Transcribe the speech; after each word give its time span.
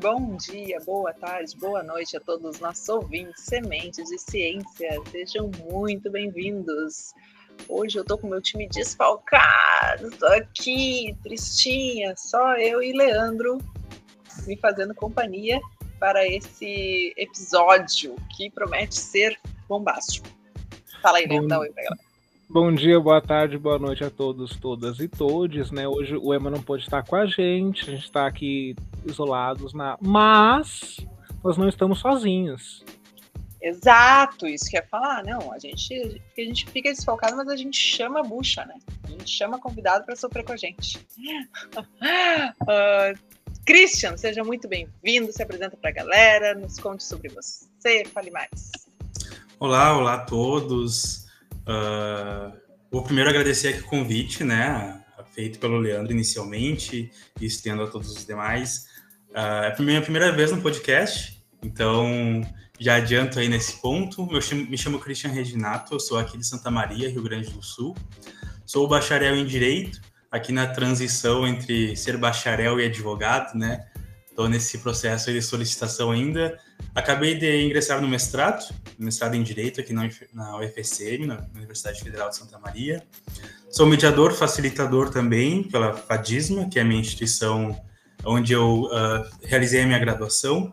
Bom 0.00 0.36
dia, 0.36 0.78
boa 0.86 1.12
tarde, 1.12 1.56
boa 1.56 1.82
noite 1.82 2.16
a 2.16 2.20
todos 2.20 2.54
os 2.54 2.60
nossos 2.60 2.88
ouvintes, 2.88 3.42
sementes 3.42 4.08
de 4.08 4.16
ciência. 4.16 4.90
Sejam 5.10 5.50
muito 5.68 6.08
bem-vindos. 6.08 7.12
Hoje 7.68 7.98
eu 7.98 8.04
tô 8.04 8.16
com 8.16 8.28
meu 8.28 8.40
time 8.40 8.68
desfalcado, 8.68 10.08
tô 10.16 10.26
aqui, 10.26 11.16
tristinha, 11.24 12.14
só 12.16 12.56
eu 12.58 12.80
e 12.80 12.92
Leandro 12.92 13.58
me 14.46 14.56
fazendo 14.56 14.94
companhia 14.94 15.60
para 15.98 16.24
esse 16.24 17.12
episódio 17.16 18.14
que 18.36 18.48
promete 18.52 18.94
ser 18.94 19.36
bombástico. 19.68 20.28
Fala 21.02 21.18
aí, 21.18 21.26
Leandro, 21.26 21.48
dá 21.48 21.58
oi 21.58 21.70
pra 21.72 21.82
galera. 21.82 22.07
Bom 22.50 22.72
dia, 22.72 22.98
boa 22.98 23.20
tarde, 23.20 23.58
boa 23.58 23.78
noite 23.78 24.02
a 24.02 24.08
todos, 24.08 24.56
todas 24.56 25.00
e 25.00 25.06
todes, 25.06 25.70
né? 25.70 25.86
Hoje 25.86 26.16
o 26.16 26.32
Emma 26.32 26.48
não 26.48 26.62
pode 26.62 26.82
estar 26.82 27.04
com 27.04 27.14
a 27.14 27.26
gente, 27.26 27.82
a 27.82 27.92
gente 27.92 28.04
está 28.04 28.26
aqui 28.26 28.74
isolados, 29.04 29.74
na... 29.74 29.98
mas 30.00 30.96
nós 31.44 31.58
não 31.58 31.68
estamos 31.68 31.98
sozinhos. 31.98 32.82
Exato, 33.60 34.46
isso 34.46 34.70
que 34.70 34.78
ia 34.78 34.82
falar, 34.82 35.22
não, 35.24 35.52
a 35.52 35.58
gente, 35.58 36.22
a 36.38 36.40
gente 36.40 36.64
fica 36.70 36.90
desfocado, 36.90 37.36
mas 37.36 37.48
a 37.48 37.56
gente 37.56 37.76
chama 37.76 38.20
a 38.20 38.22
bucha, 38.22 38.64
né? 38.64 38.78
A 39.04 39.10
gente 39.10 39.28
chama 39.30 39.58
convidado 39.58 40.06
para 40.06 40.16
sofrer 40.16 40.42
com 40.42 40.52
a 40.52 40.56
gente. 40.56 41.06
uh, 41.76 43.18
Christian, 43.66 44.16
seja 44.16 44.42
muito 44.42 44.66
bem-vindo, 44.66 45.30
se 45.34 45.42
apresenta 45.42 45.76
para 45.76 45.90
a 45.90 45.92
galera, 45.92 46.54
nos 46.54 46.78
conte 46.78 47.04
sobre 47.04 47.28
você, 47.28 48.06
fale 48.06 48.30
mais. 48.30 48.72
Olá, 49.60 49.98
olá 49.98 50.14
a 50.14 50.24
todos. 50.24 51.27
Uh, 51.68 52.56
vou 52.90 53.02
primeiro 53.02 53.28
agradecer 53.28 53.68
aqui 53.68 53.80
o 53.80 53.86
convite, 53.86 54.42
né, 54.42 55.04
feito 55.34 55.58
pelo 55.58 55.78
Leandro 55.78 56.12
inicialmente 56.12 57.12
e 57.38 57.44
estendo 57.44 57.82
a 57.82 57.86
todos 57.86 58.10
os 58.10 58.24
demais. 58.24 58.86
Uh, 59.30 59.64
é 59.64 59.76
a 59.78 59.82
minha 59.82 60.00
primeira 60.00 60.32
vez 60.32 60.50
no 60.50 60.62
podcast, 60.62 61.44
então 61.62 62.42
já 62.80 62.96
adianto 62.96 63.38
aí 63.38 63.48
nesse 63.48 63.80
ponto. 63.82 64.26
Eu 64.32 64.40
chamo, 64.40 64.66
me 64.66 64.78
chamo 64.78 64.98
Christian 64.98 65.30
Reginato, 65.30 65.94
eu 65.94 66.00
sou 66.00 66.18
aqui 66.18 66.38
de 66.38 66.46
Santa 66.46 66.70
Maria, 66.70 67.10
Rio 67.10 67.22
Grande 67.22 67.50
do 67.50 67.62
Sul. 67.62 67.94
Sou 68.64 68.88
bacharel 68.88 69.36
em 69.36 69.44
Direito, 69.44 70.00
aqui 70.30 70.52
na 70.52 70.66
transição 70.66 71.46
entre 71.46 71.96
ser 71.96 72.16
bacharel 72.16 72.80
e 72.80 72.86
advogado, 72.86 73.56
né? 73.56 73.86
Estou 74.28 74.48
nesse 74.48 74.78
processo 74.78 75.32
de 75.32 75.42
solicitação 75.42 76.10
ainda. 76.10 76.58
Acabei 76.94 77.34
de 77.34 77.64
ingressar 77.64 78.00
no 78.00 78.08
mestrado, 78.08 78.64
mestrado 78.98 79.34
em 79.34 79.42
Direito 79.42 79.80
aqui 79.80 79.92
na, 79.92 80.56
UFSM, 80.58 81.26
na 81.26 81.46
Universidade 81.54 82.00
Federal 82.02 82.28
de 82.28 82.36
Santa 82.36 82.58
Maria. 82.58 83.02
Sou 83.70 83.86
mediador, 83.86 84.32
facilitador 84.32 85.10
também 85.10 85.62
pela 85.62 85.94
FADISMA, 85.94 86.68
que 86.68 86.78
é 86.78 86.82
a 86.82 86.84
minha 86.84 87.00
instituição 87.00 87.78
onde 88.24 88.52
eu 88.52 88.82
uh, 88.84 89.28
realizei 89.42 89.82
a 89.82 89.86
minha 89.86 89.98
graduação. 89.98 90.72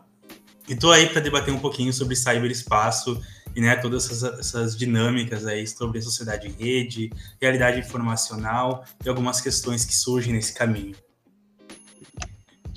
E 0.68 0.72
estou 0.72 0.90
aí 0.90 1.08
para 1.08 1.20
debater 1.20 1.54
um 1.54 1.60
pouquinho 1.60 1.92
sobre 1.92 2.16
cyberespaço 2.16 3.22
e 3.54 3.60
né, 3.60 3.76
todas 3.76 4.06
essas, 4.06 4.38
essas, 4.38 4.76
dinâmicas 4.76 5.46
aí 5.46 5.66
sobre 5.66 6.02
sociedade 6.02 6.48
em 6.48 6.52
rede, 6.52 7.10
realidade 7.40 7.78
informacional 7.78 8.84
e 9.04 9.08
algumas 9.08 9.40
questões 9.40 9.84
que 9.84 9.94
surgem 9.94 10.32
nesse 10.32 10.52
caminho. 10.52 10.94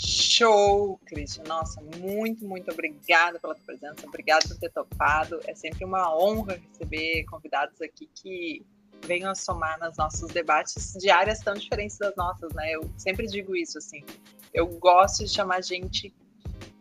Show, 0.02 0.98
Christian. 1.06 1.44
Nossa, 1.44 1.82
muito, 1.98 2.46
muito 2.46 2.72
obrigada 2.72 3.38
pela 3.38 3.54
tua 3.54 3.66
presença. 3.66 4.08
Obrigada 4.08 4.48
por 4.48 4.58
ter 4.58 4.72
topado. 4.72 5.42
É 5.46 5.54
sempre 5.54 5.84
uma 5.84 6.18
honra 6.18 6.58
receber 6.72 7.26
convidados 7.26 7.82
aqui 7.82 8.10
que 8.16 8.66
venham 9.06 9.30
a 9.30 9.36
somar 9.36 9.78
nos 9.78 9.98
nossos 9.98 10.32
debates 10.32 10.94
de 10.94 11.10
áreas 11.10 11.40
tão 11.42 11.54
diferentes 11.54 11.98
das 11.98 12.16
nossas, 12.16 12.54
né? 12.54 12.72
Eu 12.72 12.90
sempre 12.98 13.28
digo 13.28 13.54
isso, 13.58 13.78
assim. 13.78 14.06
Eu 14.54 14.68
gosto 14.68 15.26
de 15.26 15.30
chamar 15.30 15.62
gente 15.62 16.14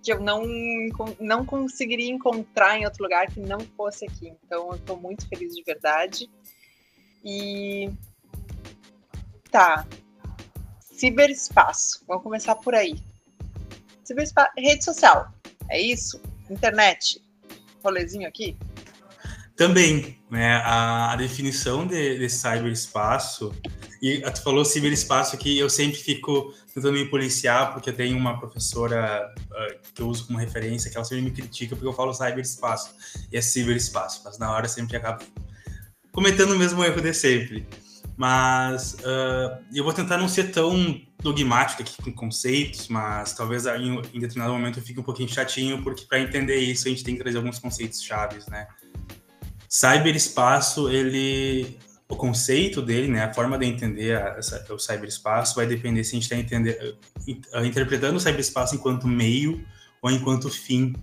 que 0.00 0.12
eu 0.12 0.20
não, 0.20 0.44
não 1.18 1.44
conseguiria 1.44 2.12
encontrar 2.12 2.78
em 2.78 2.84
outro 2.84 3.02
lugar 3.02 3.26
que 3.26 3.40
não 3.40 3.58
fosse 3.76 4.04
aqui. 4.04 4.32
Então, 4.44 4.68
eu 4.68 4.76
estou 4.76 4.96
muito 4.96 5.28
feliz 5.28 5.56
de 5.56 5.62
verdade. 5.64 6.30
E. 7.24 7.90
Tá, 9.50 9.84
ciberespaço. 10.80 12.04
Vamos 12.06 12.22
começar 12.22 12.54
por 12.54 12.76
aí. 12.76 13.07
Rede 14.56 14.84
social, 14.84 15.32
é 15.70 15.80
isso? 15.80 16.20
Internet, 16.50 17.22
rolezinho 17.82 18.28
aqui? 18.28 18.56
Também, 19.56 20.18
né, 20.30 20.56
a, 20.64 21.12
a 21.12 21.16
definição 21.16 21.86
de, 21.86 22.18
de 22.18 22.28
cyberespaço, 22.30 23.52
e 24.00 24.20
tu 24.20 24.42
falou 24.42 24.64
ciberespaço 24.64 25.34
aqui, 25.34 25.58
eu 25.58 25.68
sempre 25.68 25.98
fico 25.98 26.54
tentando 26.72 26.92
me 26.92 27.04
policiar, 27.06 27.72
porque 27.72 27.90
eu 27.90 27.94
tenho 27.94 28.16
uma 28.16 28.38
professora 28.38 29.34
uh, 29.36 29.92
que 29.92 30.00
eu 30.00 30.06
uso 30.06 30.26
como 30.26 30.38
referência, 30.38 30.88
que 30.88 30.96
ela 30.96 31.04
sempre 31.04 31.24
me 31.24 31.32
critica 31.32 31.74
porque 31.74 31.88
eu 31.88 31.92
falo 31.92 32.14
cyberespaço, 32.14 32.94
e 33.32 33.36
é 33.36 33.40
ciberespaço, 33.40 34.22
mas 34.24 34.38
na 34.38 34.52
hora 34.52 34.66
eu 34.66 34.70
sempre 34.70 34.96
acabo 34.96 35.24
cometendo 36.12 36.52
o 36.52 36.58
mesmo 36.58 36.84
erro 36.84 37.00
de 37.00 37.12
sempre. 37.12 37.66
Mas 38.18 38.94
uh, 38.94 39.62
eu 39.72 39.84
vou 39.84 39.92
tentar 39.92 40.18
não 40.18 40.28
ser 40.28 40.50
tão 40.50 41.00
dogmático 41.22 41.82
aqui 41.82 42.02
com 42.02 42.12
conceitos, 42.12 42.88
mas 42.88 43.32
talvez 43.32 43.64
em, 43.64 43.96
em 44.12 44.18
determinado 44.18 44.52
momento 44.52 44.80
eu 44.80 44.82
fique 44.82 44.98
um 44.98 45.04
pouquinho 45.04 45.28
chatinho, 45.28 45.84
porque 45.84 46.04
para 46.04 46.18
entender 46.18 46.56
isso 46.56 46.88
a 46.88 46.90
gente 46.90 47.04
tem 47.04 47.14
que 47.14 47.22
trazer 47.22 47.36
alguns 47.36 47.60
conceitos 47.60 48.02
chaves, 48.02 48.44
né? 48.48 48.66
Cyberespaço, 49.68 50.90
ele 50.90 51.78
o 52.08 52.16
conceito 52.16 52.82
dele, 52.82 53.06
né, 53.06 53.24
a 53.24 53.34
forma 53.34 53.56
de 53.56 53.66
entender 53.66 54.18
o 54.70 54.78
cyberespaço 54.78 55.54
vai 55.54 55.66
depender 55.66 56.02
se 56.02 56.16
a 56.16 56.20
gente 56.20 56.32
está 56.32 57.62
interpretando 57.64 58.16
o 58.16 58.20
cyberespaço 58.20 58.74
enquanto 58.74 59.06
meio 59.06 59.64
ou 60.02 60.10
enquanto 60.10 60.48
fim 60.48 60.94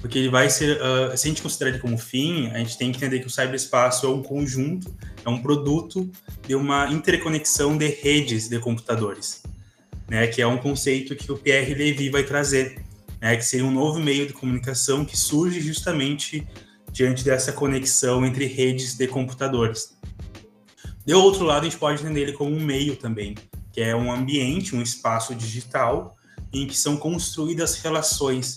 porque 0.00 0.18
ele 0.18 0.28
vai 0.28 0.48
ser, 0.48 0.78
uh, 0.80 1.16
se 1.16 1.26
a 1.26 1.28
gente 1.28 1.42
considerar 1.42 1.70
ele 1.70 1.78
como 1.78 1.98
fim, 1.98 2.48
a 2.48 2.58
gente 2.58 2.78
tem 2.78 2.92
que 2.92 2.98
entender 2.98 3.20
que 3.20 3.26
o 3.26 3.30
cyberespaço 3.30 4.06
é 4.06 4.08
um 4.08 4.22
conjunto, 4.22 4.94
é 5.24 5.28
um 5.28 5.42
produto 5.42 6.10
de 6.46 6.54
uma 6.54 6.90
interconexão 6.92 7.76
de 7.76 7.88
redes 7.88 8.48
de 8.48 8.58
computadores, 8.58 9.42
né, 10.08 10.26
que 10.26 10.40
é 10.40 10.46
um 10.46 10.58
conceito 10.58 11.16
que 11.16 11.32
o 11.32 11.36
Pierre 11.36 11.74
Levy 11.74 12.10
vai 12.10 12.22
trazer, 12.22 12.84
né, 13.20 13.36
que 13.36 13.44
seria 13.44 13.66
um 13.66 13.72
novo 13.72 13.98
meio 13.98 14.26
de 14.26 14.32
comunicação 14.32 15.04
que 15.04 15.16
surge 15.16 15.60
justamente 15.60 16.46
diante 16.92 17.24
dessa 17.24 17.52
conexão 17.52 18.24
entre 18.24 18.46
redes 18.46 18.94
de 18.94 19.06
computadores. 19.08 19.96
De 21.04 21.14
outro 21.14 21.44
lado, 21.44 21.62
a 21.62 21.64
gente 21.64 21.78
pode 21.78 22.02
entender 22.02 22.22
ele 22.22 22.32
como 22.32 22.54
um 22.54 22.60
meio 22.60 22.96
também, 22.96 23.34
que 23.72 23.80
é 23.80 23.94
um 23.94 24.12
ambiente, 24.12 24.74
um 24.74 24.82
espaço 24.82 25.34
digital 25.34 26.16
em 26.52 26.66
que 26.66 26.76
são 26.76 26.96
construídas 26.96 27.76
relações 27.80 28.56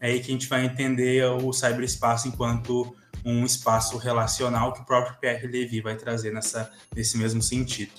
é 0.00 0.08
aí 0.08 0.20
que 0.20 0.30
a 0.30 0.32
gente 0.32 0.48
vai 0.48 0.64
entender 0.64 1.24
o 1.24 1.52
cyberespaço 1.52 2.28
enquanto 2.28 2.94
um 3.24 3.44
espaço 3.44 3.96
relacional 3.98 4.72
que 4.72 4.80
o 4.80 4.84
próprio 4.84 5.16
Pierre 5.20 5.46
Levy 5.46 5.80
vai 5.80 5.96
trazer 5.96 6.32
nessa, 6.32 6.70
nesse 6.94 7.18
mesmo 7.18 7.42
sentido. 7.42 7.92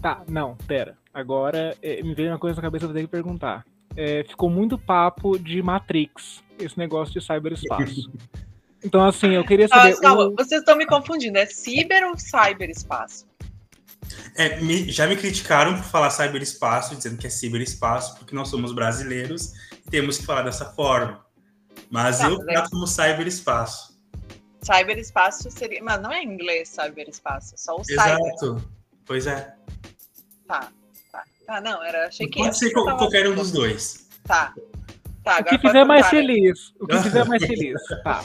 Tá, 0.00 0.22
não, 0.28 0.56
pera. 0.66 0.98
Agora 1.14 1.76
é, 1.80 2.02
me 2.02 2.14
veio 2.14 2.30
uma 2.30 2.38
coisa 2.38 2.56
na 2.56 2.62
cabeça, 2.62 2.86
vou 2.86 2.94
ter 2.94 3.02
que 3.02 3.08
perguntar. 3.08 3.64
É, 3.96 4.24
ficou 4.24 4.50
muito 4.50 4.78
papo 4.78 5.38
de 5.38 5.62
Matrix, 5.62 6.42
esse 6.58 6.76
negócio 6.78 7.14
de 7.14 7.24
cyberespaço. 7.24 8.10
então, 8.82 9.04
assim, 9.04 9.28
eu 9.28 9.44
queria 9.44 9.68
saber. 9.68 9.98
calma, 10.00 10.24
o... 10.24 10.34
vocês 10.34 10.60
estão 10.60 10.76
me 10.76 10.86
confundindo, 10.86 11.38
é 11.38 11.46
ciber 11.46 12.04
ou 12.04 12.18
cyberespaço? 12.18 13.26
É, 14.34 14.60
me, 14.60 14.90
já 14.90 15.06
me 15.06 15.16
criticaram 15.16 15.74
por 15.74 15.84
falar 15.84 16.10
cyberespaço, 16.10 16.96
dizendo 16.96 17.18
que 17.18 17.26
é 17.26 17.30
ciberespaço, 17.30 18.16
porque 18.16 18.34
nós 18.34 18.48
somos 18.48 18.72
brasileiros 18.72 19.52
temos 19.90 20.18
que 20.18 20.24
falar 20.24 20.42
dessa 20.42 20.64
forma. 20.64 21.24
Mas 21.90 22.18
tá, 22.18 22.28
eu 22.28 22.40
é 22.40 22.44
trato 22.44 22.70
como 22.70 22.86
cyberespaço. 22.86 23.98
Cyberespaço 24.62 25.50
seria. 25.50 25.82
Mas 25.82 26.00
não 26.00 26.10
é 26.10 26.22
em 26.22 26.32
inglês 26.32 26.70
cyberespaço, 26.70 27.54
é 27.54 27.58
só 27.58 27.76
o 27.76 27.84
cyber. 27.84 28.18
Exato. 28.18 28.70
Pois 29.04 29.26
é. 29.26 29.54
Tá, 30.46 30.70
tá. 31.10 31.24
Tá, 31.46 31.60
não, 31.60 31.82
era. 31.84 32.06
Achei 32.06 32.26
que. 32.26 32.38
Pode 32.38 32.58
ser 32.58 32.70
qualquer 32.70 33.28
um 33.28 33.34
dos 33.34 33.52
dois. 33.52 34.08
Tá. 34.24 34.54
Tá, 35.22 35.38
o 35.40 35.44
que 35.44 35.58
fizer 35.58 35.84
mais 35.84 36.06
feliz. 36.08 36.72
O 36.80 36.86
que 36.86 36.98
fizer 36.98 37.24
mais 37.26 37.42
feliz. 37.46 37.80
Tá. 38.02 38.24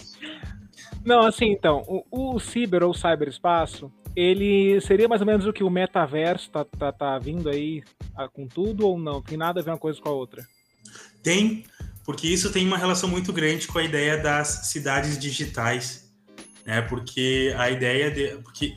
Não, 1.03 1.21
assim, 1.25 1.51
então, 1.51 1.83
o, 1.87 2.35
o 2.35 2.39
ciber 2.39 2.83
ou 2.83 2.93
cyberespaço, 2.93 3.91
ele 4.17 4.81
seria 4.81 5.07
mais 5.07 5.21
ou 5.21 5.27
menos 5.27 5.45
o 5.45 5.53
que 5.53 5.63
o 5.63 5.69
metaverso 5.69 6.49
tá, 6.49 6.65
tá, 6.65 6.91
tá 6.91 7.19
vindo 7.19 7.47
aí 7.47 7.83
com 8.33 8.47
tudo 8.47 8.87
ou 8.87 8.97
não? 8.97 9.21
Tem 9.21 9.37
nada 9.37 9.59
a 9.59 9.63
ver 9.63 9.69
uma 9.69 9.77
coisa 9.77 10.01
com 10.01 10.09
a 10.09 10.11
outra? 10.11 10.43
Tem, 11.21 11.63
porque 12.03 12.25
isso 12.25 12.51
tem 12.51 12.65
uma 12.65 12.79
relação 12.79 13.07
muito 13.07 13.31
grande 13.31 13.67
com 13.67 13.77
a 13.77 13.83
ideia 13.83 14.17
das 14.17 14.69
cidades 14.71 15.19
digitais, 15.19 16.11
né? 16.65 16.81
Porque 16.81 17.53
a 17.59 17.69
ideia 17.69 18.09
de, 18.09 18.41
porque 18.41 18.73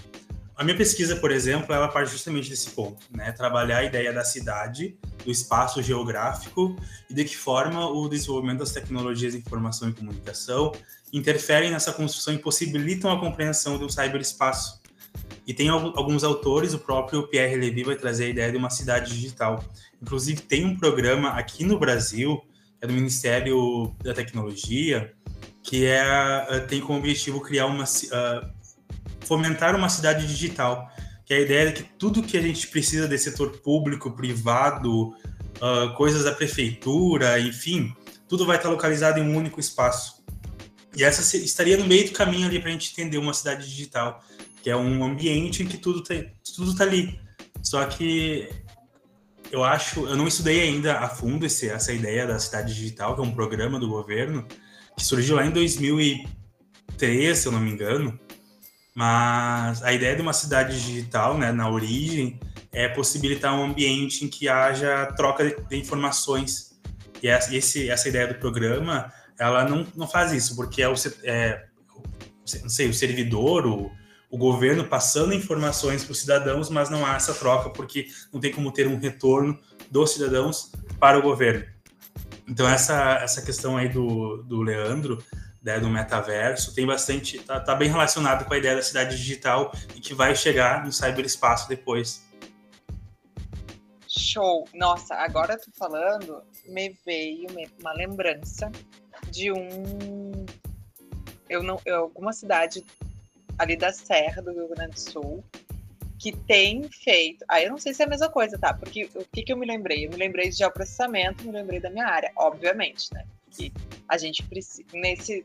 a 0.55 0.63
minha 0.63 0.77
pesquisa, 0.77 1.17
por 1.17 1.31
exemplo, 1.31 1.75
ela 1.75 1.89
parte 1.89 2.11
justamente 2.11 2.51
desse 2.51 2.73
ponto, 2.73 3.07
né? 3.11 3.33
Trabalhar 3.33 3.79
a 3.79 3.85
ideia 3.85 4.13
da 4.13 4.23
cidade, 4.23 4.99
do 5.25 5.31
espaço 5.31 5.83
geográfico 5.83 6.77
e 7.09 7.15
de 7.15 7.25
que 7.25 7.35
forma 7.35 7.89
o 7.89 8.11
desenvolvimento 8.11 8.59
das 8.59 8.73
tecnologias 8.73 9.33
de 9.33 9.39
informação 9.39 9.89
e 9.89 9.95
comunicação 9.95 10.71
interferem 11.11 11.71
nessa 11.71 11.95
construção 11.95 12.35
e 12.35 12.39
possibilitam 12.39 13.11
a 13.11 13.19
compreensão 13.19 13.79
do 13.79 13.89
cyberespaço. 13.89 14.80
E 15.47 15.55
tem 15.55 15.69
alguns 15.69 16.23
autores, 16.23 16.75
o 16.75 16.79
próprio 16.79 17.27
Pierre 17.27 17.57
Levy 17.57 17.83
vai 17.83 17.97
trazer 17.97 18.27
a 18.27 18.29
ideia 18.29 18.51
de 18.53 18.57
uma 18.57 18.71
cidade 18.71 19.13
digital. 19.13 19.65
Inclusive, 20.01 20.43
tem 20.43 20.65
um 20.65 20.77
programa 20.77 21.31
aqui 21.31 21.65
no 21.65 21.79
Brasil, 21.79 22.41
é 22.81 22.87
do 22.87 22.93
Ministério 22.93 23.95
da 24.03 24.15
Tecnologia, 24.15 25.13
que 25.63 25.87
é, 25.87 26.47
eh, 26.49 26.61
tem 26.61 26.81
como 26.81 26.99
objetivo 26.99 27.41
criar 27.41 27.67
uma. 27.67 27.85
Uh, 27.85 28.61
fomentar 29.31 29.77
uma 29.77 29.89
cidade 29.89 30.27
digital. 30.27 30.91
Que 31.25 31.35
é 31.35 31.37
a 31.37 31.41
ideia 31.41 31.67
de 31.67 31.73
que 31.75 31.83
tudo 31.97 32.23
que 32.23 32.37
a 32.37 32.43
gente 32.43 32.67
precisa 32.67 33.07
de 33.07 33.17
setor 33.17 33.59
público, 33.59 34.11
privado, 34.11 35.11
uh, 35.11 35.95
coisas 35.97 36.25
da 36.25 36.33
prefeitura, 36.33 37.39
enfim, 37.39 37.95
tudo 38.29 38.45
vai 38.45 38.57
estar 38.57 38.69
localizado 38.69 39.21
em 39.21 39.23
um 39.23 39.37
único 39.37 39.61
espaço. 39.61 40.21
E 40.97 41.05
essa 41.05 41.37
estaria 41.37 41.77
no 41.77 41.87
meio 41.87 42.07
do 42.07 42.13
caminho 42.13 42.49
ali 42.49 42.59
para 42.59 42.71
a 42.71 42.73
gente 42.73 42.91
entender 42.91 43.19
uma 43.19 43.33
cidade 43.33 43.65
digital, 43.65 44.21
que 44.63 44.71
é 44.71 44.77
um 44.77 45.05
ambiente 45.05 45.63
em 45.63 45.67
que 45.67 45.79
tudo 45.79 46.01
está 46.01 46.15
tudo 46.55 46.75
tá 46.75 46.85
ali. 46.85 47.19
Só 47.63 47.85
que 47.85 48.49
eu 49.51 49.65
acho, 49.65 50.07
eu 50.07 50.17
não 50.17 50.29
estudei 50.29 50.61
ainda 50.63 50.99
a 50.99 51.09
fundo 51.09 51.45
esse, 51.45 51.69
essa 51.69 51.93
ideia 51.93 52.27
da 52.27 52.39
cidade 52.39 52.75
digital, 52.75 53.15
que 53.15 53.21
é 53.21 53.25
um 53.25 53.33
programa 53.33 53.79
do 53.79 53.89
governo 53.89 54.47
que 54.97 55.05
surgiu 55.05 55.37
lá 55.37 55.47
em 55.47 55.51
2003, 55.51 57.39
se 57.39 57.49
eu 57.49 57.53
não 57.53 57.61
me 57.61 57.71
engano. 57.71 58.19
Mas 58.95 59.83
a 59.83 59.93
ideia 59.93 60.15
de 60.15 60.23
uma 60.23 60.33
cidade 60.33 60.81
digital, 60.81 61.39
né, 61.39 61.53
na 61.53 61.71
origem, 61.71 62.39
é 62.73 62.89
possibilitar 62.89 63.59
um 63.59 63.65
ambiente 63.65 64.25
em 64.25 64.29
que 64.29 64.49
haja 64.49 65.07
troca 65.17 65.45
de, 65.45 65.57
de 65.69 65.77
informações. 65.77 66.79
E 67.23 67.29
essa, 67.29 67.55
esse, 67.55 67.91
essa 67.91 68.09
ideia 68.09 68.27
do 68.29 68.35
programa, 68.35 69.13
ela 69.39 69.65
não, 69.65 69.87
não 69.97 70.07
faz 70.07 70.33
isso, 70.33 70.55
porque 70.55 70.83
é 70.83 70.89
o, 70.89 70.95
é, 71.25 71.67
não 72.63 72.69
sei, 72.69 72.89
o 72.89 72.95
servidor, 72.95 73.67
o, 73.67 73.91
o 74.31 74.39
governo 74.39 74.85
passando 74.85 75.35
informações 75.35 76.05
para 76.05 76.13
os 76.13 76.21
cidadãos, 76.21 76.71
mas 76.71 76.89
não 76.89 77.05
há 77.05 77.17
essa 77.17 77.35
troca 77.35 77.69
porque 77.71 78.07
não 78.33 78.41
tem 78.41 78.53
como 78.53 78.73
ter 78.73 78.87
um 78.87 78.99
retorno 78.99 79.59
dos 79.91 80.13
cidadãos 80.13 80.71
para 81.01 81.19
o 81.19 81.23
governo. 81.23 81.67
Então 82.49 82.69
essa 82.69 83.15
essa 83.15 83.43
questão 83.43 83.77
aí 83.77 83.89
do, 83.89 84.43
do 84.45 84.63
Leandro, 84.63 85.23
né, 85.63 85.81
do 85.81 85.89
metaverso, 85.89 86.75
tem 86.75 86.87
bastante, 86.87 87.39
tá, 87.41 87.61
tá 87.61 87.75
bem 87.75 87.91
relacionado 87.91 88.45
com 88.45 88.55
a 88.55 88.59
ideia 88.59 88.77
da 88.77 88.83
cidade 88.83 89.17
digital 89.17 89.73
e 89.97 90.01
que 90.01 90.15
vai 90.15 90.35
chegar 90.35 90.85
no 90.85 90.93
cyberespaço 90.93 91.69
depois. 91.69 92.25
Show! 94.09 94.65
Nossa, 94.75 95.15
agora 95.15 95.59
tu 95.59 95.71
falando, 95.77 96.43
me 96.67 96.97
veio 97.05 97.47
uma 97.81 97.93
lembrança 97.93 98.71
de 99.31 99.53
um 99.53 100.47
eu 101.49 101.63
não 101.63 101.81
eu, 101.85 101.97
alguma 101.97 102.33
cidade 102.33 102.85
ali 103.61 103.77
da 103.77 103.93
Serra 103.93 104.41
do 104.41 104.53
Rio 104.53 104.69
Grande 104.69 104.95
do 104.95 105.01
Sul, 105.01 105.45
que 106.19 106.33
tem 106.33 106.89
feito. 106.89 107.45
Aí 107.47 107.65
eu 107.65 107.71
não 107.71 107.79
sei 107.79 107.93
se 107.93 108.03
é 108.03 108.07
a 108.07 108.09
mesma 108.09 108.31
coisa, 108.31 108.59
tá? 108.59 108.73
Porque 108.73 109.11
o 109.15 109.25
que, 109.31 109.43
que 109.43 109.53
eu 109.53 109.57
me 109.57 109.67
lembrei? 109.67 110.07
Eu 110.07 110.11
me 110.11 110.17
lembrei 110.17 110.49
de 110.49 110.57
geoprocessamento, 110.57 111.45
me 111.45 111.53
lembrei 111.53 111.79
da 111.79 111.91
minha 111.91 112.07
área, 112.07 112.33
obviamente, 112.37 113.13
né? 113.13 113.27
Que 113.51 113.71
a 114.09 114.17
gente 114.17 114.43
precisa. 114.45 114.89
Nesse. 114.95 115.45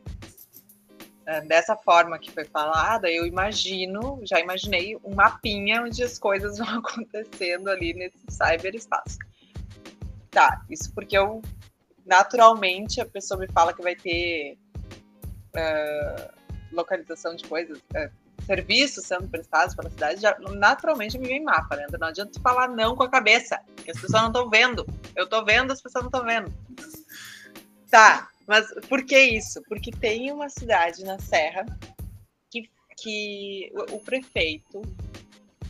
É, 1.26 1.40
dessa 1.42 1.76
forma 1.76 2.18
que 2.18 2.30
foi 2.30 2.44
falada, 2.44 3.10
eu 3.10 3.26
imagino, 3.26 4.20
já 4.22 4.38
imaginei 4.38 4.96
um 5.04 5.12
mapinha 5.12 5.82
onde 5.82 6.02
as 6.02 6.18
coisas 6.18 6.56
vão 6.56 6.68
acontecendo 6.78 7.68
ali 7.68 7.92
nesse 7.92 8.24
cyberespaço. 8.30 9.18
Tá, 10.30 10.64
isso 10.70 10.94
porque 10.94 11.18
eu 11.18 11.42
naturalmente 12.06 13.00
a 13.00 13.04
pessoa 13.04 13.40
me 13.40 13.48
fala 13.48 13.74
que 13.74 13.82
vai 13.82 13.96
ter 13.96 14.56
uh, 15.56 16.36
localização 16.72 17.34
de 17.34 17.44
coisas, 17.44 17.80
é, 17.94 18.10
serviços 18.44 19.04
sendo 19.04 19.28
prestados 19.28 19.74
pela 19.74 19.90
cidade, 19.90 20.20
já, 20.20 20.36
naturalmente 20.38 21.18
me 21.18 21.26
vem 21.26 21.42
mapa, 21.42 21.76
né? 21.76 21.86
Não 21.98 22.08
adianta 22.08 22.40
falar 22.40 22.68
não 22.68 22.96
com 22.96 23.02
a 23.02 23.10
cabeça, 23.10 23.60
que 23.76 23.90
as 23.90 24.00
pessoas 24.00 24.22
não 24.22 24.28
estão 24.28 24.50
vendo. 24.50 24.86
Eu 25.14 25.24
estou 25.24 25.44
vendo, 25.44 25.72
as 25.72 25.80
pessoas 25.80 26.04
não 26.04 26.08
estão 26.10 26.24
vendo. 26.24 26.52
Tá, 27.90 28.28
mas 28.46 28.66
por 28.88 29.04
que 29.04 29.18
isso? 29.18 29.62
Porque 29.68 29.90
tem 29.90 30.32
uma 30.32 30.48
cidade 30.48 31.04
na 31.04 31.18
Serra 31.18 31.64
que, 32.50 32.68
que 32.98 33.72
o, 33.74 33.96
o 33.96 34.00
prefeito 34.00 34.82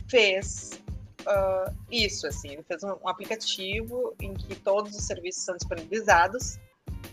fez 0.09 0.79
uh, 1.21 1.75
isso, 1.91 2.27
assim, 2.27 2.49
ele 2.49 2.63
fez 2.63 2.83
um, 2.83 2.95
um 3.03 3.09
aplicativo 3.09 4.15
em 4.21 4.33
que 4.33 4.55
todos 4.55 4.95
os 4.95 5.05
serviços 5.05 5.43
são 5.43 5.55
disponibilizados, 5.55 6.57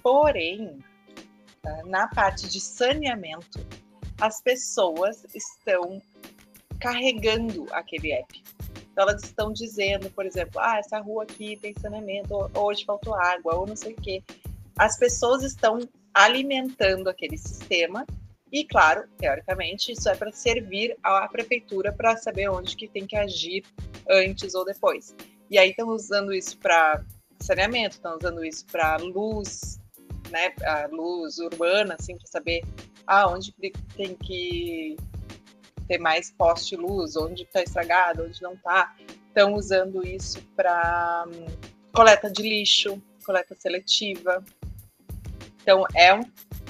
porém, 0.02 0.78
uh, 1.64 1.88
na 1.88 2.08
parte 2.08 2.48
de 2.48 2.60
saneamento, 2.60 3.64
as 4.20 4.40
pessoas 4.40 5.24
estão 5.34 6.00
carregando 6.78 7.66
aquele 7.72 8.12
app. 8.12 8.42
Então, 8.92 9.08
elas 9.08 9.24
estão 9.24 9.52
dizendo, 9.52 10.08
por 10.10 10.24
exemplo, 10.24 10.60
ah, 10.60 10.78
essa 10.78 11.00
rua 11.00 11.24
aqui 11.24 11.56
tem 11.56 11.74
saneamento, 11.80 12.50
hoje 12.54 12.84
faltou 12.84 13.14
água, 13.14 13.56
ou 13.56 13.66
não 13.66 13.74
sei 13.74 13.92
o 13.92 13.96
quê. 13.96 14.22
As 14.78 14.96
pessoas 14.96 15.42
estão 15.42 15.80
alimentando 16.12 17.08
aquele 17.08 17.36
sistema 17.36 18.06
e, 18.52 18.64
claro, 18.64 19.08
teoricamente, 19.18 19.90
isso 19.90 20.08
é 20.08 20.14
para 20.14 20.30
servir 20.30 20.96
à 21.02 21.26
prefeitura 21.26 21.92
para 21.92 22.16
saber 22.16 22.48
onde 22.48 22.76
que 22.76 22.86
tem 22.86 23.04
que 23.04 23.16
agir 23.16 23.64
antes 24.08 24.54
ou 24.54 24.64
depois. 24.64 25.12
E 25.50 25.58
aí 25.58 25.70
estão 25.70 25.88
usando 25.88 26.32
isso 26.32 26.56
para 26.58 27.02
saneamento, 27.40 27.96
estão 27.96 28.16
usando 28.16 28.44
isso 28.44 28.64
para 28.66 28.96
luz, 28.98 29.80
né, 30.34 30.52
a 30.64 30.88
luz 30.90 31.38
urbana, 31.38 31.94
assim, 31.96 32.18
para 32.18 32.26
saber 32.26 32.64
ah, 33.06 33.28
onde 33.28 33.54
tem 33.96 34.16
que 34.16 34.96
ter 35.86 35.98
mais 35.98 36.32
poste 36.32 36.74
luz, 36.74 37.14
onde 37.14 37.44
está 37.44 37.62
estragado, 37.62 38.24
onde 38.24 38.42
não 38.42 38.54
está. 38.54 38.96
Estão 39.28 39.54
usando 39.54 40.04
isso 40.04 40.42
para 40.56 41.24
hum, 41.28 41.46
coleta 41.92 42.28
de 42.28 42.42
lixo, 42.42 43.00
coleta 43.24 43.54
seletiva. 43.56 44.44
Então 45.62 45.86
é 45.94 46.12
um, 46.12 46.22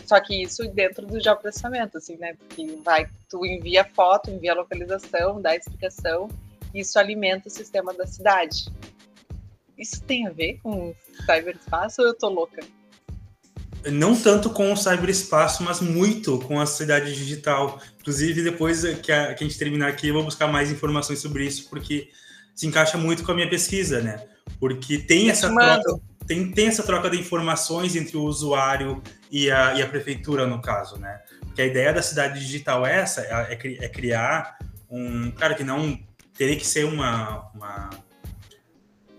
só 0.06 0.20
que 0.20 0.42
isso 0.42 0.68
dentro 0.68 1.06
do 1.06 1.18
geoprocessamento, 1.18 1.96
assim, 1.96 2.16
né? 2.16 2.34
Porque 2.34 2.66
vai, 2.84 3.08
tu 3.30 3.46
envia 3.46 3.84
foto, 3.84 4.30
envia 4.30 4.54
localização, 4.54 5.40
dá 5.40 5.56
explicação, 5.56 6.28
e 6.74 6.80
isso 6.80 6.98
alimenta 6.98 7.48
o 7.48 7.50
sistema 7.50 7.94
da 7.94 8.06
cidade. 8.06 8.66
Isso 9.78 10.02
tem 10.02 10.26
a 10.26 10.30
ver 10.30 10.58
com 10.62 10.94
cyberespaço 11.24 12.02
ou 12.02 12.08
eu 12.08 12.14
tô 12.14 12.28
louca? 12.28 12.62
Não 13.90 14.14
tanto 14.14 14.50
com 14.50 14.72
o 14.72 14.76
cyberespaço, 14.76 15.62
mas 15.62 15.80
muito 15.80 16.38
com 16.38 16.60
a 16.60 16.66
sociedade 16.66 17.14
digital. 17.14 17.80
Inclusive, 18.00 18.42
depois 18.42 18.82
que 19.02 19.12
a, 19.12 19.34
que 19.34 19.44
a 19.44 19.46
gente 19.46 19.58
terminar 19.58 19.88
aqui, 19.88 20.08
eu 20.08 20.14
vou 20.14 20.24
buscar 20.24 20.46
mais 20.46 20.70
informações 20.70 21.18
sobre 21.18 21.44
isso, 21.44 21.68
porque 21.68 22.08
se 22.54 22.66
encaixa 22.66 22.96
muito 22.96 23.22
com 23.24 23.32
a 23.32 23.34
minha 23.34 23.48
pesquisa, 23.48 24.00
né? 24.00 24.24
Porque 24.58 24.98
tem 24.98 25.30
essa 25.30 25.48
troca, 25.52 26.00
tem, 26.26 26.50
tem 26.52 26.66
essa 26.68 26.82
troca 26.82 27.10
de 27.10 27.18
informações 27.18 27.96
entre 27.96 28.16
o 28.16 28.22
usuário 28.22 29.02
e 29.30 29.50
a, 29.50 29.74
e 29.74 29.82
a 29.82 29.86
prefeitura, 29.86 30.46
no 30.46 30.60
caso, 30.62 30.98
né? 30.98 31.20
Porque 31.40 31.62
a 31.62 31.66
ideia 31.66 31.92
da 31.92 32.02
cidade 32.02 32.40
digital 32.40 32.86
é 32.86 33.00
essa, 33.00 33.20
é, 33.20 33.54
é, 33.54 33.84
é 33.84 33.88
criar 33.88 34.58
um... 34.90 35.30
Claro 35.32 35.54
que 35.54 35.64
não 35.64 35.98
teria 36.36 36.56
que 36.56 36.66
ser 36.66 36.84
uma, 36.84 37.50
uma 37.54 37.90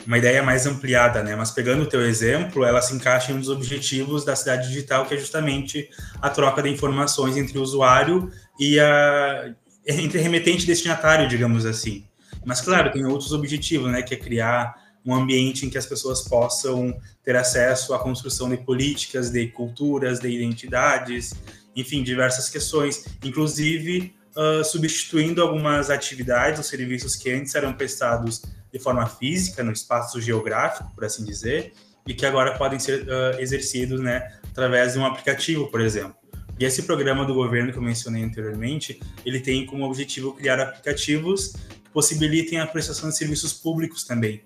uma 0.05 0.17
ideia 0.17 0.43
mais 0.43 0.65
ampliada, 0.65 1.23
né? 1.23 1.35
Mas 1.35 1.51
pegando 1.51 1.83
o 1.83 1.85
teu 1.85 2.05
exemplo, 2.05 2.63
ela 2.63 2.81
se 2.81 2.93
encaixa 2.93 3.31
em 3.31 3.35
um 3.35 3.39
dos 3.39 3.49
objetivos 3.49 4.23
da 4.23 4.35
cidade 4.35 4.67
digital, 4.67 5.05
que 5.05 5.13
é 5.13 5.17
justamente 5.17 5.89
a 6.21 6.29
troca 6.29 6.61
de 6.61 6.69
informações 6.69 7.37
entre 7.37 7.57
o 7.57 7.61
usuário 7.61 8.31
e 8.59 8.79
a 8.79 9.53
entre 9.87 10.19
remetente 10.19 10.63
e 10.63 10.67
destinatário, 10.67 11.27
digamos 11.27 11.65
assim. 11.65 12.05
Mas 12.43 12.61
claro, 12.61 12.91
tem 12.91 13.05
outros 13.05 13.31
objetivos, 13.33 13.91
né? 13.91 14.01
Que 14.01 14.13
é 14.13 14.17
criar 14.17 14.75
um 15.05 15.13
ambiente 15.13 15.65
em 15.65 15.69
que 15.69 15.77
as 15.77 15.85
pessoas 15.85 16.21
possam 16.21 16.97
ter 17.23 17.35
acesso 17.35 17.93
à 17.93 17.99
construção 17.99 18.49
de 18.49 18.57
políticas, 18.57 19.29
de 19.29 19.47
culturas, 19.47 20.19
de 20.19 20.27
identidades, 20.27 21.33
enfim, 21.75 22.01
diversas 22.01 22.49
questões, 22.49 23.05
inclusive 23.23 24.15
uh, 24.35 24.63
substituindo 24.63 25.41
algumas 25.41 25.89
atividades 25.89 26.57
ou 26.59 26.63
serviços 26.63 27.15
que 27.15 27.31
antes 27.31 27.53
eram 27.53 27.73
prestados 27.73 28.41
de 28.75 28.79
forma 28.79 29.07
física, 29.07 29.63
no 29.63 29.71
espaço 29.71 30.19
geográfico, 30.19 30.91
por 30.93 31.05
assim 31.05 31.23
dizer, 31.23 31.71
e 32.05 32.13
que 32.13 32.25
agora 32.25 32.57
podem 32.57 32.77
ser 32.77 33.03
uh, 33.03 33.39
exercidos 33.39 34.01
né, 34.01 34.37
através 34.51 34.93
de 34.93 34.99
um 34.99 35.05
aplicativo, 35.05 35.71
por 35.71 35.79
exemplo. 35.79 36.13
E 36.59 36.65
esse 36.65 36.83
programa 36.83 37.23
do 37.23 37.33
governo 37.33 37.71
que 37.71 37.77
eu 37.77 37.81
mencionei 37.81 38.21
anteriormente, 38.21 38.99
ele 39.25 39.39
tem 39.39 39.65
como 39.65 39.85
objetivo 39.85 40.33
criar 40.33 40.59
aplicativos 40.59 41.53
que 41.85 41.89
possibilitem 41.89 42.59
a 42.59 42.67
prestação 42.67 43.07
de 43.07 43.17
serviços 43.17 43.53
públicos 43.53 44.03
também. 44.03 44.43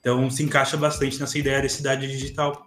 Então, 0.00 0.30
se 0.30 0.42
encaixa 0.42 0.76
bastante 0.76 1.18
nessa 1.18 1.38
ideia 1.38 1.62
de 1.62 1.70
cidade 1.70 2.06
digital. 2.06 2.66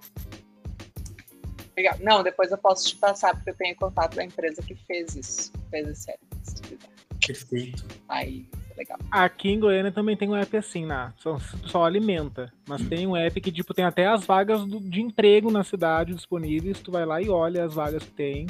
Legal. 1.77 1.97
Não, 2.01 2.24
depois 2.24 2.50
eu 2.50 2.57
posso 2.57 2.88
te 2.88 2.95
passar, 2.95 3.35
porque 3.35 3.51
eu 3.51 3.55
tenho 3.55 3.75
contato 3.75 4.15
da 4.15 4.24
empresa 4.24 4.59
que 4.63 4.74
fez 4.88 5.15
isso, 5.15 5.51
fez 5.69 5.88
esse 5.88 6.09
app, 6.09 6.19
se 6.41 6.62
quiser. 6.63 6.89
Perfeito. 7.27 7.85
Aí 8.09 8.47
legal. 8.77 8.98
Aqui 9.12 9.50
em 9.50 9.60
Goiânia 9.60 9.91
também 9.91 10.17
tem 10.17 10.29
um 10.29 10.36
app 10.36 10.58
assim, 10.58 10.86
né? 10.86 11.13
Só, 11.17 11.38
só 11.65 11.86
alimenta. 11.86 12.51
Mas 12.67 12.82
tem 12.88 13.08
um 13.08 13.15
app 13.15 13.39
que, 13.39 13.51
tipo, 13.51 13.74
tem 13.74 13.86
até 13.86 14.08
as 14.08 14.25
vagas 14.25 14.65
do, 14.65 14.79
de 14.79 15.01
emprego 15.01 15.51
na 15.51 15.63
cidade 15.63 16.13
disponíveis. 16.13 16.79
Tu 16.79 16.91
vai 16.91 17.05
lá 17.05 17.22
e 17.22 17.29
olha 17.29 17.63
as 17.63 17.74
vagas 17.74 18.03
que 18.03 18.12
tem. 18.12 18.48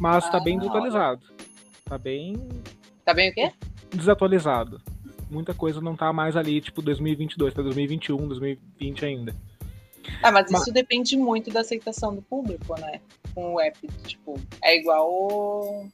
Mas 0.00 0.24
tá 0.24 0.28
ah, 0.28 0.32
tá 0.32 0.40
bem 0.40 0.58
desatualizado. 0.58 1.22
Tá 1.84 1.98
bem. 1.98 2.36
Tá 3.04 3.12
bem 3.12 3.30
o 3.30 3.34
quê? 3.34 3.52
desatualizado. 3.96 4.80
Muita 5.30 5.54
coisa 5.54 5.80
não 5.80 5.96
tá 5.96 6.12
mais 6.12 6.36
ali, 6.36 6.60
tipo 6.60 6.82
2022, 6.82 7.54
tá 7.54 7.62
2021, 7.62 8.16
2020 8.28 9.04
ainda. 9.04 9.36
Ah, 10.22 10.32
mas, 10.32 10.50
mas 10.50 10.62
isso 10.62 10.72
depende 10.72 11.16
muito 11.16 11.50
da 11.50 11.60
aceitação 11.60 12.14
do 12.14 12.22
público, 12.22 12.74
né? 12.80 13.00
Com 13.34 13.54
o 13.54 13.60
app, 13.60 13.78
tipo, 14.06 14.40
é 14.62 14.76
igual, 14.76 15.86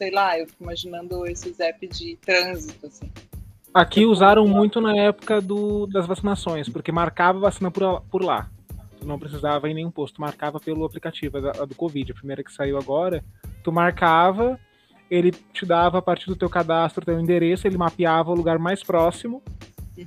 sei 0.00 0.10
lá, 0.10 0.38
eu 0.38 0.46
fico 0.46 0.62
imaginando 0.62 1.26
esses 1.26 1.60
apps 1.60 1.98
de 1.98 2.16
trânsito, 2.16 2.86
assim. 2.86 3.12
Aqui 3.72 4.06
usaram 4.06 4.48
muito 4.48 4.80
na 4.80 4.96
época 4.96 5.42
do, 5.42 5.86
das 5.86 6.06
vacinações, 6.06 6.70
porque 6.70 6.90
marcava 6.90 7.38
vacina 7.38 7.70
por, 7.70 8.00
por 8.10 8.24
lá. 8.24 8.48
Tu 8.98 9.06
não 9.06 9.18
precisava 9.18 9.68
ir 9.68 9.72
em 9.72 9.74
nenhum 9.74 9.90
posto, 9.90 10.14
tu 10.14 10.22
marcava 10.22 10.58
pelo 10.58 10.86
aplicativo, 10.86 11.36
a, 11.36 11.50
a 11.50 11.64
do 11.66 11.74
Covid, 11.74 12.12
a 12.12 12.14
primeira 12.14 12.42
que 12.42 12.50
saiu 12.50 12.78
agora. 12.78 13.22
Tu 13.62 13.70
marcava, 13.70 14.58
ele 15.10 15.32
te 15.52 15.66
dava 15.66 15.98
a 15.98 16.02
partir 16.02 16.26
do 16.26 16.36
teu 16.36 16.48
cadastro, 16.48 17.04
teu 17.04 17.20
endereço, 17.20 17.66
ele 17.66 17.76
mapeava 17.76 18.30
o 18.30 18.34
lugar 18.34 18.58
mais 18.58 18.82
próximo 18.82 19.42
uhum. 19.98 20.06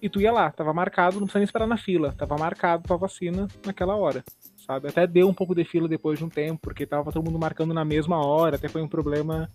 e 0.00 0.08
tu 0.08 0.22
ia 0.22 0.32
lá, 0.32 0.50
tava 0.50 0.72
marcado, 0.72 1.16
não 1.16 1.26
precisa 1.26 1.40
nem 1.40 1.44
esperar 1.44 1.66
na 1.66 1.76
fila, 1.76 2.14
tava 2.16 2.38
marcado 2.38 2.84
tua 2.84 2.96
vacina 2.96 3.46
naquela 3.64 3.94
hora, 3.94 4.24
sabe? 4.66 4.88
Até 4.88 5.06
deu 5.06 5.28
um 5.28 5.34
pouco 5.34 5.54
de 5.54 5.64
fila 5.64 5.88
depois 5.88 6.18
de 6.18 6.24
um 6.24 6.28
tempo, 6.28 6.60
porque 6.62 6.86
tava 6.86 7.12
todo 7.12 7.24
mundo 7.24 7.38
marcando 7.38 7.74
na 7.74 7.84
mesma 7.84 8.24
hora, 8.24 8.56
até 8.56 8.68
foi 8.68 8.82
um 8.82 8.88
problema 8.88 9.50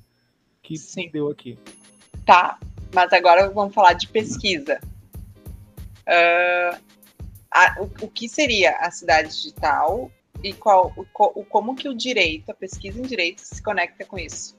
que 0.61 0.77
Sim. 0.77 1.09
deu 1.11 1.29
aqui. 1.29 1.57
Tá, 2.25 2.59
mas 2.93 3.11
agora 3.13 3.49
vamos 3.49 3.73
falar 3.73 3.93
de 3.93 4.07
pesquisa. 4.07 4.79
Uh, 6.01 6.79
a, 7.51 7.75
o, 7.79 8.05
o, 8.05 8.07
que 8.07 8.27
seria 8.27 8.77
a 8.77 8.91
cidade 8.91 9.29
digital 9.29 10.11
e 10.43 10.53
qual, 10.53 10.93
o, 10.95 11.05
o, 11.39 11.45
como 11.45 11.75
que 11.75 11.89
o 11.89 11.93
direito, 11.93 12.49
a 12.49 12.53
pesquisa 12.53 12.99
em 12.99 13.03
direito 13.03 13.41
se 13.41 13.61
conecta 13.61 14.05
com 14.05 14.17
isso? 14.17 14.57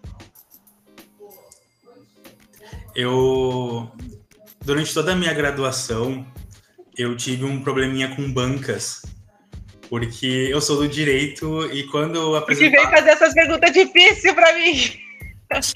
Eu, 2.94 3.90
durante 4.64 4.92
toda 4.92 5.12
a 5.12 5.16
minha 5.16 5.32
graduação, 5.32 6.26
eu 6.96 7.16
tive 7.16 7.44
um 7.44 7.62
probleminha 7.62 8.14
com 8.14 8.30
bancas, 8.32 9.02
porque 9.90 10.48
eu 10.50 10.60
sou 10.60 10.76
do 10.76 10.88
direito 10.88 11.66
e 11.72 11.82
quando 11.88 12.36
apresentava... 12.36 12.44
Porque 12.46 12.68
veio 12.70 12.90
fazer 12.90 13.10
essas 13.10 13.34
perguntas 13.34 13.72
difíceis 13.72 14.32
para 14.32 14.54
mim. 14.54 14.76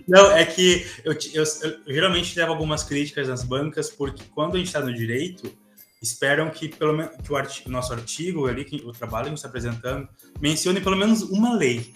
Não, 0.06 0.30
é 0.30 0.44
que 0.44 0.86
eu, 1.04 1.12
eu, 1.12 1.42
eu, 1.42 1.92
geralmente 1.92 2.38
levo 2.38 2.52
algumas 2.52 2.84
críticas 2.84 3.26
nas 3.26 3.42
bancas, 3.42 3.90
porque 3.90 4.22
quando 4.32 4.54
a 4.54 4.58
gente 4.58 4.68
está 4.68 4.78
no 4.78 4.94
direito, 4.94 5.52
esperam 6.00 6.48
que 6.48 6.68
pelo 6.68 6.92
menos 6.92 7.16
que 7.16 7.32
o, 7.32 7.34
artigo, 7.34 7.68
o, 7.68 7.72
nosso 7.72 7.92
artigo 7.92 8.46
ali, 8.46 8.64
que, 8.64 8.76
o 8.76 8.92
trabalho 8.92 9.30
que 9.30 9.34
está 9.34 9.48
apresentando, 9.48 10.08
mencione 10.40 10.80
pelo 10.80 10.96
menos 10.96 11.22
uma 11.22 11.56
lei. 11.56 11.92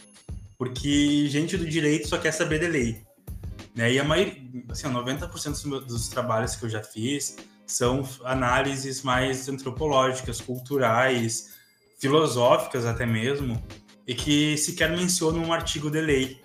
Porque 0.59 1.29
gente 1.29 1.57
do 1.57 1.65
direito 1.65 2.09
só 2.09 2.19
quer 2.19 2.33
saber 2.33 2.59
de 2.59 2.67
lei. 2.67 3.03
Né? 3.77 3.93
E 3.93 4.01
a 4.01 4.03
maioria, 4.03 4.35
assim, 4.71 4.89
90% 4.89 5.87
dos 5.87 6.09
trabalhos 6.09 6.57
que 6.57 6.65
eu 6.65 6.69
já 6.69 6.83
fiz 6.83 7.37
são 7.65 8.09
análises 8.25 9.03
mais 9.03 9.49
antropológicas, 9.49 10.41
culturais, 10.41 11.58
filosóficas 11.99 12.87
até 12.87 13.05
mesmo, 13.05 13.63
e 14.07 14.15
que 14.15 14.57
sequer 14.57 14.91
mencionam 14.91 15.43
um 15.43 15.53
artigo 15.53 15.91
de 15.91 16.01
lei. 16.01 16.41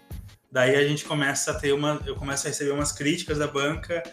Daí 0.52 0.76
a 0.76 0.88
gente 0.88 1.06
começa 1.06 1.52
a 1.52 1.54
ter 1.54 1.74
uma, 1.74 2.02
eu 2.06 2.16
começo 2.16 2.46
a 2.46 2.50
receber 2.50 2.72
umas 2.72 2.92
críticas 2.92 3.38
da 3.38 3.48
banca. 3.48 4.04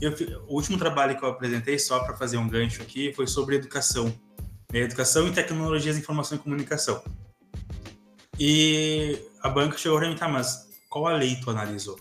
Eu, 0.00 0.12
o 0.48 0.54
último 0.54 0.76
trabalho 0.76 1.16
que 1.16 1.24
eu 1.24 1.28
apresentei, 1.28 1.78
só 1.78 2.00
para 2.00 2.16
fazer 2.16 2.36
um 2.36 2.48
gancho 2.48 2.82
aqui, 2.82 3.12
foi 3.14 3.26
sobre 3.26 3.56
educação. 3.56 4.06
Né? 4.72 4.80
Educação 4.80 5.28
e 5.28 5.32
tecnologias 5.32 5.94
de 5.94 6.02
informação 6.02 6.36
e 6.36 6.40
comunicação. 6.40 7.02
E 8.38 9.18
a 9.40 9.48
banca 9.48 9.78
chegou 9.78 9.98
para 9.98 10.08
mim, 10.08 10.16
tá, 10.16 10.28
mas 10.28 10.68
qual 10.90 11.06
a 11.06 11.16
lei 11.16 11.36
tu 11.36 11.50
analisou? 11.50 11.98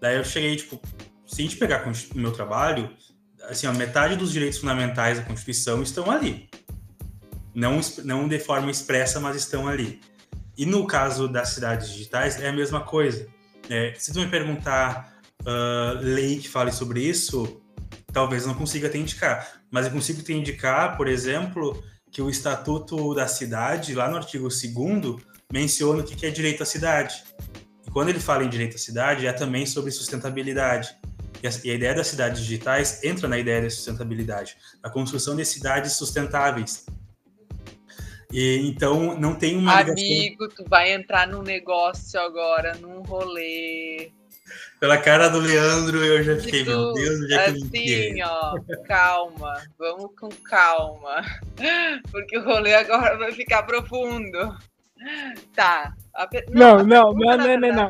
Daí 0.00 0.16
eu 0.16 0.24
cheguei, 0.24 0.54
tipo, 0.54 0.80
se 1.26 1.40
a 1.40 1.44
gente 1.44 1.56
pegar 1.56 1.84
o 1.86 2.18
meu 2.18 2.30
trabalho, 2.30 2.94
assim, 3.44 3.66
a 3.66 3.72
metade 3.72 4.14
dos 4.14 4.30
direitos 4.30 4.58
fundamentais 4.58 5.18
da 5.18 5.24
Constituição 5.24 5.82
estão 5.82 6.10
ali. 6.10 6.48
Não, 7.58 7.80
não 8.04 8.28
de 8.28 8.38
forma 8.38 8.70
expressa, 8.70 9.18
mas 9.18 9.34
estão 9.34 9.66
ali. 9.66 10.00
E 10.56 10.64
no 10.64 10.86
caso 10.86 11.26
das 11.26 11.48
cidades 11.48 11.90
digitais, 11.90 12.40
é 12.40 12.48
a 12.48 12.52
mesma 12.52 12.82
coisa. 12.82 13.26
É, 13.68 13.92
se 13.98 14.12
tu 14.12 14.20
me 14.20 14.28
perguntar 14.28 15.18
uh, 15.42 15.98
lei 16.00 16.38
que 16.38 16.48
fale 16.48 16.70
sobre 16.70 17.02
isso, 17.02 17.60
talvez 18.12 18.46
não 18.46 18.54
consiga 18.54 18.88
te 18.88 18.96
indicar. 18.96 19.60
Mas 19.72 19.86
eu 19.86 19.92
consigo 19.92 20.22
te 20.22 20.32
indicar, 20.32 20.96
por 20.96 21.08
exemplo, 21.08 21.82
que 22.12 22.22
o 22.22 22.30
Estatuto 22.30 23.12
da 23.12 23.26
Cidade, 23.26 23.92
lá 23.92 24.08
no 24.08 24.18
artigo 24.18 24.48
2 24.48 25.20
menciona 25.52 26.02
o 26.02 26.04
que 26.04 26.26
é 26.26 26.30
direito 26.30 26.62
à 26.62 26.66
cidade. 26.66 27.24
E 27.84 27.90
quando 27.90 28.10
ele 28.10 28.20
fala 28.20 28.44
em 28.44 28.48
direito 28.48 28.76
à 28.76 28.78
cidade, 28.78 29.26
é 29.26 29.32
também 29.32 29.66
sobre 29.66 29.90
sustentabilidade. 29.90 30.96
E 31.42 31.46
a, 31.48 31.50
e 31.64 31.70
a 31.72 31.74
ideia 31.74 31.94
das 31.96 32.06
cidades 32.06 32.40
digitais 32.40 33.02
entra 33.02 33.26
na 33.26 33.36
ideia 33.36 33.62
da 33.62 33.68
sustentabilidade, 33.68 34.56
da 34.80 34.88
construção 34.88 35.34
de 35.34 35.44
cidades 35.44 35.94
sustentáveis. 35.94 36.86
E, 38.32 38.68
então, 38.68 39.18
não 39.18 39.34
tem 39.34 39.56
uma. 39.56 39.80
Amigo, 39.80 39.96
ligação... 39.96 40.48
tu 40.56 40.64
vai 40.68 40.92
entrar 40.92 41.26
num 41.26 41.42
negócio 41.42 42.20
agora, 42.20 42.74
num 42.74 43.02
rolê. 43.02 44.10
Pela 44.80 44.96
cara 44.98 45.28
do 45.28 45.40
Leandro, 45.40 46.04
eu 46.04 46.22
já 46.22 46.36
fiquei, 46.36 46.64
tu, 46.64 46.70
meu 46.70 46.92
Deus, 46.94 47.20
onde 47.20 47.34
é 47.34 47.52
que 47.52 48.12
Assim, 48.12 48.22
ó, 48.22 48.54
calma, 48.86 49.60
vamos 49.78 50.10
com 50.18 50.28
calma, 50.28 51.22
porque 52.10 52.38
o 52.38 52.44
rolê 52.44 52.74
agora 52.74 53.18
vai 53.18 53.32
ficar 53.32 53.64
profundo. 53.64 54.56
Tá. 55.54 55.94
Não, 56.50 56.78
não, 56.78 57.12
não, 57.12 57.36
não, 57.36 57.58
não, 57.58 57.72
não, 57.72 57.88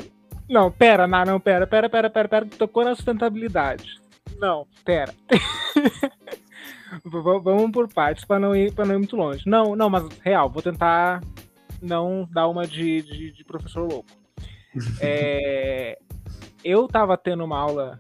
não. 0.49 0.71
pera, 0.73 1.07
não, 1.07 1.25
não, 1.25 1.41
pera, 1.41 1.67
pera, 1.67 1.89
pera, 1.89 2.11
pera, 2.11 2.29
pera, 2.29 2.47
tocou 2.47 2.85
na 2.85 2.95
sustentabilidade. 2.95 4.01
Não, 4.39 4.67
pera. 4.85 5.15
Vamos 7.05 7.71
por 7.71 7.93
partes 7.93 8.25
para 8.25 8.41
não 8.41 8.55
ir 8.55 8.73
não 8.77 8.95
ir 8.95 8.99
muito 8.99 9.17
longe. 9.17 9.43
Não, 9.47 9.77
não, 9.77 9.91
mas 9.91 10.07
real, 10.21 10.49
vou 10.49 10.63
tentar 10.63 11.21
não 11.81 12.29
dar 12.31 12.49
uma 12.49 12.67
de, 12.67 13.03
de, 13.03 13.33
de 13.33 13.45
professor 13.45 13.89
louco. 13.89 14.11
É, 15.01 15.99
eu 16.63 16.87
tava 16.87 17.17
tendo 17.17 17.45
uma 17.45 17.59
aula, 17.59 17.99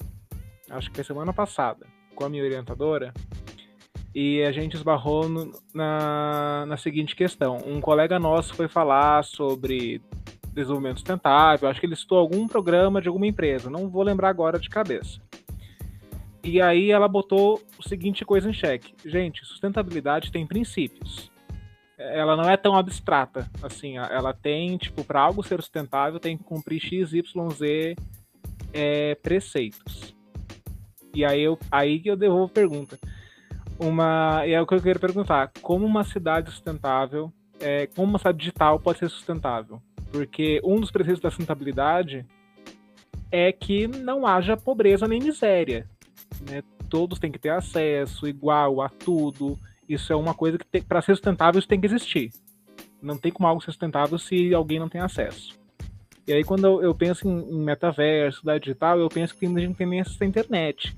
acho 0.70 0.90
que 0.90 0.96
foi 0.96 1.04
semana 1.04 1.32
passada, 1.32 1.86
com 2.14 2.24
a 2.24 2.28
minha 2.28 2.44
orientadora, 2.44 3.12
e 4.14 4.42
a 4.42 4.52
gente 4.52 4.76
esbarrou 4.76 5.28
no, 5.28 5.50
na, 5.74 6.66
na 6.66 6.76
seguinte 6.76 7.16
questão. 7.16 7.58
Um 7.66 7.80
colega 7.80 8.18
nosso 8.18 8.54
foi 8.54 8.68
falar 8.68 9.24
sobre 9.24 10.00
desenvolvimento 10.52 10.98
sustentável, 10.98 11.68
acho 11.68 11.80
que 11.80 11.86
ele 11.86 11.96
citou 11.96 12.18
algum 12.18 12.46
programa 12.46 13.00
de 13.00 13.08
alguma 13.08 13.26
empresa, 13.26 13.70
não 13.70 13.88
vou 13.88 14.02
lembrar 14.02 14.28
agora 14.28 14.58
de 14.58 14.68
cabeça. 14.68 15.20
E 16.48 16.62
aí 16.62 16.90
ela 16.90 17.06
botou 17.06 17.60
o 17.78 17.86
seguinte 17.86 18.24
coisa 18.24 18.48
em 18.48 18.54
xeque. 18.54 18.94
Gente, 19.04 19.44
sustentabilidade 19.44 20.32
tem 20.32 20.46
princípios. 20.46 21.30
Ela 21.98 22.34
não 22.36 22.48
é 22.48 22.56
tão 22.56 22.74
abstrata, 22.74 23.50
assim, 23.62 23.98
ela 23.98 24.32
tem, 24.32 24.78
tipo, 24.78 25.04
para 25.04 25.20
algo 25.20 25.42
ser 25.42 25.60
sustentável 25.60 26.18
tem 26.18 26.38
que 26.38 26.44
cumprir 26.44 26.80
X, 26.80 27.12
Y, 27.12 27.50
Z 27.50 27.96
é, 28.72 29.14
preceitos. 29.16 30.16
E 31.14 31.22
aí 31.22 31.42
eu 31.42 31.58
aí 31.70 32.00
que 32.00 32.08
eu 32.08 32.16
devolvo 32.16 32.44
a 32.44 32.54
pergunta. 32.54 32.98
Uma, 33.78 34.46
e 34.46 34.52
é 34.52 34.60
o 34.60 34.66
que 34.66 34.74
eu 34.74 34.80
quero 34.80 35.00
perguntar, 35.00 35.52
como 35.60 35.84
uma 35.84 36.02
cidade 36.02 36.50
sustentável, 36.50 37.30
é, 37.60 37.88
como 37.88 38.08
uma 38.08 38.18
cidade 38.18 38.38
digital 38.38 38.80
pode 38.80 39.00
ser 39.00 39.10
sustentável? 39.10 39.82
Porque 40.10 40.62
um 40.64 40.80
dos 40.80 40.90
preceitos 40.90 41.20
da 41.20 41.30
sustentabilidade 41.30 42.24
é 43.30 43.52
que 43.52 43.86
não 43.86 44.26
haja 44.26 44.56
pobreza 44.56 45.06
nem 45.06 45.20
miséria 45.20 45.86
né? 46.40 46.62
Todos 46.88 47.18
têm 47.18 47.30
que 47.30 47.38
ter 47.38 47.50
acesso 47.50 48.26
igual 48.26 48.80
a 48.80 48.88
tudo. 48.88 49.58
Isso 49.88 50.12
é 50.12 50.16
uma 50.16 50.34
coisa 50.34 50.58
que, 50.58 50.80
para 50.82 51.02
ser 51.02 51.14
sustentável, 51.14 51.58
isso 51.58 51.68
tem 51.68 51.80
que 51.80 51.86
existir. 51.86 52.30
Não 53.00 53.16
tem 53.16 53.32
como 53.32 53.48
algo 53.48 53.60
ser 53.60 53.70
sustentável 53.70 54.18
se 54.18 54.52
alguém 54.52 54.78
não 54.78 54.88
tem 54.88 55.00
acesso. 55.00 55.58
E 56.26 56.32
aí, 56.32 56.44
quando 56.44 56.82
eu, 56.82 56.94
penso 56.94 57.26
em, 57.26 57.38
em, 57.38 57.58
metaverso, 57.58 58.40
cidade 58.40 58.64
digital, 58.64 58.98
eu 58.98 59.08
penso 59.08 59.34
que 59.34 59.46
a 59.46 59.48
gente 59.48 59.76
tem 59.76 60.00
acesso 60.00 60.22
à 60.22 60.26
internet. 60.26 60.96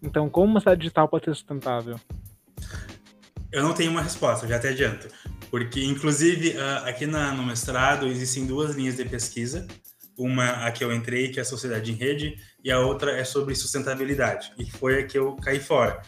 Então, 0.00 0.28
como 0.28 0.52
uma 0.52 0.60
cidade 0.60 0.80
digital 0.80 1.08
pode 1.08 1.24
ser 1.24 1.34
sustentável? 1.34 1.98
Eu 3.50 3.62
não 3.62 3.72
tenho 3.72 3.90
uma 3.90 4.02
resposta, 4.02 4.46
já 4.46 4.56
até 4.56 4.68
adianto. 4.68 5.08
Porque, 5.50 5.84
inclusive, 5.84 6.56
ah, 6.58 6.84
aqui 6.86 7.06
na, 7.06 7.32
no 7.32 7.44
mestrado 7.44 8.06
existem 8.06 8.46
duas 8.46 8.76
linhas 8.76 8.96
de 8.96 9.04
pesquisa 9.04 9.66
uma 10.16 10.66
a 10.66 10.72
que 10.72 10.84
eu 10.84 10.92
entrei, 10.92 11.28
que 11.30 11.38
é 11.38 11.42
a 11.42 11.44
Sociedade 11.44 11.90
em 11.90 11.94
Rede, 11.94 12.36
e 12.62 12.70
a 12.70 12.80
outra 12.80 13.12
é 13.12 13.24
sobre 13.24 13.54
sustentabilidade, 13.54 14.52
e 14.58 14.70
foi 14.70 15.00
a 15.00 15.06
que 15.06 15.18
eu 15.18 15.36
caí 15.36 15.60
fora, 15.60 16.00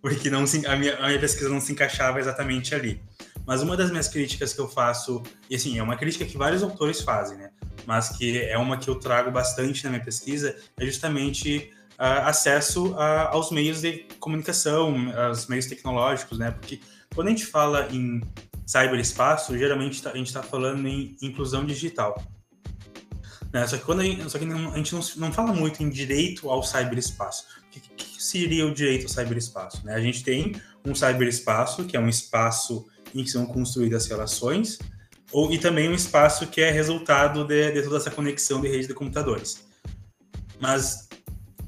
porque 0.00 0.28
não 0.28 0.46
se, 0.46 0.66
a, 0.66 0.76
minha, 0.76 0.96
a 0.96 1.06
minha 1.08 1.20
pesquisa 1.20 1.48
não 1.48 1.60
se 1.60 1.72
encaixava 1.72 2.18
exatamente 2.18 2.74
ali. 2.74 3.00
Mas 3.46 3.62
uma 3.62 3.76
das 3.76 3.90
minhas 3.90 4.08
críticas 4.08 4.52
que 4.52 4.60
eu 4.60 4.68
faço, 4.68 5.22
e 5.48 5.56
assim, 5.56 5.78
é 5.78 5.82
uma 5.82 5.96
crítica 5.96 6.24
que 6.24 6.36
vários 6.36 6.62
autores 6.62 7.00
fazem, 7.00 7.36
né? 7.36 7.50
Mas 7.86 8.10
que 8.10 8.38
é 8.38 8.56
uma 8.56 8.78
que 8.78 8.88
eu 8.88 8.94
trago 8.96 9.30
bastante 9.30 9.84
na 9.84 9.90
minha 9.90 10.02
pesquisa, 10.02 10.56
é 10.78 10.84
justamente 10.86 11.70
uh, 11.98 12.26
acesso 12.26 12.94
a, 12.96 13.28
aos 13.30 13.50
meios 13.50 13.82
de 13.82 14.06
comunicação, 14.18 14.94
aos 15.28 15.46
meios 15.46 15.66
tecnológicos, 15.66 16.38
né? 16.38 16.50
Porque 16.50 16.80
quando 17.14 17.28
a 17.28 17.30
gente 17.30 17.46
fala 17.46 17.88
em 17.90 18.22
cyberespaço, 18.66 19.56
geralmente 19.56 20.02
tá, 20.02 20.10
a 20.10 20.16
gente 20.16 20.28
está 20.28 20.42
falando 20.42 20.86
em 20.86 21.16
inclusão 21.20 21.64
digital. 21.64 22.22
Né? 23.54 23.64
Só 23.68 23.78
que, 23.78 23.84
quando 23.84 24.00
a 24.00 24.02
gente, 24.02 24.28
só 24.28 24.36
que 24.36 24.44
a 24.44 24.76
gente 24.76 24.92
não, 24.92 25.00
não 25.16 25.32
fala 25.32 25.52
muito 25.52 25.80
em 25.80 25.88
direito 25.88 26.50
ao 26.50 26.60
cyberespaço. 26.64 27.46
O 27.68 27.70
que, 27.70 27.80
que 27.80 28.22
seria 28.22 28.66
o 28.66 28.74
direito 28.74 29.04
ao 29.04 29.08
cyberespaço? 29.08 29.86
Né? 29.86 29.94
A 29.94 30.00
gente 30.00 30.24
tem 30.24 30.60
um 30.84 30.92
cyberespaço, 30.92 31.84
que 31.84 31.96
é 31.96 32.00
um 32.00 32.08
espaço 32.08 32.84
em 33.14 33.22
que 33.22 33.30
são 33.30 33.46
construídas 33.46 34.08
relações, 34.08 34.80
ou, 35.30 35.52
e 35.52 35.58
também 35.58 35.88
um 35.88 35.94
espaço 35.94 36.48
que 36.48 36.60
é 36.60 36.70
resultado 36.72 37.44
de, 37.44 37.70
de 37.70 37.82
toda 37.82 37.98
essa 37.98 38.10
conexão 38.10 38.60
de 38.60 38.66
rede 38.66 38.88
de 38.88 38.94
computadores. 38.94 39.64
Mas 40.60 41.08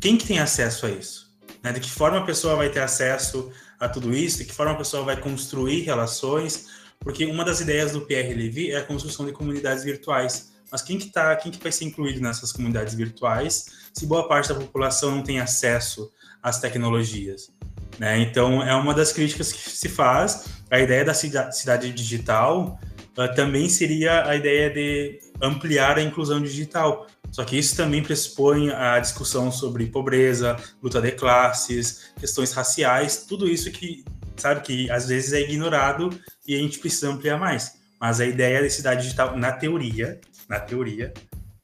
quem 0.01 0.17
que 0.17 0.27
tem 0.27 0.41
acesso 0.41 0.87
a 0.87 0.91
isso? 0.91 1.33
Né? 1.63 1.73
De 1.73 1.79
que 1.79 1.91
forma 1.91 2.19
a 2.19 2.25
pessoa 2.25 2.57
vai 2.57 2.69
ter 2.69 2.81
acesso 2.81 3.53
a 3.79 3.89
tudo 3.89 4.13
isso? 4.13 4.39
De 4.39 4.45
que 4.45 4.53
forma 4.53 4.73
a 4.73 4.77
pessoa 4.77 5.05
vai 5.05 5.21
construir 5.21 5.83
relações? 5.83 6.67
Porque 6.99 7.27
uma 7.27 7.45
das 7.45 7.61
ideias 7.61 7.93
do 7.93 8.01
PR 8.01 8.35
Levy 8.35 8.73
é 8.73 8.79
a 8.79 8.85
construção 8.85 9.25
de 9.25 9.31
comunidades 9.31 9.85
virtuais. 9.85 10.56
Mas 10.71 10.83
quem 10.83 10.99
que 10.99 11.09
tá, 11.09 11.35
quem 11.37 11.53
que 11.53 11.63
vai 11.63 11.73
ser 11.73 11.85
incluído 11.85 12.21
nessas 12.21 12.53
comunidades 12.53 12.95
virtuais 12.95 13.67
se 13.93 14.07
boa 14.07 14.29
parte 14.29 14.49
da 14.49 14.55
população 14.55 15.17
não 15.17 15.23
tem 15.23 15.41
acesso 15.41 16.11
às 16.43 16.59
tecnologias? 16.61 17.51
Né? 17.99 18.21
Então, 18.21 18.63
é 18.63 18.75
uma 18.75 18.93
das 18.95 19.13
críticas 19.13 19.53
que 19.53 19.71
se 19.71 19.89
faz. 19.89 20.45
A 20.71 20.79
ideia 20.81 21.05
da 21.05 21.15
cidade 21.15 21.93
digital 21.93 22.79
uh, 23.17 23.35
também 23.35 23.69
seria 23.69 24.29
a 24.29 24.37
ideia 24.37 24.71
de 24.71 25.21
ampliar 25.41 25.99
a 25.99 26.03
inclusão 26.03 26.41
digital. 26.41 27.07
Só 27.31 27.45
que 27.45 27.59
isso 27.59 27.77
também 27.77 28.03
pressupõe 28.03 28.71
a 28.71 28.99
discussão 28.99 29.51
sobre 29.51 29.87
pobreza, 29.87 30.57
luta 30.83 31.01
de 31.01 31.13
classes, 31.13 32.13
questões 32.19 32.53
raciais, 32.53 33.25
tudo 33.29 33.49
isso 33.49 33.71
que, 33.71 34.05
sabe, 34.37 34.61
que 34.63 34.91
às 34.91 35.09
vezes 35.09 35.33
é 35.33 35.41
ignorado 35.41 36.11
e 36.47 36.55
a 36.55 36.59
gente 36.59 36.79
precisa 36.79 37.11
ampliar 37.11 37.39
mais. 37.39 37.75
Mas 38.01 38.21
a 38.21 38.27
ideia 38.27 38.63
da 38.63 38.71
cidade 38.71 39.03
digital, 39.03 39.37
na 39.37 39.53
teoria, 39.53 40.21
na 40.49 40.61
teoria, 40.61 41.13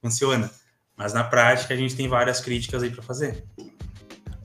funciona. 0.01 0.51
Mas 0.97 1.13
na 1.13 1.25
prática 1.25 1.75
a 1.75 1.77
gente 1.77 1.97
tem 1.97 2.09
várias 2.09 2.41
críticas 2.41 2.83
aí 2.83 2.91
para 2.91 3.03
fazer. 3.03 3.45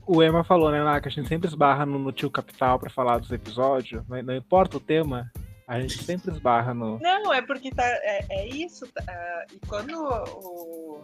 O 0.06 0.22
Emma 0.22 0.42
falou, 0.42 0.70
né, 0.70 1.00
que 1.00 1.08
a 1.08 1.10
gente 1.10 1.28
sempre 1.28 1.48
esbarra 1.48 1.84
no, 1.84 1.98
no 1.98 2.12
tio 2.12 2.30
Capital 2.30 2.78
para 2.78 2.88
falar 2.88 3.18
dos 3.18 3.30
episódios, 3.30 4.02
não, 4.08 4.22
não 4.22 4.34
importa 4.34 4.78
o 4.78 4.80
tema, 4.80 5.30
a 5.68 5.78
gente 5.78 6.02
sempre 6.02 6.32
esbarra 6.32 6.72
no. 6.72 6.98
Não, 6.98 7.30
é 7.30 7.42
porque 7.42 7.70
tá, 7.70 7.84
é, 7.84 8.24
é 8.30 8.48
isso. 8.48 8.86
Tá, 8.86 9.02
uh, 9.02 9.54
e 9.54 9.60
quando 9.66 9.92
o. 10.02 11.02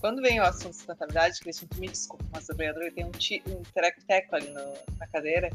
Quando 0.00 0.22
vem 0.22 0.40
o 0.40 0.42
assunto 0.42 0.74
sustentabilidade, 0.74 1.38
Cristian, 1.40 1.68
me 1.78 1.86
desculpa, 1.86 2.24
mas 2.32 2.48
o 2.48 2.56
vereador 2.56 2.90
tem 2.92 3.04
um, 3.04 3.10
um 3.10 3.62
teco 4.06 4.34
ali 4.34 4.50
no, 4.50 4.72
na 4.98 5.06
cadeira 5.06 5.50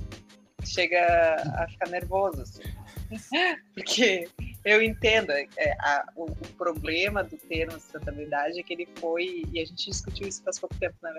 que 0.62 0.68
chega 0.70 1.36
a 1.58 1.68
ficar 1.68 1.90
nervoso. 1.90 2.44
Assim. 2.44 2.62
porque 3.74 4.30
eu 4.66 4.82
entendo, 4.82 5.32
é, 5.32 5.48
a, 5.80 6.06
o, 6.16 6.26
o, 6.26 6.48
problema 6.58 7.24
do 7.24 7.38
termo 7.38 7.74
sustentabilidade 7.74 8.60
é 8.60 8.64
que 8.64 8.74
ele 8.74 8.88
foi, 9.00 9.44
e 9.52 9.62
a 9.62 9.66
gente 9.66 9.90
discutiu 9.90 10.28
isso 10.28 10.44
faz 10.44 10.60
pouco 10.60 10.76
tempo, 10.76 10.96
né? 11.02 11.14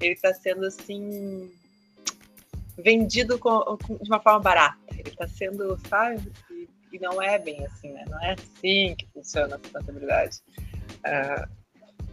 Ele 0.00 0.14
está 0.14 0.32
sendo 0.32 0.64
assim 0.66 1.50
vendido 2.78 3.38
com, 3.38 3.60
com, 3.84 3.96
de 3.96 4.08
uma 4.08 4.20
forma 4.20 4.40
barata. 4.40 4.78
Ele 4.90 5.10
está 5.10 5.26
sendo, 5.28 5.78
sabe? 5.88 6.32
E, 6.50 6.68
e, 6.92 6.98
não 6.98 7.20
é 7.20 7.38
bem 7.38 7.64
assim, 7.66 7.92
né? 7.92 8.04
Não 8.08 8.20
é 8.22 8.34
assim 8.34 8.94
que 8.96 9.06
funciona 9.12 9.56
a 9.56 9.58
sustentabilidade. 9.58 10.38
Uh, 10.98 11.60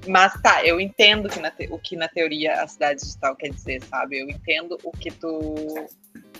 mas 0.07 0.39
tá, 0.41 0.63
eu 0.65 0.79
entendo 0.79 1.27
que 1.29 1.39
te, 1.51 1.67
o 1.71 1.79
que 1.79 1.95
na 1.95 2.07
teoria 2.07 2.61
a 2.61 2.67
cidade 2.67 3.01
digital 3.01 3.35
quer 3.35 3.49
dizer, 3.49 3.83
sabe? 3.83 4.19
Eu 4.19 4.29
entendo 4.29 4.77
o 4.83 4.91
que 4.91 5.11
tu 5.11 5.87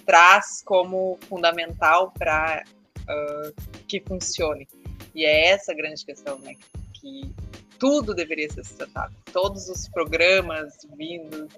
traz 0.08 0.64
como 0.64 1.20
fundamental 1.28 2.14
para 2.18 2.64
uh, 3.02 3.54
que 3.88 4.00
funcione. 4.00 4.66
E 5.14 5.26
é 5.26 5.50
essa 5.50 5.74
a 5.74 5.76
grande 5.76 6.04
questão, 6.06 6.40
né? 6.40 6.56
Que 6.94 7.30
tudo 7.78 8.16
deveria 8.16 8.50
ser 8.50 8.64
sustentável. 8.64 9.18
Todos 9.34 9.68
os 9.68 9.90
programas 9.90 10.78
vindos. 10.96 11.52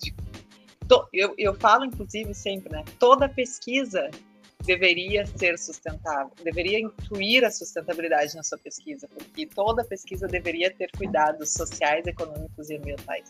De, 0.00 0.14
eu, 1.12 1.34
eu 1.36 1.54
falo, 1.54 1.84
inclusive, 1.84 2.32
sempre, 2.32 2.72
né? 2.72 2.84
Toda 3.00 3.28
pesquisa 3.28 4.08
deveria 4.64 5.26
ser 5.26 5.58
sustentável, 5.58 6.30
deveria 6.44 6.78
incluir 6.78 7.44
a 7.44 7.50
sustentabilidade 7.50 8.36
na 8.36 8.44
sua 8.44 8.58
pesquisa, 8.58 9.08
porque 9.08 9.44
toda 9.44 9.82
pesquisa 9.82 10.28
deveria 10.28 10.72
ter 10.72 10.88
cuidados 10.96 11.52
sociais, 11.52 12.06
econômicos 12.06 12.70
e 12.70 12.76
ambientais. 12.76 13.28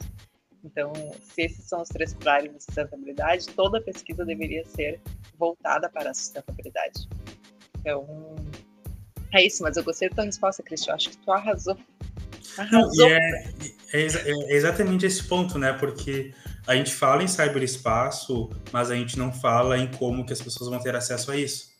Então, 0.65 0.93
se 1.23 1.43
esses 1.43 1.65
são 1.65 1.83
os 1.83 1.89
três 1.89 2.15
pilares 2.15 2.53
de 2.53 2.63
sustentabilidade, 2.63 3.49
toda 3.49 3.81
pesquisa 3.81 4.25
deveria 4.25 4.65
ser 4.65 5.01
voltada 5.39 5.89
para 5.89 6.11
a 6.11 6.15
sustentabilidade. 6.15 7.09
Então, 7.81 8.37
é 9.33 9.45
isso, 9.45 9.63
mas 9.63 9.77
eu 9.77 9.83
gostei 9.83 10.09
da 10.09 10.17
tua 10.17 10.25
resposta, 10.25 10.63
Cristian. 10.63 10.95
Acho 10.95 11.11
que 11.11 11.17
tu 11.19 11.33
arrasou. 11.33 11.77
arrasou. 12.57 13.09
É, 13.09 13.45
é, 13.93 14.07
é, 14.07 14.55
exatamente 14.55 15.05
esse 15.05 15.25
ponto, 15.25 15.59
né? 15.59 15.73
Porque 15.73 16.33
a 16.67 16.77
gente 16.77 16.95
fala 16.95 17.25
em 17.25 17.29
cyberespaço, 17.29 18.51
mas 18.71 18.91
a 18.91 18.95
gente 18.95 19.19
não 19.19 19.33
fala 19.33 19.77
em 19.79 19.91
como 19.91 20.25
que 20.25 20.33
as 20.33 20.41
pessoas 20.41 20.71
vão 20.71 20.79
ter 20.79 20.95
acesso 20.95 21.33
a 21.33 21.37
isso. 21.37 21.73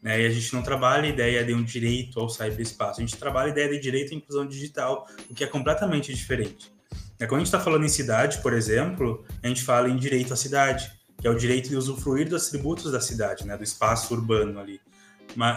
Né? 0.00 0.22
E 0.22 0.26
a 0.26 0.30
gente 0.30 0.54
não 0.54 0.62
trabalha 0.62 1.04
a 1.04 1.08
ideia 1.08 1.44
de 1.44 1.52
um 1.52 1.62
direito 1.62 2.20
ao 2.20 2.28
cyberespaço, 2.28 3.00
a 3.00 3.04
gente 3.04 3.16
trabalha 3.16 3.48
a 3.48 3.50
ideia 3.50 3.68
de 3.68 3.78
direito 3.78 4.14
à 4.14 4.16
inclusão 4.16 4.46
digital, 4.46 5.06
o 5.28 5.34
que 5.34 5.44
é 5.44 5.46
completamente 5.46 6.14
diferente. 6.14 6.72
É, 7.20 7.26
quando 7.26 7.42
a 7.42 7.44
gente 7.44 7.48
está 7.48 7.60
falando 7.60 7.84
em 7.84 7.88
cidade, 7.88 8.38
por 8.38 8.54
exemplo, 8.54 9.22
a 9.42 9.46
gente 9.46 9.62
fala 9.62 9.90
em 9.90 9.96
direito 9.96 10.32
à 10.32 10.36
cidade, 10.36 10.90
que 11.18 11.28
é 11.28 11.30
o 11.30 11.34
direito 11.34 11.68
de 11.68 11.76
usufruir 11.76 12.26
dos 12.26 12.46
atributos 12.46 12.90
da 12.90 13.00
cidade, 13.00 13.46
né, 13.46 13.58
do 13.58 13.62
espaço 13.62 14.14
urbano 14.14 14.58
ali. 14.58 14.80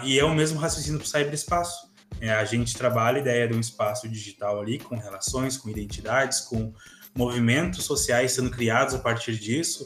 E 0.04 0.18
é 0.18 0.24
o 0.24 0.34
mesmo 0.34 0.58
raciocínio 0.60 0.98
para 1.00 1.06
o 1.06 1.08
cyberespaço. 1.08 1.90
É, 2.20 2.30
a 2.30 2.44
gente 2.44 2.76
trabalha 2.76 3.16
a 3.16 3.20
ideia 3.20 3.48
de 3.48 3.54
um 3.54 3.60
espaço 3.60 4.06
digital 4.06 4.60
ali, 4.60 4.78
com 4.78 4.96
relações, 4.96 5.56
com 5.56 5.70
identidades, 5.70 6.40
com 6.40 6.72
movimentos 7.16 7.84
sociais 7.84 8.32
sendo 8.32 8.50
criados 8.50 8.94
a 8.94 8.98
partir 8.98 9.34
disso, 9.36 9.84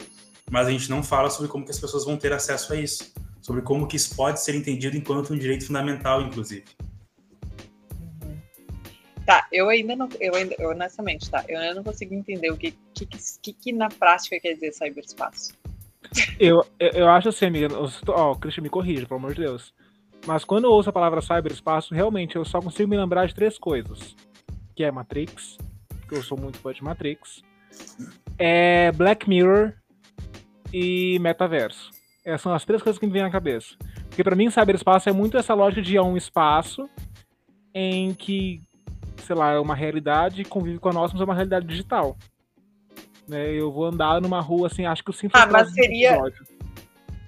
mas 0.51 0.67
a 0.67 0.71
gente 0.71 0.89
não 0.89 1.01
fala 1.01 1.29
sobre 1.29 1.49
como 1.49 1.63
que 1.63 1.71
as 1.71 1.79
pessoas 1.79 2.03
vão 2.03 2.17
ter 2.17 2.33
acesso 2.33 2.73
a 2.73 2.75
isso, 2.75 3.13
sobre 3.41 3.61
como 3.61 3.87
que 3.87 3.95
isso 3.95 4.15
pode 4.15 4.43
ser 4.43 4.53
entendido 4.53 4.97
enquanto 4.97 5.33
um 5.33 5.37
direito 5.37 5.65
fundamental, 5.65 6.21
inclusive. 6.21 6.65
Tá, 9.29 9.45
eu 9.51 9.69
ainda 9.69 9.95
não, 9.95 10.09
eu 10.19 10.33
ainda, 10.33 10.55
eu, 10.57 10.71
honestamente, 10.71 11.29
tá, 11.29 11.45
eu 11.47 11.59
ainda 11.59 11.75
não 11.75 11.83
consigo 11.83 12.15
entender 12.15 12.49
o 12.49 12.57
que, 12.57 12.73
que, 12.95 13.05
que, 13.05 13.53
que 13.53 13.71
na 13.71 13.87
prática 13.87 14.39
quer 14.39 14.55
dizer 14.55 14.71
cyberespaço. 14.71 15.53
Eu, 16.39 16.65
eu, 16.79 16.89
eu 16.93 17.09
acho 17.09 17.29
assim, 17.29 17.45
amiga, 17.45 17.67
ó, 18.07 18.31
oh, 18.31 18.35
Christian 18.35 18.63
me 18.63 18.71
corrija, 18.71 19.05
pelo 19.05 19.19
amor 19.19 19.35
de 19.35 19.41
Deus. 19.41 19.71
Mas 20.25 20.43
quando 20.43 20.63
eu 20.63 20.71
ouço 20.71 20.89
a 20.89 20.93
palavra 20.93 21.21
cyberespaço, 21.21 21.93
realmente 21.93 22.37
eu 22.37 22.43
só 22.43 22.59
consigo 22.59 22.89
me 22.89 22.97
lembrar 22.97 23.27
de 23.27 23.35
três 23.35 23.59
coisas. 23.59 24.15
Que 24.75 24.83
é 24.83 24.91
Matrix, 24.91 25.59
que 26.07 26.15
eu 26.15 26.23
sou 26.23 26.35
muito 26.35 26.57
fã 26.57 26.73
de 26.73 26.83
Matrix. 26.83 27.43
É 28.35 28.91
Black 28.93 29.29
Mirror 29.29 29.73
e 30.73 31.19
Metaverso. 31.19 31.91
Essas 32.25 32.41
são 32.41 32.51
as 32.51 32.65
três 32.65 32.81
coisas 32.81 32.97
que 32.97 33.05
me 33.05 33.13
vêm 33.13 33.21
na 33.21 33.29
cabeça. 33.29 33.75
Porque 34.07 34.23
para 34.23 34.35
mim, 34.35 34.49
cyberespaço 34.49 35.07
é 35.07 35.13
muito 35.13 35.37
essa 35.37 35.53
lógica 35.53 35.83
de 35.83 35.99
um 35.99 36.17
espaço 36.17 36.89
em 37.75 38.11
que, 38.13 38.63
sei 39.21 39.35
lá, 39.35 39.53
é 39.53 39.59
uma 39.59 39.75
realidade 39.75 40.43
convive 40.43 40.79
com 40.79 40.89
a 40.89 40.93
nossa, 40.93 41.13
mas 41.13 41.21
é 41.21 41.25
uma 41.25 41.33
realidade 41.33 41.67
digital. 41.67 42.17
Né? 43.27 43.53
Eu 43.53 43.71
vou 43.71 43.85
andar 43.85 44.19
numa 44.21 44.41
rua 44.41 44.67
assim, 44.67 44.85
acho 44.85 45.03
que 45.03 45.11
o 45.11 45.13
sinto 45.13 45.35
Ah, 45.35 45.45
mas 45.45 45.71
seria. 45.73 46.19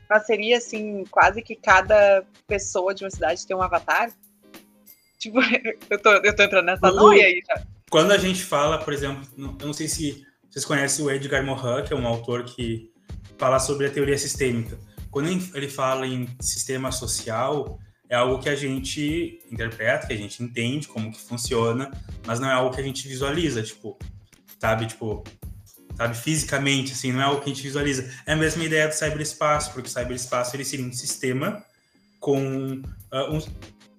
Mas 0.09 0.25
seria 0.25 0.57
assim, 0.57 1.05
quase 1.09 1.41
que 1.41 1.55
cada 1.55 2.25
pessoa 2.47 2.93
de 2.93 3.03
uma 3.03 3.09
cidade 3.09 3.45
tem 3.47 3.55
um 3.55 3.61
avatar? 3.61 4.11
Tipo, 5.17 5.37
eu 5.89 6.01
tô, 6.01 6.09
eu 6.09 6.35
tô 6.35 6.43
entrando 6.43 6.65
nessa 6.65 6.91
noia 6.91 7.25
aí 7.25 7.41
já. 7.47 7.63
Quando 7.89 8.11
a 8.11 8.17
gente 8.17 8.43
fala, 8.43 8.77
por 8.79 8.93
exemplo, 8.93 9.25
eu 9.37 9.65
não 9.65 9.73
sei 9.73 9.87
se 9.87 10.25
vocês 10.49 10.65
conhecem 10.65 11.05
o 11.05 11.11
Edgar 11.11 11.45
Morin, 11.45 11.83
que 11.85 11.93
é 11.93 11.95
um 11.95 12.07
autor 12.07 12.43
que 12.43 12.91
fala 13.37 13.59
sobre 13.59 13.87
a 13.87 13.89
teoria 13.89 14.17
sistêmica. 14.17 14.77
Quando 15.09 15.27
ele 15.29 15.69
fala 15.69 16.07
em 16.07 16.27
sistema 16.39 16.91
social, 16.91 17.77
é 18.11 18.15
algo 18.15 18.39
que 18.39 18.49
a 18.49 18.55
gente 18.55 19.39
interpreta, 19.49 20.05
que 20.05 20.11
a 20.11 20.17
gente 20.17 20.43
entende 20.43 20.85
como 20.85 21.13
que 21.13 21.21
funciona, 21.21 21.89
mas 22.27 22.41
não 22.41 22.49
é 22.49 22.53
algo 22.53 22.75
que 22.75 22.81
a 22.81 22.83
gente 22.83 23.07
visualiza, 23.07 23.63
tipo, 23.63 23.97
sabe, 24.59 24.85
tipo, 24.85 25.23
sabe, 25.95 26.17
fisicamente, 26.17 26.91
assim, 26.91 27.13
não 27.13 27.21
é 27.21 27.23
algo 27.23 27.39
que 27.39 27.49
a 27.49 27.53
gente 27.53 27.63
visualiza. 27.63 28.13
É 28.25 28.33
a 28.33 28.35
mesma 28.35 28.65
ideia 28.65 28.89
do 28.89 28.93
cyberespaço, 28.93 29.71
porque 29.71 29.87
o 29.87 29.89
cyberespaço 29.89 30.57
ele 30.57 30.65
seria 30.65 30.85
um 30.85 30.91
sistema 30.91 31.63
com 32.19 32.81
uh, 33.13 33.33
um, 33.33 33.39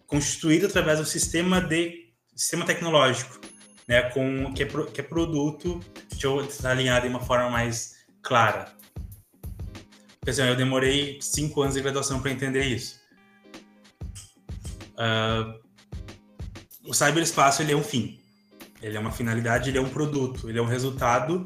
constituído 0.07 0.67
através 0.67 0.99
do 0.99 1.07
sistema 1.07 1.59
de 1.59 2.13
sistema 2.37 2.67
tecnológico, 2.67 3.41
né, 3.89 4.03
com 4.11 4.53
que 4.53 4.63
é, 4.63 4.67
que 4.93 5.01
é 5.01 5.05
produto, 5.05 5.81
deixa 6.11 6.27
eu 6.27 6.47
alinhar 6.65 7.01
de 7.01 7.09
uma 7.09 7.21
forma 7.21 7.49
mais 7.49 7.95
clara. 8.21 8.71
Por 10.21 10.29
exemplo, 10.29 10.53
eu 10.53 10.57
demorei 10.57 11.19
cinco 11.23 11.63
anos 11.63 11.77
de 11.77 11.81
graduação 11.81 12.21
para 12.21 12.31
entender 12.31 12.67
isso. 12.67 13.02
Uh, 15.03 15.61
o 16.85 16.95
cyberespaço 16.95 17.63
ele 17.63 17.73
é 17.73 17.77
um 17.77 17.83
fim, 17.83 18.21
ele 18.81 18.97
é 18.97 19.01
uma 19.01 19.11
finalidade, 19.11 19.71
ele 19.71 19.79
é 19.79 19.81
um 19.81 19.89
produto, 19.89 20.49
ele 20.49 20.59
é 20.59 20.63
um 20.63 20.67
resultado 20.67 21.45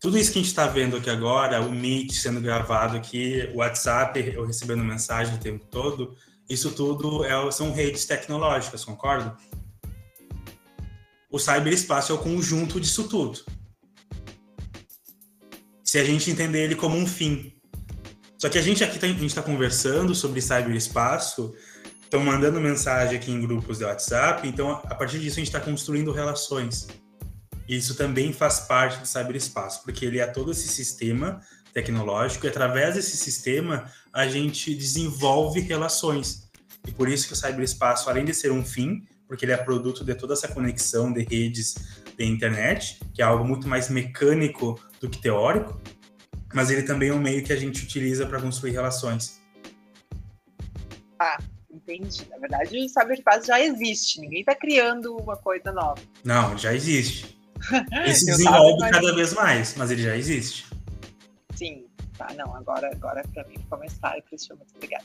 tudo 0.00 0.16
isso 0.16 0.30
que 0.30 0.38
a 0.38 0.42
gente 0.42 0.50
está 0.50 0.66
vendo 0.68 0.96
aqui 0.96 1.10
agora, 1.10 1.60
o 1.60 1.72
Meet 1.72 2.12
sendo 2.12 2.40
gravado 2.40 2.96
aqui, 2.96 3.50
o 3.52 3.58
WhatsApp, 3.58 4.32
eu 4.32 4.46
recebendo 4.46 4.84
mensagem 4.84 5.34
o 5.34 5.38
tempo 5.38 5.66
todo, 5.66 6.14
isso 6.48 6.70
tudo 6.70 7.24
é, 7.24 7.50
são 7.50 7.72
redes 7.72 8.04
tecnológicas, 8.06 8.84
concordo? 8.84 9.36
o 11.30 11.38
cyberespaço 11.38 12.12
é 12.12 12.14
o 12.14 12.18
conjunto 12.18 12.80
disso 12.80 13.04
tudo. 13.04 13.40
Se 15.84 15.98
a 15.98 16.04
gente 16.04 16.30
entender 16.30 16.64
ele 16.64 16.74
como 16.74 16.96
um 16.96 17.06
fim. 17.06 17.52
Só 18.38 18.48
que 18.48 18.56
a 18.56 18.62
gente 18.62 18.82
aqui 18.82 18.98
tá, 18.98 19.06
está 19.06 19.42
conversando 19.42 20.14
sobre 20.14 20.40
cyberespaço, 20.40 21.54
estão 22.08 22.20
mandando 22.20 22.58
mensagem 22.58 23.18
aqui 23.18 23.30
em 23.30 23.38
grupos 23.38 23.78
de 23.78 23.84
WhatsApp, 23.84 24.48
então 24.48 24.70
a 24.70 24.94
partir 24.94 25.18
disso 25.20 25.36
a 25.36 25.40
gente 25.40 25.48
está 25.48 25.60
construindo 25.60 26.10
relações. 26.10 26.88
Isso 27.68 27.94
também 27.94 28.32
faz 28.32 28.60
parte 28.60 28.98
do 28.98 29.06
cyberespaço, 29.06 29.82
porque 29.84 30.06
ele 30.06 30.18
é 30.18 30.26
todo 30.26 30.50
esse 30.50 30.68
sistema 30.68 31.38
tecnológico 31.74 32.46
e 32.46 32.48
através 32.48 32.94
desse 32.94 33.14
sistema 33.14 33.92
a 34.10 34.26
gente 34.26 34.74
desenvolve 34.74 35.60
relações. 35.60 36.48
E 36.86 36.90
por 36.90 37.10
isso 37.10 37.26
que 37.26 37.34
o 37.34 37.36
cyberespaço, 37.36 38.08
além 38.08 38.24
de 38.24 38.32
ser 38.32 38.50
um 38.50 38.64
fim, 38.64 39.04
porque 39.26 39.44
ele 39.44 39.52
é 39.52 39.58
produto 39.58 40.02
de 40.02 40.14
toda 40.14 40.32
essa 40.32 40.48
conexão 40.48 41.12
de 41.12 41.24
redes 41.24 41.74
de 42.16 42.24
internet, 42.24 42.98
que 43.12 43.20
é 43.20 43.24
algo 43.26 43.44
muito 43.44 43.68
mais 43.68 43.90
mecânico 43.90 44.80
do 44.98 45.10
que 45.10 45.20
teórico, 45.20 45.78
mas 46.54 46.70
ele 46.70 46.84
também 46.84 47.10
é 47.10 47.12
um 47.12 47.20
meio 47.20 47.44
que 47.44 47.52
a 47.52 47.56
gente 47.56 47.84
utiliza 47.84 48.24
para 48.24 48.40
construir 48.40 48.70
relações. 48.70 49.42
Ah, 51.20 51.36
entendi. 51.92 52.28
Na 52.28 52.38
verdade, 52.38 52.78
o 52.78 52.88
cyberespaço 52.88 53.46
já 53.46 53.60
existe, 53.60 54.20
ninguém 54.20 54.40
está 54.40 54.54
criando 54.54 55.16
uma 55.16 55.36
coisa 55.36 55.72
nova. 55.72 56.00
Não, 56.22 56.56
já 56.56 56.74
existe. 56.74 57.38
Ele 57.92 58.14
se 58.14 58.26
desenvolve 58.26 58.90
cada 58.90 59.14
vez 59.14 59.32
mais, 59.32 59.74
mas 59.76 59.90
ele 59.90 60.02
já 60.02 60.16
existe. 60.16 60.66
Sim, 61.56 61.86
tá, 62.16 62.28
não, 62.36 62.54
agora, 62.54 62.88
agora 62.92 63.24
para 63.34 63.42
mim 63.48 63.58
ficou 63.58 63.78
mais 63.78 63.98
claro, 63.98 64.22
Cristian, 64.22 64.54
muito 64.54 64.72
obrigada. 64.76 65.04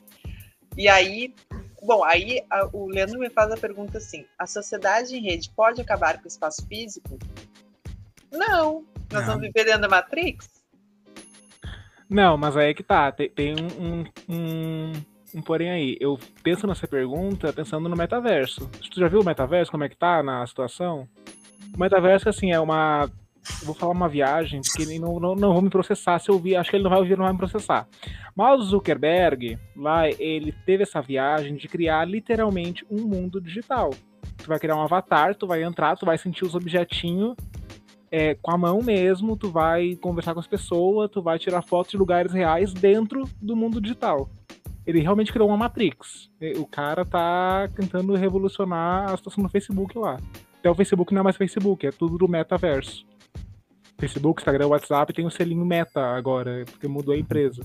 E 0.77 0.87
aí, 0.87 1.33
bom, 1.81 2.03
aí 2.03 2.43
a, 2.51 2.69
o 2.71 2.85
Leandro 2.85 3.19
me 3.19 3.29
faz 3.29 3.51
a 3.51 3.57
pergunta 3.57 3.97
assim: 3.97 4.25
a 4.37 4.45
sociedade 4.45 5.15
em 5.15 5.23
rede 5.23 5.49
pode 5.49 5.81
acabar 5.81 6.19
com 6.19 6.25
o 6.25 6.27
espaço 6.27 6.63
físico? 6.67 7.17
Não. 8.31 8.85
Nós 9.11 9.21
não. 9.21 9.33
vamos 9.33 9.41
viver 9.47 9.65
dentro 9.65 9.81
da 9.81 9.89
Matrix? 9.89 10.47
Não, 12.07 12.37
mas 12.37 12.55
aí 12.55 12.69
é 12.69 12.73
que 12.73 12.83
tá. 12.83 13.11
Tem, 13.11 13.29
tem 13.29 13.55
um, 13.55 14.05
um, 14.29 14.93
um, 15.33 15.41
porém 15.41 15.69
aí. 15.69 15.97
Eu 15.99 16.19
penso 16.43 16.67
nessa 16.67 16.87
pergunta 16.87 17.51
pensando 17.53 17.89
no 17.89 17.95
metaverso. 17.95 18.69
Tu 18.91 18.99
já 18.99 19.07
viu 19.07 19.21
o 19.21 19.25
metaverso, 19.25 19.71
como 19.71 19.83
é 19.83 19.89
que 19.89 19.97
tá 19.97 20.21
na 20.21 20.45
situação? 20.45 21.07
O 21.75 21.79
metaverso, 21.79 22.29
assim, 22.29 22.51
é 22.51 22.59
uma 22.59 23.09
eu 23.61 23.65
vou 23.65 23.75
falar 23.75 23.91
uma 23.91 24.07
viagem, 24.07 24.61
porque 24.61 24.83
ele 24.83 24.99
não, 24.99 25.19
não, 25.19 25.35
não 25.35 25.53
vou 25.53 25.61
me 25.61 25.69
processar 25.69 26.17
se 26.19 26.29
eu 26.29 26.35
ouvir, 26.35 26.55
acho 26.55 26.69
que 26.69 26.77
ele 26.77 26.83
não 26.83 26.89
vai 26.89 26.99
ouvir, 26.99 27.17
não 27.17 27.25
vai 27.25 27.33
me 27.33 27.37
processar. 27.37 27.87
Mas 28.35 28.61
o 28.61 28.63
Zuckerberg, 28.63 29.59
lá, 29.75 30.07
ele 30.07 30.53
teve 30.65 30.83
essa 30.83 31.01
viagem 31.01 31.55
de 31.55 31.67
criar 31.67 32.05
literalmente 32.05 32.85
um 32.89 33.01
mundo 33.01 33.41
digital. 33.41 33.89
Tu 34.37 34.47
vai 34.47 34.59
criar 34.59 34.77
um 34.77 34.81
avatar, 34.81 35.35
tu 35.35 35.45
vai 35.45 35.61
entrar, 35.61 35.97
tu 35.97 36.05
vai 36.05 36.17
sentir 36.17 36.45
os 36.45 36.55
objetinhos 36.55 37.35
é, 38.09 38.35
com 38.35 38.51
a 38.51 38.57
mão 38.57 38.79
mesmo, 38.81 39.35
tu 39.35 39.49
vai 39.49 39.95
conversar 39.95 40.33
com 40.33 40.39
as 40.39 40.47
pessoas, 40.47 41.09
tu 41.09 41.21
vai 41.21 41.37
tirar 41.37 41.61
fotos 41.61 41.91
de 41.91 41.97
lugares 41.97 42.31
reais 42.31 42.73
dentro 42.73 43.27
do 43.41 43.55
mundo 43.55 43.81
digital. 43.81 44.29
Ele 44.85 44.99
realmente 44.99 45.31
criou 45.31 45.47
uma 45.47 45.57
Matrix. 45.57 46.29
O 46.57 46.65
cara 46.65 47.05
tá 47.05 47.69
tentando 47.75 48.15
revolucionar 48.15 49.11
a 49.11 49.17
situação 49.17 49.43
no 49.43 49.49
Facebook 49.49 49.97
lá. 49.97 50.17
Até 50.59 50.69
o 50.69 50.75
Facebook 50.75 51.13
não 51.13 51.21
é 51.21 51.23
mais 51.23 51.37
Facebook, 51.37 51.85
é 51.85 51.91
tudo 51.91 52.17
do 52.17 52.27
metaverso. 52.27 53.05
Facebook, 53.99 54.41
Instagram, 54.41 54.67
WhatsApp 54.67 55.13
tem 55.13 55.23
o 55.23 55.27
um 55.27 55.31
selinho 55.31 55.65
meta 55.65 56.01
agora, 56.01 56.65
porque 56.65 56.87
mudou 56.87 57.13
a 57.13 57.17
empresa. 57.17 57.63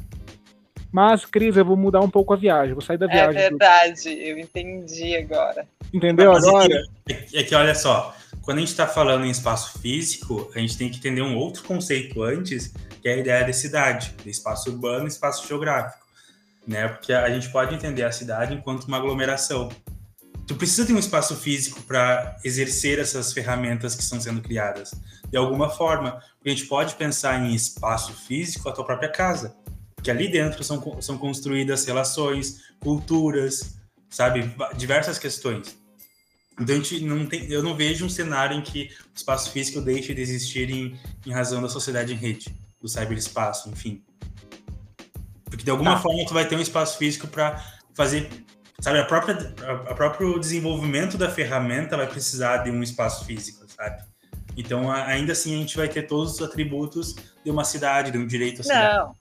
Mas, 0.91 1.27
Cris, 1.27 1.57
eu 1.57 1.65
vou 1.65 1.77
mudar 1.77 2.01
um 2.01 2.09
pouco 2.09 2.33
a 2.33 2.37
viagem, 2.37 2.73
vou 2.73 2.83
sair 2.83 2.97
da 2.97 3.07
é 3.07 3.09
viagem. 3.09 3.41
É 3.41 3.49
verdade, 3.51 4.03
do... 4.03 4.09
eu 4.09 4.39
entendi 4.39 5.17
agora. 5.17 5.67
Entendeu 5.93 6.33
agora? 6.33 6.83
É 7.09 7.15
que, 7.15 7.39
é 7.39 7.43
que, 7.43 7.55
olha 7.55 7.75
só, 7.75 8.15
quando 8.43 8.59
a 8.59 8.61
gente 8.61 8.71
está 8.71 8.87
falando 8.87 9.27
em 9.27 9.31
espaço 9.31 9.79
físico, 9.81 10.51
a 10.55 10.59
gente 10.59 10.79
tem 10.79 10.89
que 10.91 10.99
entender 10.99 11.23
um 11.23 11.37
outro 11.37 11.63
conceito 11.65 12.23
antes, 12.23 12.73
que 13.03 13.09
é 13.09 13.15
a 13.15 13.17
ideia 13.19 13.45
de 13.45 13.53
cidade, 13.53 14.15
de 14.23 14.31
espaço 14.31 14.71
urbano 14.71 15.05
e 15.05 15.09
espaço 15.09 15.47
geográfico. 15.47 16.08
Né? 16.69 16.87
Porque 16.87 17.15
a 17.15 17.31
gente 17.31 17.49
pode 17.49 17.75
entender 17.75 18.05
a 18.05 18.13
cidade 18.13 18.53
enquanto 18.53 18.85
uma 18.85 18.99
aglomeração. 18.99 19.71
Tu 20.47 20.55
precisa 20.55 20.87
ter 20.87 20.93
um 20.93 20.99
espaço 20.99 21.35
físico 21.35 21.83
para 21.83 22.37
exercer 22.45 22.99
essas 22.99 23.33
ferramentas 23.33 23.95
que 23.95 24.03
estão 24.03 24.21
sendo 24.21 24.43
criadas 24.43 24.93
de 25.31 25.37
alguma 25.37 25.71
forma. 25.71 26.23
A 26.45 26.49
gente 26.49 26.67
pode 26.67 26.95
pensar 26.95 27.41
em 27.41 27.55
espaço 27.55 28.13
físico, 28.13 28.69
a 28.69 28.73
tua 28.73 28.85
própria 28.85 29.09
casa, 29.09 29.57
que 30.03 30.11
ali 30.11 30.31
dentro 30.31 30.63
são, 30.63 31.01
são 31.01 31.17
construídas 31.17 31.87
relações, 31.87 32.63
culturas, 32.79 33.79
sabe, 34.11 34.55
diversas 34.77 35.19
questões. 35.19 35.77
Então 36.61 36.75
a 36.75 36.79
gente 36.79 37.01
não 37.05 37.27
tem, 37.27 37.51
eu 37.51 37.63
não 37.63 37.75
vejo 37.75 38.05
um 38.05 38.11
cenário 38.11 38.57
em 38.57 38.63
que 38.63 38.91
o 39.15 39.17
espaço 39.17 39.51
físico 39.53 39.81
deixe 39.81 40.13
de 40.13 40.21
existir 40.21 40.69
em, 40.71 40.99
em 41.25 41.33
razão 41.33 41.63
da 41.63 41.69
sociedade 41.69 42.13
em 42.13 42.17
rede, 42.17 42.55
do 42.81 42.89
cyberespaço, 42.89 43.71
enfim. 43.71 44.03
Porque 45.49 45.65
de 45.65 45.71
alguma 45.71 45.95
tá. 45.95 46.01
forma 46.01 46.25
tu 46.27 46.35
vai 46.35 46.47
ter 46.47 46.57
um 46.57 46.61
espaço 46.61 46.99
físico 46.99 47.27
para 47.27 47.63
fazer, 47.95 48.29
sabe, 48.81 48.99
a 48.99 49.05
própria 49.05 49.55
a, 49.63 49.91
a 49.91 49.95
próprio 49.95 50.39
desenvolvimento 50.39 51.17
da 51.17 51.31
ferramenta 51.31 51.97
vai 51.97 52.07
precisar 52.07 52.59
de 52.59 52.71
um 52.71 52.83
espaço 52.83 53.25
físico, 53.25 53.65
sabe? 53.69 54.03
Então, 54.57 54.91
ainda 54.91 55.33
assim, 55.33 55.55
a 55.55 55.59
gente 55.59 55.77
vai 55.77 55.89
ter 55.89 56.03
todos 56.03 56.35
os 56.35 56.43
atributos 56.43 57.15
de 57.45 57.51
uma 57.51 57.63
cidade, 57.63 58.11
de 58.11 58.19
um 58.19 58.27
direito 58.27 58.61
à 58.61 58.65
cidade. 58.65 58.97
Não, 58.97 59.17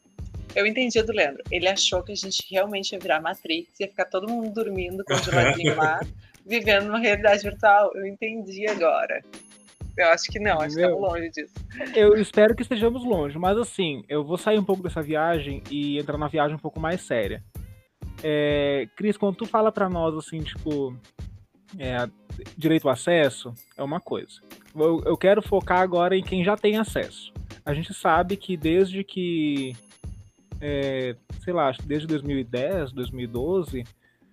eu 0.56 0.66
entendi 0.66 1.00
do 1.04 1.14
Leandro. 1.14 1.44
Ele 1.52 1.68
achou 1.68 2.02
que 2.02 2.12
a 2.12 2.16
gente 2.16 2.44
realmente 2.50 2.92
ia 2.94 3.00
virar 3.00 3.22
Matrix, 3.22 3.80
ia 3.80 3.88
ficar 3.88 4.06
todo 4.06 4.28
mundo 4.28 4.52
dormindo, 4.52 5.04
congeladinho 5.06 5.76
lá, 5.76 6.00
vivendo 6.44 6.88
uma 6.90 6.98
realidade 6.98 7.44
virtual. 7.44 7.92
Eu 7.94 8.08
entendi 8.08 8.68
agora. 8.68 9.24
Eu 9.98 10.10
acho 10.10 10.26
que 10.26 10.40
não, 10.40 10.62
acho 10.62 10.76
que 10.76 10.82
estamos 10.82 11.02
longe 11.02 11.30
disso. 11.30 11.54
Eu 11.96 12.16
espero 12.16 12.56
que 12.56 12.62
estejamos 12.62 13.04
longe, 13.04 13.38
mas 13.40 13.58
assim, 13.58 14.04
eu 14.08 14.24
vou 14.24 14.38
sair 14.38 14.60
um 14.60 14.64
pouco 14.64 14.84
dessa 14.84 15.02
viagem 15.02 15.64
e 15.72 15.98
entrar 15.98 16.18
na 16.18 16.28
viagem 16.28 16.56
um 16.56 16.60
pouco 16.60 16.80
mais 16.80 17.02
séria. 17.02 17.44
É, 18.24 18.88
Cris, 18.96 19.18
quando 19.18 19.38
tu 19.38 19.46
fala 19.46 19.72
para 19.72 19.90
nós 19.90 20.16
assim, 20.16 20.42
tipo, 20.42 20.96
é, 21.80 22.08
direito 22.56 22.88
ao 22.88 22.94
acesso 22.94 23.54
é 23.76 23.82
uma 23.82 24.00
coisa. 24.00 24.40
Eu, 24.76 25.02
eu 25.04 25.18
quero 25.18 25.42
focar 25.42 25.80
agora 25.80 26.16
em 26.16 26.24
quem 26.24 26.44
já 26.44 26.56
tem 26.56 26.78
acesso. 26.78 27.34
A 27.66 27.74
gente 27.74 27.94
sabe 27.94 28.38
que 28.38 28.56
desde 28.56 29.04
que, 29.04 29.76
é, 30.62 31.16
sei 31.44 31.54
lá, 31.54 31.72
desde 31.84 32.08
2010, 32.08 32.92
2012, 32.92 33.84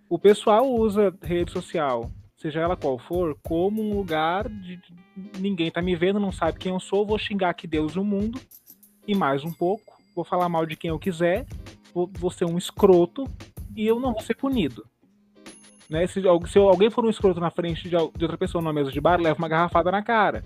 o 0.09 0.18
pessoal 0.18 0.70
usa 0.70 1.14
rede 1.22 1.50
social, 1.50 2.11
seja 2.44 2.61
ela 2.61 2.76
qual 2.76 2.98
for, 2.98 3.35
como 3.42 3.80
um 3.80 3.96
lugar 3.96 4.46
de 4.50 4.78
ninguém 5.38 5.70
tá 5.70 5.80
me 5.80 5.96
vendo, 5.96 6.20
não 6.20 6.30
sabe 6.30 6.59
quem 6.59 6.72
eu 6.72 6.78
sou, 6.78 7.07
vou 7.07 7.18
xingar 7.18 7.54
que 7.54 7.66
Deus 7.66 7.94
e 7.94 7.98
o 7.98 8.04
mundo 8.04 8.38
e 9.09 9.14
mais 9.14 9.42
um 9.44 9.50
pouco, 9.50 9.96
vou 10.14 10.26
falar 10.26 10.46
mal 10.46 10.66
de 10.66 10.76
quem 10.76 10.90
eu 10.90 10.98
quiser, 10.98 11.46
vou, 11.94 12.07
vou 12.12 12.30
ser 12.30 12.44
um 12.44 12.59
escroto 12.59 13.24
e 13.74 13.87
eu 13.87 13.98
não 13.98 14.12
vou 14.12 14.20
ser 14.20 14.35
punido. 14.35 14.85
Né? 15.88 16.07
Se, 16.07 16.20
se 16.20 16.59
alguém 16.59 16.90
for 16.90 17.07
um 17.07 17.09
escroto 17.09 17.40
na 17.40 17.50
frente 17.50 17.85
de, 17.85 17.96
de 17.96 17.96
outra 17.96 18.37
pessoa 18.37 18.61
numa 18.61 18.74
mesa 18.74 18.92
de 18.92 19.00
bar, 19.00 19.18
leva 19.18 19.38
uma 19.38 19.48
garrafada 19.48 19.90
na 19.90 20.02
cara. 20.02 20.44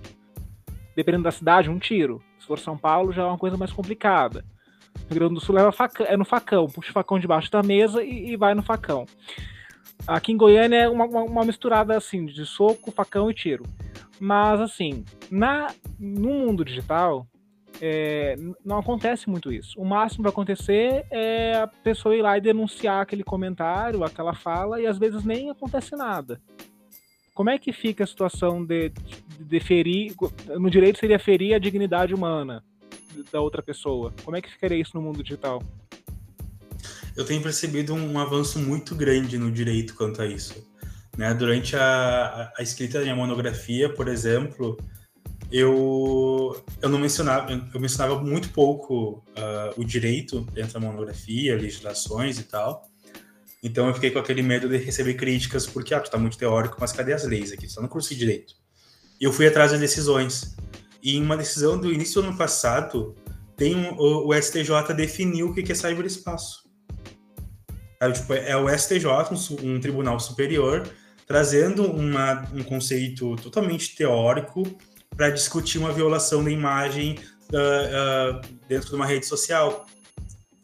Dependendo 0.94 1.24
da 1.24 1.32
cidade, 1.32 1.68
um 1.68 1.80
tiro. 1.80 2.22
Se 2.38 2.46
for 2.46 2.60
São 2.60 2.78
Paulo, 2.78 3.12
já 3.12 3.22
é 3.22 3.26
uma 3.26 3.38
coisa 3.38 3.56
mais 3.56 3.72
complicada. 3.72 4.44
Rio 5.10 5.18
Grande 5.18 5.34
do 5.34 5.40
Sul 5.40 5.56
leva 5.56 5.74
é 6.06 6.16
no 6.16 6.24
facão, 6.24 6.68
puxa 6.68 6.90
o 6.90 6.94
facão 6.94 7.18
debaixo 7.18 7.50
da 7.50 7.60
mesa 7.60 8.04
e, 8.04 8.30
e 8.30 8.36
vai 8.36 8.54
no 8.54 8.62
facão. 8.62 9.04
Aqui 10.06 10.32
em 10.32 10.36
Goiânia 10.36 10.76
é 10.76 10.88
uma, 10.88 11.04
uma, 11.04 11.22
uma, 11.22 11.44
misturada 11.44 11.96
assim 11.96 12.26
de 12.26 12.46
soco, 12.46 12.90
facão 12.90 13.30
e 13.30 13.34
tiro. 13.34 13.64
Mas 14.18 14.60
assim, 14.60 15.04
na, 15.30 15.68
no 15.98 16.30
mundo 16.30 16.64
digital, 16.64 17.26
é, 17.80 18.36
não 18.64 18.78
acontece 18.78 19.28
muito 19.28 19.52
isso. 19.52 19.78
O 19.78 19.84
máximo 19.84 20.22
vai 20.22 20.30
acontecer 20.30 21.06
é 21.10 21.56
a 21.56 21.66
pessoa 21.66 22.16
ir 22.16 22.22
lá 22.22 22.36
e 22.36 22.40
denunciar 22.40 23.02
aquele 23.02 23.22
comentário, 23.22 24.02
aquela 24.02 24.34
fala, 24.34 24.80
e 24.80 24.86
às 24.86 24.98
vezes 24.98 25.24
nem 25.24 25.50
acontece 25.50 25.94
nada. 25.94 26.40
Como 27.34 27.50
é 27.50 27.58
que 27.58 27.72
fica 27.72 28.02
a 28.02 28.06
situação 28.06 28.64
de, 28.64 28.90
de 29.38 29.60
ferir. 29.60 30.14
No 30.58 30.70
direito 30.70 30.98
seria 30.98 31.18
ferir 31.18 31.54
a 31.54 31.58
dignidade 31.58 32.14
humana 32.14 32.64
da 33.32 33.40
outra 33.40 33.62
pessoa. 33.62 34.12
Como 34.24 34.36
é 34.36 34.42
que 34.42 34.50
ficaria 34.50 34.80
isso 34.80 34.92
no 34.94 35.02
mundo 35.02 35.22
digital? 35.22 35.62
Eu 37.18 37.24
tenho 37.24 37.42
percebido 37.42 37.92
um 37.94 38.16
avanço 38.16 38.60
muito 38.60 38.94
grande 38.94 39.36
no 39.36 39.50
direito 39.50 39.96
quanto 39.96 40.22
a 40.22 40.26
isso. 40.26 40.54
Né? 41.16 41.34
Durante 41.34 41.74
a, 41.74 42.52
a 42.56 42.62
escrita 42.62 42.98
da 42.98 43.02
minha 43.02 43.16
monografia, 43.16 43.92
por 43.92 44.06
exemplo, 44.06 44.78
eu, 45.50 46.64
eu 46.80 46.88
não 46.88 46.96
mencionava, 46.96 47.50
eu 47.74 47.80
mencionava 47.80 48.20
muito 48.20 48.50
pouco 48.50 49.24
uh, 49.36 49.74
o 49.76 49.84
direito 49.84 50.42
dentro 50.52 50.74
da 50.74 50.78
monografia, 50.78 51.56
legislações 51.56 52.38
e 52.38 52.44
tal. 52.44 52.88
Então 53.64 53.88
eu 53.88 53.94
fiquei 53.94 54.12
com 54.12 54.20
aquele 54.20 54.40
medo 54.40 54.68
de 54.68 54.76
receber 54.76 55.14
críticas, 55.14 55.66
porque, 55.66 55.92
ah, 55.92 56.00
tu 56.00 56.12
tá 56.12 56.18
muito 56.18 56.38
teórico, 56.38 56.76
mas 56.78 56.92
cadê 56.92 57.12
as 57.12 57.24
leis 57.24 57.50
aqui? 57.50 57.68
Só 57.68 57.82
no 57.82 57.88
curso 57.88 58.10
de 58.10 58.16
direito. 58.16 58.54
E 59.20 59.24
eu 59.24 59.32
fui 59.32 59.48
atrás 59.48 59.72
das 59.72 59.80
decisões. 59.80 60.54
E 61.02 61.16
em 61.16 61.22
uma 61.24 61.36
decisão 61.36 61.80
do 61.80 61.92
início 61.92 62.22
do 62.22 62.28
ano 62.28 62.38
passado, 62.38 63.16
tem 63.56 63.74
um, 63.74 63.94
o, 63.94 64.28
o, 64.28 64.40
STJ 64.40 64.94
definiu 64.96 65.48
o 65.48 65.52
que 65.52 65.72
é 65.72 65.74
cyberespaço. 65.74 66.67
É, 68.00 68.10
tipo, 68.10 68.32
é 68.32 68.56
o 68.56 68.68
STJ, 68.68 69.06
um, 69.32 69.74
um 69.74 69.80
tribunal 69.80 70.20
superior, 70.20 70.88
trazendo 71.26 71.84
uma, 71.84 72.48
um 72.54 72.62
conceito 72.62 73.36
totalmente 73.36 73.94
teórico 73.96 74.62
para 75.16 75.30
discutir 75.30 75.78
uma 75.78 75.92
violação 75.92 76.44
da 76.44 76.50
imagem 76.50 77.18
uh, 77.52 78.38
uh, 78.38 78.58
dentro 78.68 78.88
de 78.88 78.94
uma 78.94 79.06
rede 79.06 79.26
social. 79.26 79.86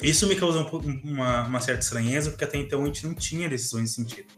Isso 0.03 0.27
me 0.27 0.37
causou 0.37 0.67
uma, 1.03 1.47
uma, 1.47 1.61
certa 1.61 1.83
estranheza, 1.83 2.31
porque 2.31 2.45
até 2.45 2.59
então 2.59 2.83
a 2.83 2.87
gente 2.87 3.07
não 3.07 3.15
tinha 3.15 3.49
decisões 3.49 3.83
nesse 3.83 3.95
sentido. 3.95 4.29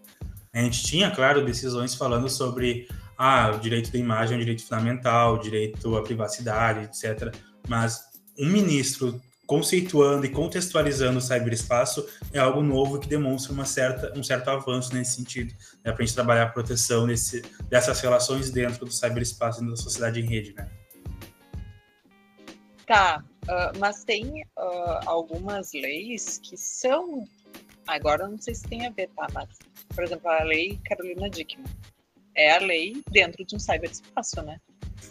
A 0.52 0.60
gente 0.60 0.82
tinha, 0.84 1.10
claro, 1.10 1.44
decisões 1.44 1.94
falando 1.94 2.30
sobre 2.30 2.88
ah, 3.18 3.52
o 3.54 3.58
direito 3.58 3.92
da 3.92 3.98
imagem 3.98 4.34
é 4.34 4.36
um 4.36 4.40
direito 4.40 4.62
fundamental, 4.62 5.34
o 5.34 5.38
direito 5.38 5.96
à 5.96 6.02
privacidade, 6.02 6.84
etc. 6.84 7.34
Mas 7.68 8.00
um 8.38 8.48
ministro 8.48 9.20
conceituando 9.46 10.26
e 10.26 10.28
contextualizando 10.28 11.18
o 11.18 11.22
cyberespaço 11.22 12.06
é 12.32 12.38
algo 12.38 12.62
novo 12.62 12.98
que 12.98 13.08
demonstra 13.08 13.52
uma 13.52 13.64
certa, 13.64 14.12
um 14.18 14.22
certo 14.22 14.48
avanço 14.48 14.92
nesse 14.92 15.12
sentido, 15.12 15.54
né, 15.84 15.92
para 15.92 16.02
a 16.02 16.06
gente 16.06 16.14
trabalhar 16.14 16.42
a 16.44 16.48
proteção 16.48 17.06
desse, 17.06 17.42
dessas 17.68 18.00
relações 18.00 18.50
dentro 18.50 18.84
do 18.84 18.92
cyberespaço 18.92 19.62
e 19.62 19.70
da 19.70 19.76
sociedade 19.76 20.20
em 20.20 20.26
rede, 20.26 20.52
né? 20.54 20.68
Tá, 22.86 23.24
uh, 23.44 23.78
mas 23.78 24.04
tem 24.04 24.42
uh, 24.56 25.00
algumas 25.06 25.72
leis 25.72 26.38
que 26.42 26.56
são, 26.56 27.24
agora 27.86 28.28
não 28.28 28.40
sei 28.40 28.54
se 28.54 28.62
tem 28.62 28.86
a 28.86 28.90
ver, 28.90 29.08
tá, 29.16 29.26
mas, 29.32 29.48
por 29.94 30.04
exemplo, 30.04 30.28
a 30.28 30.42
lei 30.44 30.78
Carolina 30.84 31.28
Dickman 31.28 31.66
é 32.36 32.52
a 32.52 32.58
lei 32.58 33.02
dentro 33.10 33.44
de 33.44 33.56
um 33.56 33.58
cyberespaço, 33.58 34.42
né? 34.42 34.60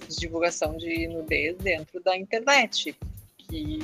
De 0.08 0.16
divulgação 0.16 0.78
de 0.78 1.08
nudez 1.08 1.58
dentro 1.58 2.02
da 2.02 2.16
internet, 2.16 2.96
que 3.38 3.80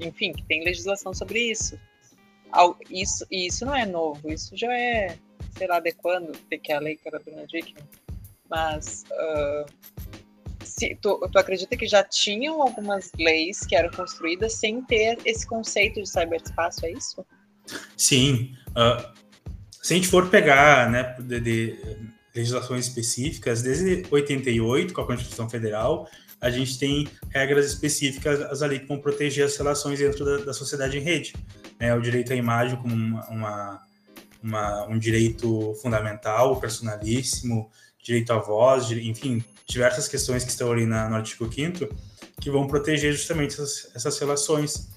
enfim, 0.00 0.32
que 0.32 0.42
tem 0.44 0.64
legislação 0.64 1.12
sobre 1.12 1.40
isso. 1.50 1.78
Isso, 2.90 3.24
isso 3.30 3.64
não 3.64 3.74
é 3.74 3.86
novo, 3.86 4.30
isso 4.32 4.56
já 4.56 4.72
é, 4.72 5.16
sei 5.56 5.68
lá 5.68 5.78
de 5.78 5.92
quando, 5.92 6.32
que 6.48 6.72
é 6.72 6.76
a 6.76 6.80
lei 6.80 6.96
Carolina 6.96 7.46
Dickman. 7.46 7.84
Mas 8.48 9.04
uh, 9.12 9.66
se, 10.64 10.96
tu, 11.00 11.28
tu 11.30 11.38
acredita 11.38 11.76
que 11.76 11.86
já 11.86 12.02
tinham 12.02 12.60
algumas 12.60 13.12
leis 13.16 13.60
que 13.60 13.76
eram 13.76 13.90
construídas 13.90 14.54
sem 14.54 14.82
ter 14.82 15.18
esse 15.24 15.46
conceito 15.46 16.02
de 16.02 16.08
cyberespaço, 16.08 16.84
é 16.84 16.90
isso? 16.90 17.24
Sim. 17.96 18.54
Uh, 18.70 19.20
se 19.80 19.94
a 19.94 19.96
gente 19.96 20.08
for 20.08 20.28
pegar 20.28 20.90
né, 20.90 21.16
de, 21.20 21.40
de 21.40 21.78
legislações 22.34 22.88
específicas, 22.88 23.62
desde 23.62 24.04
88, 24.10 24.92
com 24.92 25.00
a 25.00 25.06
Constituição 25.06 25.48
Federal, 25.48 26.08
a 26.40 26.50
gente 26.50 26.78
tem 26.78 27.06
regras 27.28 27.66
específicas 27.66 28.62
ali 28.62 28.80
que 28.80 28.86
vão 28.86 28.98
proteger 28.98 29.44
as 29.44 29.56
relações 29.56 29.98
dentro 29.98 30.24
da, 30.24 30.38
da 30.38 30.52
sociedade 30.52 30.96
em 30.96 31.00
rede. 31.00 31.34
Né? 31.78 31.94
O 31.94 32.00
direito 32.00 32.32
à 32.32 32.36
imagem 32.36 32.76
como 32.76 32.94
uma, 32.94 33.28
uma, 33.28 33.82
uma, 34.42 34.86
um 34.86 34.98
direito 34.98 35.74
fundamental, 35.82 36.58
personalíssimo, 36.58 37.70
direito 38.02 38.32
à 38.32 38.38
voz, 38.38 38.90
enfim, 38.90 39.44
diversas 39.68 40.08
questões 40.08 40.42
que 40.42 40.50
estão 40.50 40.72
ali 40.72 40.86
na, 40.86 41.08
no 41.08 41.16
artigo 41.16 41.52
5 41.52 41.88
que 42.40 42.50
vão 42.50 42.66
proteger 42.66 43.12
justamente 43.12 43.52
essas, 43.52 43.90
essas 43.94 44.18
relações. 44.18 44.88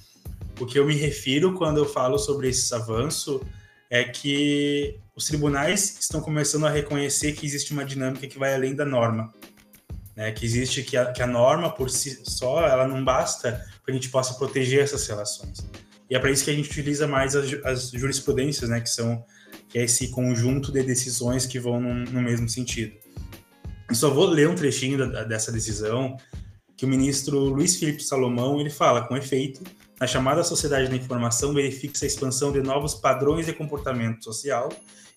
O 0.60 0.66
que 0.66 0.80
eu 0.80 0.86
me 0.86 0.96
refiro 0.96 1.54
quando 1.56 1.78
eu 1.78 1.86
falo 1.86 2.18
sobre 2.18 2.48
esse 2.48 2.74
avanço 2.74 3.42
é 3.90 4.04
que 4.06 4.98
os 5.16 5.26
tribunais 5.26 6.00
estão 6.00 6.22
começando 6.22 6.66
a 6.66 6.70
reconhecer 6.70 7.34
que 7.34 7.46
existe 7.46 7.74
uma 7.74 7.84
dinâmica 7.84 8.26
que 8.26 8.40
vai 8.40 8.56
além 8.56 8.74
da 8.74 8.86
norma 8.86 9.32
né? 10.16 10.32
Que 10.32 10.46
existe 10.46 10.84
que 10.84 10.98
a, 10.98 11.12
que 11.12 11.22
a 11.22 11.28
norma 11.28 11.72
por 11.72 11.90
si 11.90 12.22
só 12.24 12.66
ela 12.66 12.88
não 12.88 13.04
basta 13.04 13.64
para 13.84 13.92
a 13.92 13.94
gente 13.94 14.10
possa 14.10 14.34
proteger 14.36 14.84
essas 14.84 15.08
relações. 15.08 15.60
E 16.10 16.16
é 16.16 16.20
para 16.20 16.32
isso 16.32 16.44
que 16.44 16.52
a 16.52 16.54
gente 16.54 16.70
utiliza 16.70 17.08
mais 17.08 17.36
as, 17.36 17.54
as, 17.64 17.92
jurisprudências, 17.92 18.70
né? 18.70 18.82
Que 18.82 18.90
são 18.90 19.24
que 19.70 19.80
é 19.80 19.84
esse 19.84 20.10
conjunto 20.10 20.72
de 20.72 20.84
decisões 20.84 21.46
que 21.46 21.60
vão 21.60 21.80
no, 21.80 21.94
no 21.94 22.22
mesmo 22.22 22.48
sentido. 22.48 22.94
Eu 23.90 23.96
só 23.96 24.10
vou 24.10 24.26
ler 24.26 24.48
um 24.48 24.56
trechinho 24.56 24.98
da, 24.98 25.24
dessa 25.24 25.52
decisão 25.52 26.18
que 26.76 26.86
o 26.86 26.88
ministro 26.88 27.40
Luiz 27.40 27.78
Felipe 27.78 28.04
Salomão 28.04 28.60
ele 28.60 28.70
fala 28.70 29.08
com 29.08 29.16
efeito 29.16 29.64
na 30.00 30.08
chamada 30.08 30.44
sociedade 30.44 30.90
da 30.90 30.96
informação 30.96 31.54
verifica-se 31.54 32.04
a 32.04 32.08
expansão 32.08 32.52
de 32.52 32.62
novos 32.62 32.94
padrões 32.94 33.46
de 33.46 33.54
comportamento 33.54 34.24
social 34.24 34.70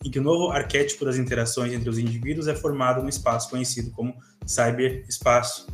em 0.05 0.11
que 0.11 0.19
o 0.19 0.23
novo 0.23 0.53
arquétipo 0.53 1.05
das 1.05 1.17
interações 1.17 1.73
entre 1.73 1.89
os 1.89 1.99
indivíduos 1.99 2.47
é 2.47 2.55
formado 2.55 3.03
no 3.03 3.09
espaço 3.09 3.51
conhecido 3.51 3.91
como 3.91 4.15
cyberespaço. 4.47 5.67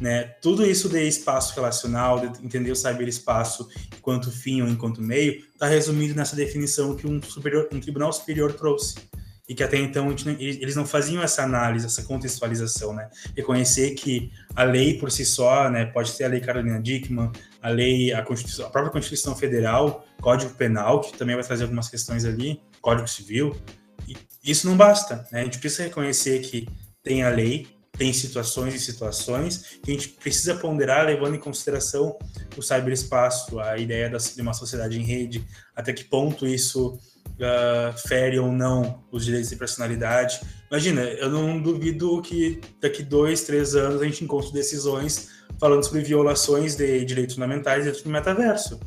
Né? 0.00 0.24
Tudo 0.42 0.66
isso 0.66 0.88
de 0.88 1.00
espaço 1.08 1.54
relacional, 1.54 2.20
de 2.20 2.44
entender 2.44 2.70
o 2.70 2.76
cyberespaço 2.76 3.68
enquanto 3.96 4.30
fim 4.30 4.60
ou 4.60 4.68
enquanto 4.68 5.00
meio, 5.00 5.42
está 5.52 5.66
resumido 5.66 6.14
nessa 6.14 6.36
definição 6.36 6.94
que 6.94 7.06
um, 7.06 7.22
superior, 7.22 7.68
um 7.72 7.80
tribunal 7.80 8.12
superior 8.12 8.52
trouxe 8.52 8.96
e 9.48 9.54
que 9.54 9.62
até 9.62 9.78
então 9.78 10.14
eles 10.38 10.74
não 10.74 10.84
faziam 10.84 11.22
essa 11.22 11.42
análise, 11.44 11.86
essa 11.86 12.02
contextualização, 12.02 12.92
né? 12.92 13.08
Reconhecer 13.36 13.92
que 13.94 14.32
a 14.56 14.64
lei 14.64 14.98
por 14.98 15.10
si 15.10 15.24
só, 15.24 15.70
né, 15.70 15.84
pode 15.84 16.10
ser 16.10 16.24
a 16.24 16.28
lei 16.28 16.40
Carolina 16.40 16.82
Dickman, 16.82 17.30
a 17.62 17.68
lei, 17.68 18.12
a, 18.12 18.22
Constituição, 18.22 18.66
a 18.66 18.70
própria 18.70 18.92
Constituição 18.92 19.36
Federal, 19.36 20.04
Código 20.20 20.52
Penal, 20.54 21.00
que 21.00 21.16
também 21.16 21.36
vai 21.36 21.44
trazer 21.44 21.62
algumas 21.62 21.88
questões 21.88 22.24
ali, 22.24 22.60
Código 22.80 23.06
Civil, 23.06 23.56
isso 24.44 24.68
não 24.68 24.76
basta, 24.76 25.26
né? 25.30 25.40
A 25.40 25.44
gente 25.44 25.58
precisa 25.58 25.84
reconhecer 25.84 26.40
que 26.40 26.68
tem 27.02 27.22
a 27.22 27.28
lei, 27.28 27.68
tem 27.96 28.12
situações 28.12 28.74
e 28.74 28.78
situações 28.78 29.78
que 29.82 29.90
a 29.90 29.94
gente 29.94 30.08
precisa 30.10 30.54
ponderar 30.54 31.06
levando 31.06 31.34
em 31.34 31.38
consideração 31.38 32.16
o 32.56 32.62
cyberespaço, 32.62 33.58
a 33.58 33.78
ideia 33.78 34.10
de 34.10 34.42
uma 34.42 34.52
sociedade 34.52 34.98
em 34.98 35.04
rede, 35.04 35.46
até 35.74 35.92
que 35.92 36.04
ponto 36.04 36.46
isso 36.46 36.98
uh, 37.34 37.98
fere 38.08 38.38
ou 38.38 38.52
não 38.52 39.02
os 39.10 39.24
direitos 39.24 39.50
de 39.50 39.56
personalidade. 39.56 40.40
Imagina, 40.70 41.02
eu 41.02 41.30
não 41.30 41.60
duvido 41.60 42.20
que 42.22 42.60
daqui 42.80 43.02
dois, 43.02 43.42
três 43.42 43.74
anos 43.74 44.00
a 44.00 44.04
gente 44.04 44.24
encontre 44.24 44.52
decisões 44.52 45.30
falando 45.58 45.84
sobre 45.84 46.02
violações 46.02 46.76
de 46.76 47.04
direitos 47.04 47.34
fundamentais 47.34 47.84
dentro 47.84 48.02
do 48.02 48.10
metaverso, 48.10 48.78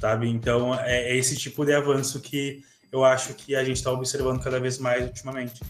sabe? 0.00 0.28
Então, 0.28 0.74
é, 0.74 1.10
é 1.10 1.16
esse 1.16 1.36
tipo 1.36 1.64
de 1.64 1.72
avanço 1.72 2.20
que 2.20 2.62
eu 2.92 3.04
acho 3.04 3.34
que 3.34 3.56
a 3.56 3.64
gente 3.64 3.76
está 3.76 3.90
observando 3.90 4.42
cada 4.42 4.60
vez 4.60 4.78
mais 4.78 5.04
ultimamente. 5.04 5.60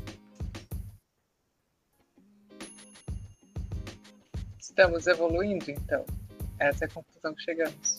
Estamos 4.76 5.06
evoluindo, 5.06 5.70
então. 5.70 6.04
Essa 6.58 6.84
é 6.84 6.86
a 6.86 6.90
conclusão 6.90 7.34
que 7.34 7.42
chegamos. 7.42 7.98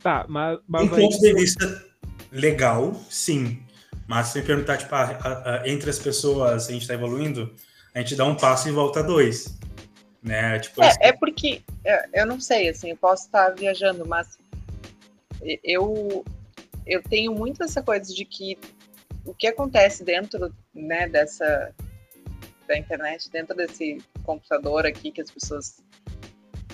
Tá, 0.00 0.24
mas. 0.28 0.60
mas 0.66 0.82
um 0.84 0.88
ponto 0.88 1.18
de 1.18 1.34
vista 1.34 1.84
legal, 2.30 2.94
sim. 3.10 3.62
Mas 4.06 4.28
se 4.28 4.40
me 4.40 4.46
perguntar, 4.46 4.76
tipo, 4.76 4.94
a, 4.94 5.02
a, 5.02 5.62
a, 5.62 5.68
entre 5.68 5.90
as 5.90 5.98
pessoas 5.98 6.68
a 6.68 6.72
gente 6.72 6.82
está 6.82 6.94
evoluindo, 6.94 7.54
a 7.94 7.98
gente 7.98 8.16
dá 8.16 8.24
um 8.24 8.36
passo 8.36 8.68
e 8.68 8.72
volta 8.72 9.02
dois. 9.02 9.58
Né? 10.22 10.58
Tipo, 10.58 10.82
é, 10.82 10.96
é 11.00 11.12
porque 11.12 11.62
é, 11.84 12.20
eu 12.20 12.26
não 12.26 12.40
sei, 12.40 12.68
assim, 12.68 12.90
eu 12.90 12.96
posso 12.96 13.26
estar 13.26 13.50
viajando, 13.50 14.06
mas 14.06 14.38
eu, 15.64 16.24
eu 16.86 17.02
tenho 17.02 17.32
muito 17.32 17.62
essa 17.62 17.82
coisa 17.82 18.12
de 18.12 18.24
que 18.24 18.58
o 19.24 19.34
que 19.34 19.46
acontece 19.46 20.04
dentro 20.04 20.52
né, 20.74 21.08
dessa 21.08 21.72
da 22.70 22.78
internet, 22.78 23.28
dentro 23.30 23.56
desse 23.56 23.98
computador 24.22 24.86
aqui 24.86 25.10
que 25.10 25.20
as 25.20 25.30
pessoas 25.30 25.82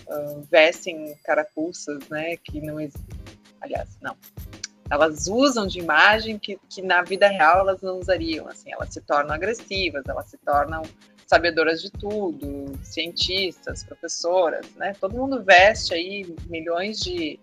uh, 0.07 0.43
vestem 0.51 1.17
carapuças, 1.25 2.07
né? 2.11 2.37
Que 2.37 2.61
não 2.61 2.77
aliás, 3.63 3.97
não. 4.03 4.15
Elas 4.91 5.27
usam 5.27 5.67
de 5.67 5.81
imagem 5.81 6.39
que, 6.39 6.61
que 6.69 6.83
na 6.83 7.03
vida 7.03 7.27
real 7.29 7.61
elas 7.61 7.81
não 7.81 7.99
usariam, 7.99 8.47
assim, 8.47 8.71
elas 8.73 8.93
se 8.93 9.01
tornam 9.01 9.35
agressivas, 9.35 10.05
elas 10.07 10.31
se 10.31 10.37
tornam 10.39 10.83
sabedoras 11.27 11.83
de 11.83 11.91
tudo, 11.91 12.79
cientistas, 12.85 13.83
professoras, 13.83 14.67
né? 14.77 14.95
Todo 15.01 15.17
mundo 15.17 15.43
veste 15.43 15.95
aí 15.95 16.37
milhões 16.47 17.01
de, 17.01 17.41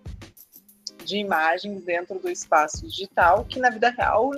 de 1.03 1.17
imagens 1.17 1.83
dentro 1.83 2.19
do 2.19 2.29
espaço 2.29 2.87
digital 2.87 3.43
que 3.45 3.59
na 3.59 3.71
vida 3.71 3.89
real, 3.89 4.31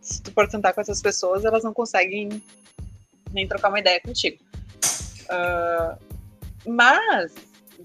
se 0.00 0.22
tu 0.22 0.32
for 0.32 0.50
sentar 0.50 0.72
com 0.72 0.80
essas 0.80 1.02
pessoas, 1.02 1.44
elas 1.44 1.62
não 1.62 1.74
conseguem 1.74 2.42
nem 3.32 3.46
trocar 3.46 3.68
uma 3.68 3.78
ideia 3.78 4.00
contigo. 4.00 4.42
Uh, 5.24 5.98
mas, 6.66 7.34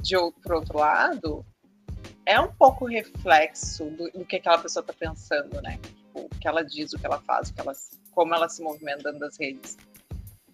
de 0.02 0.16
outro, 0.16 0.56
outro 0.56 0.78
lado, 0.78 1.46
é 2.26 2.40
um 2.40 2.52
pouco 2.52 2.86
reflexo 2.86 3.86
do, 3.86 4.12
do 4.12 4.26
que 4.26 4.36
aquela 4.36 4.58
pessoa 4.58 4.82
está 4.82 4.94
pensando, 4.94 5.62
né? 5.62 5.80
Tipo, 5.82 6.20
o 6.20 6.30
que 6.30 6.48
ela 6.48 6.64
diz, 6.64 6.94
o 6.94 7.00
que 7.00 7.06
ela 7.06 7.20
faz, 7.22 7.50
o 7.50 7.54
que 7.54 7.62
ela, 7.62 7.74
como 8.12 8.36
ela 8.36 8.50
se 8.50 8.62
movimenta 8.62 9.14
das 9.14 9.38
redes. 9.40 9.78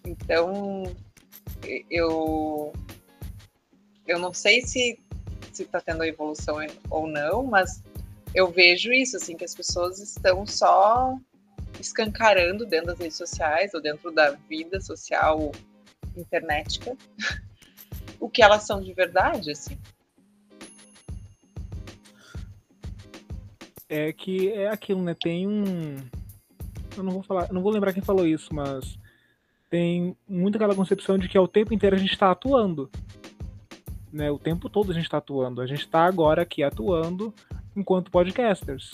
Então, 0.04 0.84
eu 1.90 2.72
eu 4.06 4.18
não 4.18 4.34
sei 4.34 4.62
se 4.62 4.98
se 5.52 5.62
está 5.62 5.80
tendo 5.80 6.04
evolução 6.04 6.56
ou 6.90 7.06
não, 7.06 7.44
mas 7.44 7.80
eu 8.34 8.50
vejo 8.50 8.92
isso 8.92 9.16
assim 9.16 9.36
que 9.36 9.44
as 9.44 9.54
pessoas 9.54 10.00
estão 10.00 10.44
só 10.44 11.16
escancarando 11.84 12.66
dentro 12.66 12.88
das 12.88 12.98
redes 12.98 13.16
sociais 13.16 13.74
ou 13.74 13.80
dentro 13.80 14.10
da 14.10 14.32
vida 14.48 14.80
social 14.80 15.52
internetica 16.16 16.96
o 18.18 18.28
que 18.28 18.42
elas 18.42 18.64
são 18.64 18.80
de 18.80 18.92
verdade, 18.92 19.50
assim. 19.50 19.78
É 23.88 24.12
que 24.12 24.50
é 24.52 24.68
aquilo, 24.68 25.02
né? 25.02 25.14
Tem 25.14 25.46
um 25.46 25.96
eu 26.96 27.02
não 27.02 27.12
vou 27.12 27.22
falar, 27.22 27.52
não 27.52 27.62
vou 27.62 27.72
lembrar 27.72 27.92
quem 27.92 28.02
falou 28.02 28.26
isso, 28.26 28.54
mas 28.54 28.98
tem 29.68 30.16
muito 30.28 30.56
aquela 30.56 30.74
concepção 30.74 31.18
de 31.18 31.28
que 31.28 31.36
é 31.36 31.40
o 31.40 31.48
tempo 31.48 31.74
inteiro 31.74 31.96
a 31.96 31.98
gente 31.98 32.12
está 32.12 32.30
atuando. 32.30 32.90
Né? 34.12 34.30
O 34.30 34.38
tempo 34.38 34.68
todo 34.68 34.92
a 34.92 34.94
gente 34.94 35.04
está 35.04 35.18
atuando. 35.18 35.60
A 35.60 35.66
gente 35.66 35.80
está 35.80 36.04
agora 36.04 36.42
aqui 36.42 36.62
atuando 36.62 37.34
enquanto 37.74 38.10
podcasters. 38.10 38.92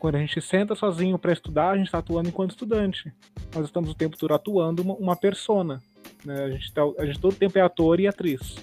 Quando 0.00 0.14
a 0.14 0.18
gente 0.18 0.40
senta 0.40 0.74
sozinho 0.74 1.18
para 1.18 1.30
estudar, 1.30 1.72
a 1.72 1.76
gente 1.76 1.86
está 1.86 1.98
atuando 1.98 2.30
enquanto 2.30 2.52
estudante. 2.52 3.12
Nós 3.54 3.66
estamos 3.66 3.90
o 3.90 3.94
tempo 3.94 4.16
todo 4.16 4.32
atuando 4.32 4.80
uma, 4.80 4.94
uma 4.94 5.14
persona. 5.14 5.78
Né? 6.24 6.42
A, 6.42 6.50
gente 6.50 6.72
tá, 6.72 6.82
a 6.98 7.04
gente 7.04 7.20
todo 7.20 7.36
tempo 7.36 7.58
é 7.58 7.60
ator 7.60 8.00
e 8.00 8.08
atriz. 8.08 8.56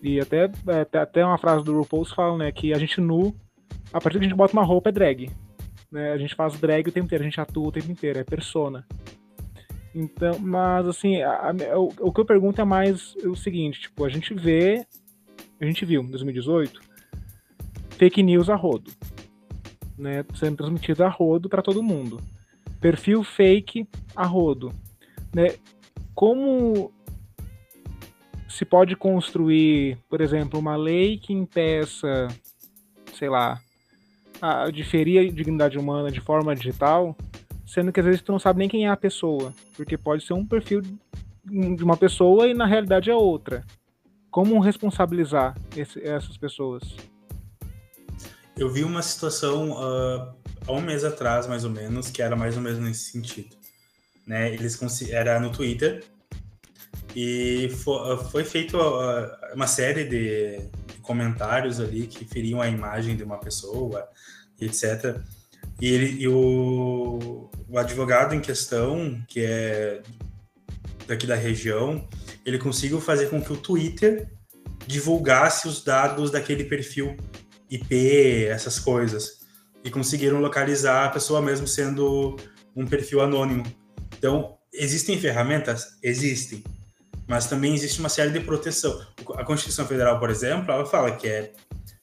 E 0.00 0.20
até, 0.20 0.44
é, 0.44 0.98
até 0.98 1.24
uma 1.24 1.38
frase 1.38 1.64
do 1.64 1.76
RuPaul 1.76 2.04
fala 2.04 2.38
né, 2.38 2.52
que 2.52 2.72
a 2.72 2.78
gente 2.78 3.00
nu, 3.00 3.34
a 3.92 4.00
partir 4.00 4.20
que 4.20 4.26
a 4.26 4.28
gente 4.28 4.36
bota 4.36 4.52
uma 4.52 4.62
roupa, 4.62 4.90
é 4.90 4.92
drag. 4.92 5.28
Né? 5.90 6.12
A 6.12 6.18
gente 6.18 6.36
faz 6.36 6.56
drag 6.60 6.88
o 6.88 6.92
tempo 6.92 7.06
inteiro, 7.06 7.24
a 7.24 7.28
gente 7.28 7.40
atua 7.40 7.66
o 7.66 7.72
tempo 7.72 7.90
inteiro, 7.90 8.20
é 8.20 8.22
persona. 8.22 8.86
Então, 9.92 10.38
mas 10.38 10.86
assim, 10.86 11.20
a, 11.20 11.50
a, 11.50 11.78
o, 11.80 11.92
o, 11.98 12.12
que 12.12 12.20
eu 12.20 12.24
pergunto 12.24 12.60
é 12.60 12.64
mais 12.64 13.16
o 13.24 13.34
seguinte, 13.34 13.80
tipo, 13.80 14.04
a 14.04 14.08
gente 14.08 14.32
vê, 14.34 14.86
a 15.60 15.64
gente 15.64 15.84
viu 15.84 16.02
em 16.02 16.10
2018 16.10 16.80
fake 17.96 18.22
news 18.22 18.48
a 18.48 18.54
rodo, 18.54 18.92
né, 19.98 20.24
sendo 20.34 20.56
transmitido 20.56 21.04
a 21.04 21.08
rodo 21.08 21.48
para 21.48 21.62
todo 21.62 21.82
mundo. 21.82 22.20
Perfil 22.80 23.24
fake 23.24 23.88
a 24.14 24.24
rodo, 24.24 24.72
né? 25.34 25.56
Como 26.14 26.92
se 28.48 28.64
pode 28.64 28.96
construir, 28.96 29.98
por 30.08 30.20
exemplo, 30.20 30.58
uma 30.58 30.76
lei 30.76 31.18
que 31.18 31.32
impeça, 31.32 32.28
sei 33.14 33.28
lá, 33.28 33.60
a, 34.40 34.70
de 34.70 34.82
ferir 34.84 35.20
a 35.20 35.32
dignidade 35.32 35.78
humana 35.78 36.10
de 36.10 36.20
forma 36.20 36.54
digital, 36.54 37.16
sendo 37.66 37.92
que 37.92 38.00
às 38.00 38.06
vezes 38.06 38.22
tu 38.22 38.32
não 38.32 38.38
sabe 38.38 38.60
nem 38.60 38.68
quem 38.68 38.86
é 38.86 38.88
a 38.88 38.96
pessoa, 38.96 39.52
porque 39.76 39.98
pode 39.98 40.24
ser 40.24 40.32
um 40.32 40.46
perfil 40.46 40.80
de 41.44 41.84
uma 41.84 41.96
pessoa 41.96 42.48
e 42.48 42.54
na 42.54 42.66
realidade 42.66 43.10
é 43.10 43.14
outra. 43.14 43.64
Como 44.30 44.60
responsabilizar 44.60 45.54
esse, 45.76 46.00
essas 46.02 46.36
pessoas? 46.36 46.82
Eu 48.58 48.68
vi 48.68 48.82
uma 48.82 49.02
situação 49.02 49.70
uh, 49.70 50.34
há 50.66 50.72
um 50.72 50.80
mês 50.80 51.04
atrás, 51.04 51.46
mais 51.46 51.64
ou 51.64 51.70
menos, 51.70 52.10
que 52.10 52.20
era 52.20 52.34
mais 52.34 52.56
ou 52.56 52.62
menos 52.62 52.80
nesse 52.80 53.12
sentido. 53.12 53.56
Né? 54.26 54.52
Eles 54.52 54.76
era 55.10 55.38
no 55.38 55.52
Twitter 55.52 56.02
e 57.14 57.68
foi, 57.84 58.16
foi 58.24 58.44
feita 58.44 58.76
uh, 58.76 59.54
uma 59.54 59.68
série 59.68 60.04
de 60.04 60.60
comentários 61.02 61.78
ali 61.78 62.08
que 62.08 62.24
feriam 62.24 62.60
a 62.60 62.68
imagem 62.68 63.16
de 63.16 63.22
uma 63.22 63.38
pessoa, 63.38 64.08
etc. 64.60 65.20
E, 65.80 65.86
ele, 65.86 66.22
e 66.22 66.26
o, 66.26 67.48
o 67.68 67.78
advogado 67.78 68.34
em 68.34 68.40
questão, 68.40 69.22
que 69.28 69.40
é 69.40 70.02
daqui 71.06 71.28
da 71.28 71.36
região, 71.36 72.08
ele 72.44 72.58
conseguiu 72.58 73.00
fazer 73.00 73.30
com 73.30 73.40
que 73.40 73.52
o 73.52 73.56
Twitter 73.56 74.28
divulgasse 74.84 75.68
os 75.68 75.84
dados 75.84 76.32
daquele 76.32 76.64
perfil 76.64 77.16
IP, 77.70 78.46
essas 78.46 78.78
coisas. 78.78 79.38
E 79.84 79.90
conseguiram 79.90 80.40
localizar 80.40 81.06
a 81.06 81.08
pessoa 81.10 81.40
mesmo 81.40 81.66
sendo 81.66 82.36
um 82.74 82.86
perfil 82.86 83.20
anônimo. 83.20 83.64
Então, 84.16 84.56
existem 84.72 85.18
ferramentas? 85.18 85.98
Existem. 86.02 86.62
Mas 87.26 87.46
também 87.46 87.74
existe 87.74 88.00
uma 88.00 88.08
série 88.08 88.30
de 88.30 88.40
proteção. 88.40 89.00
A 89.36 89.44
Constituição 89.44 89.86
Federal, 89.86 90.18
por 90.18 90.30
exemplo, 90.30 90.72
ela 90.72 90.86
fala 90.86 91.12
que 91.12 91.28
é 91.28 91.52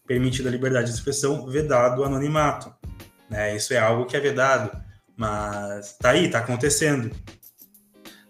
permitida 0.08 0.50
a 0.50 0.52
liberdade 0.52 0.88
de 0.88 0.94
expressão, 0.94 1.48
vedado 1.48 2.02
o 2.02 2.06
anonimato. 2.06 2.74
Né? 3.30 3.56
Isso 3.56 3.74
é 3.74 3.78
algo 3.78 4.06
que 4.06 4.16
é 4.16 4.20
vedado, 4.20 4.72
mas 5.18 5.98
tá 5.98 6.12
aí, 6.12 6.30
tá 6.30 6.40
acontecendo. 6.40 7.12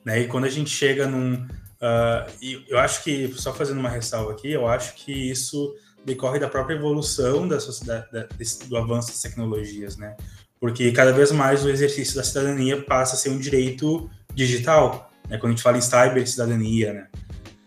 Né? 0.06 0.22
E 0.22 0.28
quando 0.28 0.46
a 0.46 0.50
gente 0.50 0.70
chega 0.70 1.08
num. 1.08 1.36
Uh, 1.36 2.64
eu 2.68 2.80
acho 2.80 3.04
que, 3.04 3.28
só 3.36 3.54
fazendo 3.54 3.80
uma 3.80 3.90
ressalva 3.90 4.32
aqui, 4.32 4.52
eu 4.52 4.68
acho 4.68 4.96
que 4.96 5.12
isso 5.12 5.76
decorre 6.06 6.40
da 6.40 6.48
própria 6.48 6.76
evolução 6.76 7.48
da 7.48 7.60
sociedade, 7.60 8.06
da, 8.12 8.24
desse, 8.38 8.68
do 8.68 8.78
avanço 8.78 9.10
das 9.10 9.22
tecnologias, 9.22 9.98
né? 9.98 10.16
Porque 10.60 10.92
cada 10.92 11.12
vez 11.12 11.32
mais 11.32 11.66
o 11.66 11.70
exercício 11.70 12.16
da 12.16 12.24
cidadania 12.24 12.82
passa 12.82 13.16
a 13.16 13.18
ser 13.18 13.30
um 13.30 13.40
direito 13.40 14.10
digital, 14.34 15.12
né? 15.28 15.38
Quando 15.38 15.54
a 15.54 15.56
gente 15.56 15.64
fala 15.64 15.78
em 15.78 15.82
cyber 15.82 16.28
cidadania, 16.28 16.94
né? 16.94 17.08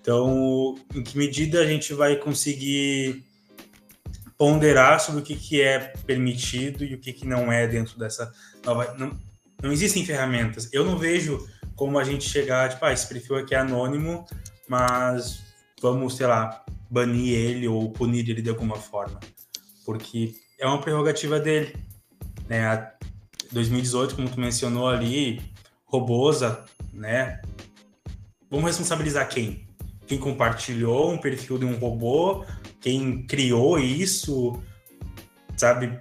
Então, 0.00 0.76
em 0.94 1.02
que 1.02 1.18
medida 1.18 1.60
a 1.60 1.66
gente 1.66 1.92
vai 1.92 2.16
conseguir 2.16 3.24
ponderar 4.38 5.00
sobre 5.00 5.20
o 5.20 5.24
que, 5.24 5.34
que 5.34 5.60
é 5.60 5.92
permitido 6.06 6.84
e 6.84 6.94
o 6.94 6.98
que, 6.98 7.12
que 7.12 7.26
não 7.26 7.52
é 7.52 7.66
dentro 7.66 7.98
dessa 7.98 8.32
nova. 8.64 8.94
Não, 8.96 9.18
não 9.60 9.72
existem 9.72 10.06
ferramentas. 10.06 10.68
Eu 10.72 10.84
não 10.84 10.96
vejo 10.96 11.44
como 11.74 11.98
a 11.98 12.04
gente 12.04 12.28
chegar, 12.28 12.70
tipo, 12.70 12.84
ah, 12.84 12.92
esse 12.92 13.06
perfil 13.06 13.36
aqui 13.36 13.54
é 13.54 13.58
anônimo, 13.58 14.24
mas 14.68 15.40
vamos, 15.82 16.16
sei 16.16 16.26
lá, 16.26 16.64
banir 16.90 17.34
ele 17.34 17.68
ou 17.68 17.90
punir 17.90 18.28
ele 18.28 18.42
de 18.42 18.50
alguma 18.50 18.76
forma. 18.76 19.20
Porque 19.84 20.34
é 20.58 20.66
uma 20.66 20.80
prerrogativa 20.80 21.38
dele. 21.38 21.74
Né? 22.48 22.90
2018, 23.52 24.14
como 24.14 24.28
tu 24.28 24.40
mencionou 24.40 24.88
ali, 24.88 25.40
robôs, 25.86 26.40
né? 26.92 27.40
Vamos 28.50 28.66
responsabilizar 28.66 29.28
quem? 29.28 29.66
Quem 30.06 30.18
compartilhou 30.18 31.12
um 31.12 31.18
perfil 31.18 31.58
de 31.58 31.64
um 31.64 31.76
robô 31.76 32.44
quem 32.80 33.22
criou 33.26 33.78
isso, 33.78 34.62
sabe? 35.56 35.98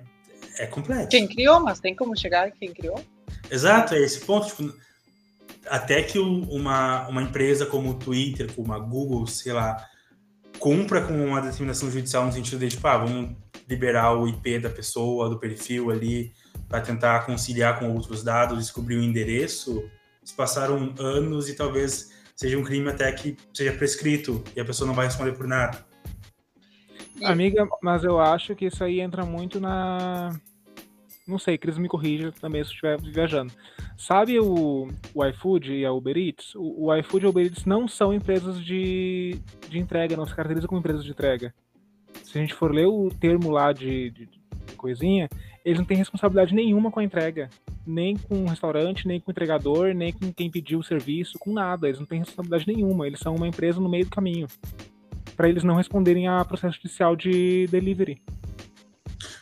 É 0.57 0.65
complexo. 0.65 1.09
Quem 1.09 1.27
criou, 1.27 1.59
mas 1.59 1.79
tem 1.79 1.95
como 1.95 2.15
chegar 2.15 2.51
quem 2.51 2.73
criou? 2.73 3.03
Exato, 3.49 3.93
é 3.93 3.99
esse 3.99 4.21
ponto. 4.21 4.47
Tipo, 4.47 4.73
até 5.67 6.01
que 6.03 6.19
uma, 6.19 7.07
uma 7.07 7.21
empresa 7.21 7.65
como 7.65 7.91
o 7.91 7.93
Twitter, 7.95 8.51
como 8.53 8.73
a 8.73 8.79
Google, 8.79 9.25
sei 9.27 9.53
lá, 9.53 9.85
cumpra 10.59 11.01
com 11.01 11.13
uma 11.13 11.41
determinação 11.41 11.89
judicial 11.89 12.25
no 12.25 12.31
sentido 12.31 12.59
de, 12.59 12.69
tipo, 12.69 12.87
ah, 12.87 12.97
vamos 12.97 13.35
liberar 13.67 14.13
o 14.13 14.27
IP 14.27 14.59
da 14.59 14.69
pessoa, 14.69 15.29
do 15.29 15.39
perfil 15.39 15.91
ali, 15.91 16.33
para 16.67 16.81
tentar 16.81 17.25
conciliar 17.25 17.79
com 17.79 17.93
outros 17.93 18.23
dados, 18.23 18.59
descobrir 18.59 18.97
o 18.97 19.03
endereço. 19.03 19.83
Eles 20.21 20.31
passaram 20.31 20.93
anos 20.99 21.49
e 21.49 21.55
talvez 21.55 22.11
seja 22.35 22.57
um 22.57 22.63
crime 22.63 22.89
até 22.89 23.11
que 23.11 23.35
seja 23.53 23.71
prescrito 23.73 24.43
e 24.55 24.59
a 24.59 24.65
pessoa 24.65 24.87
não 24.87 24.93
vai 24.93 25.05
responder 25.05 25.33
por 25.33 25.47
nada. 25.47 25.85
Amiga, 27.23 27.67
mas 27.81 28.03
eu 28.03 28.19
acho 28.19 28.55
que 28.55 28.65
isso 28.65 28.83
aí 28.83 28.99
entra 28.99 29.25
muito 29.25 29.59
na. 29.59 30.39
Não 31.27 31.37
sei, 31.37 31.57
Cris 31.57 31.77
me 31.77 31.89
corrija 31.89 32.31
também 32.31 32.63
se 32.63 32.69
estiver 32.69 32.99
viajando. 33.01 33.51
Sabe 33.97 34.39
o, 34.39 34.87
o 35.13 35.25
iFood 35.25 35.73
e 35.73 35.85
a 35.85 35.91
Uber 35.91 36.17
Eats? 36.17 36.55
O, 36.55 36.85
o 36.85 36.95
iFood 36.95 37.25
e 37.25 37.27
a 37.27 37.29
Uber 37.29 37.45
Eats 37.45 37.65
não 37.65 37.87
são 37.87 38.13
empresas 38.13 38.63
de, 38.63 39.37
de 39.67 39.77
entrega, 39.77 40.15
não 40.15 40.25
se 40.25 40.33
caracterizam 40.33 40.69
como 40.69 40.79
empresas 40.79 41.03
de 41.03 41.11
entrega. 41.11 41.53
Se 42.23 42.37
a 42.37 42.41
gente 42.41 42.53
for 42.53 42.73
ler 42.73 42.85
o 42.85 43.09
termo 43.09 43.51
lá 43.51 43.73
de, 43.73 44.09
de, 44.11 44.25
de 44.25 44.75
coisinha, 44.77 45.27
eles 45.65 45.77
não 45.77 45.85
têm 45.85 45.97
responsabilidade 45.97 46.55
nenhuma 46.55 46.89
com 46.89 47.01
a 47.01 47.03
entrega. 47.03 47.49
Nem 47.85 48.15
com 48.15 48.43
o 48.43 48.47
restaurante, 48.47 49.07
nem 49.07 49.19
com 49.19 49.29
o 49.29 49.33
entregador, 49.33 49.93
nem 49.93 50.13
com 50.13 50.31
quem 50.31 50.49
pediu 50.49 50.79
o 50.79 50.83
serviço, 50.83 51.37
com 51.39 51.53
nada. 51.53 51.87
Eles 51.87 51.99
não 51.99 52.05
têm 52.05 52.19
responsabilidade 52.19 52.67
nenhuma. 52.67 53.05
Eles 53.05 53.19
são 53.19 53.35
uma 53.35 53.47
empresa 53.47 53.79
no 53.79 53.89
meio 53.89 54.05
do 54.05 54.11
caminho 54.11 54.47
para 55.37 55.47
eles 55.47 55.63
não 55.63 55.75
responderem 55.75 56.27
a 56.27 56.43
processo 56.43 56.77
judicial 56.77 57.15
de 57.15 57.67
delivery. 57.67 58.19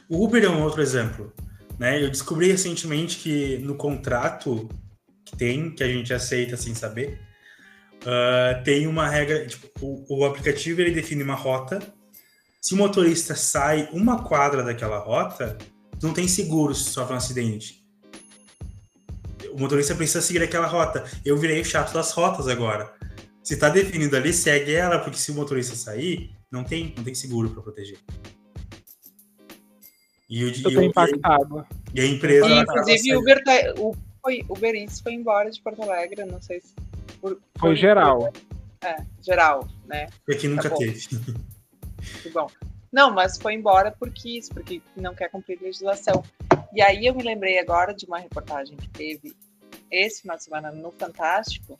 O 0.09 0.25
Uber 0.25 0.43
é 0.43 0.49
um 0.49 0.61
outro 0.61 0.81
exemplo. 0.81 1.33
Né? 1.79 2.03
Eu 2.03 2.09
descobri 2.09 2.47
recentemente 2.47 3.17
que 3.17 3.57
no 3.59 3.75
contrato 3.75 4.69
que 5.25 5.35
tem, 5.35 5.71
que 5.71 5.83
a 5.83 5.87
gente 5.87 6.13
aceita 6.13 6.55
sem 6.55 6.73
saber, 6.75 7.19
uh, 8.01 8.63
tem 8.63 8.87
uma 8.87 9.09
regra, 9.09 9.45
tipo, 9.45 9.67
o, 9.81 10.19
o, 10.19 10.25
aplicativo 10.25 10.81
ele 10.81 10.91
define 10.91 11.23
uma 11.23 11.35
rota. 11.35 11.81
Se 12.61 12.73
o 12.73 12.77
motorista 12.77 13.35
sai 13.35 13.89
uma 13.91 14.23
quadra 14.23 14.63
daquela 14.63 14.99
rota, 14.99 15.57
não 16.01 16.13
tem 16.13 16.27
seguro 16.27 16.73
se 16.73 16.89
sofre 16.89 17.13
um 17.13 17.17
acidente. 17.17 17.83
O 19.51 19.59
motorista 19.59 19.95
precisa 19.95 20.21
seguir 20.21 20.43
aquela 20.43 20.67
rota. 20.67 21.03
Eu 21.23 21.37
virei 21.37 21.61
o 21.61 21.65
chato 21.65 21.93
das 21.93 22.11
rotas 22.11 22.47
agora 22.47 22.93
se 23.45 23.55
tá 23.55 23.69
definido 23.69 24.17
ali, 24.17 24.33
segue 24.33 24.73
ela, 24.73 24.97
porque 24.97 25.19
se 25.19 25.29
o 25.29 25.35
motorista 25.35 25.75
sair, 25.75 26.31
não 26.51 26.63
tem, 26.63 26.91
não 26.97 27.03
tem 27.03 27.13
seguro 27.13 27.51
para 27.51 27.61
proteger. 27.61 27.99
E 30.29 30.43
o, 30.43 30.49
Eu 30.49 30.73
tô 30.73 30.81
impactado. 30.81 31.65
E 31.93 32.01
a 32.01 32.05
empresa. 32.05 32.47
E, 32.47 32.59
inclusive, 32.59 33.15
o 33.15 33.19
Uber, 33.19 33.43
tá, 33.43 33.51
o, 33.77 33.95
foi, 34.21 34.43
Uber 34.49 34.75
Eats 34.75 34.99
foi 34.99 35.13
embora 35.13 35.51
de 35.51 35.61
Porto 35.61 35.83
Alegre, 35.83 36.25
não 36.25 36.41
sei 36.41 36.61
se. 36.61 36.73
Por, 37.21 37.39
foi 37.59 37.75
geral. 37.75 38.33
É, 38.83 38.97
geral, 39.21 39.67
né? 39.85 40.07
E 40.27 40.33
aqui 40.33 40.47
nunca 40.47 40.69
tá 40.69 40.75
teve. 40.75 41.07
Que 42.21 42.29
bom. 42.29 42.47
Não, 42.91 43.11
mas 43.11 43.37
foi 43.37 43.55
embora 43.55 43.91
por 43.91 44.11
quis, 44.11 44.47
porque 44.47 44.79
não 44.95 45.15
quer 45.15 45.29
cumprir 45.29 45.59
legislação. 45.59 46.23
E 46.73 46.81
aí 46.81 47.05
eu 47.05 47.15
me 47.15 47.23
lembrei 47.23 47.57
agora 47.57 47.93
de 47.93 48.05
uma 48.05 48.19
reportagem 48.19 48.77
que 48.77 48.87
teve 48.89 49.35
esse 49.89 50.21
final 50.21 50.37
de 50.37 50.43
semana 50.43 50.71
no 50.71 50.91
Fantástico, 50.91 51.79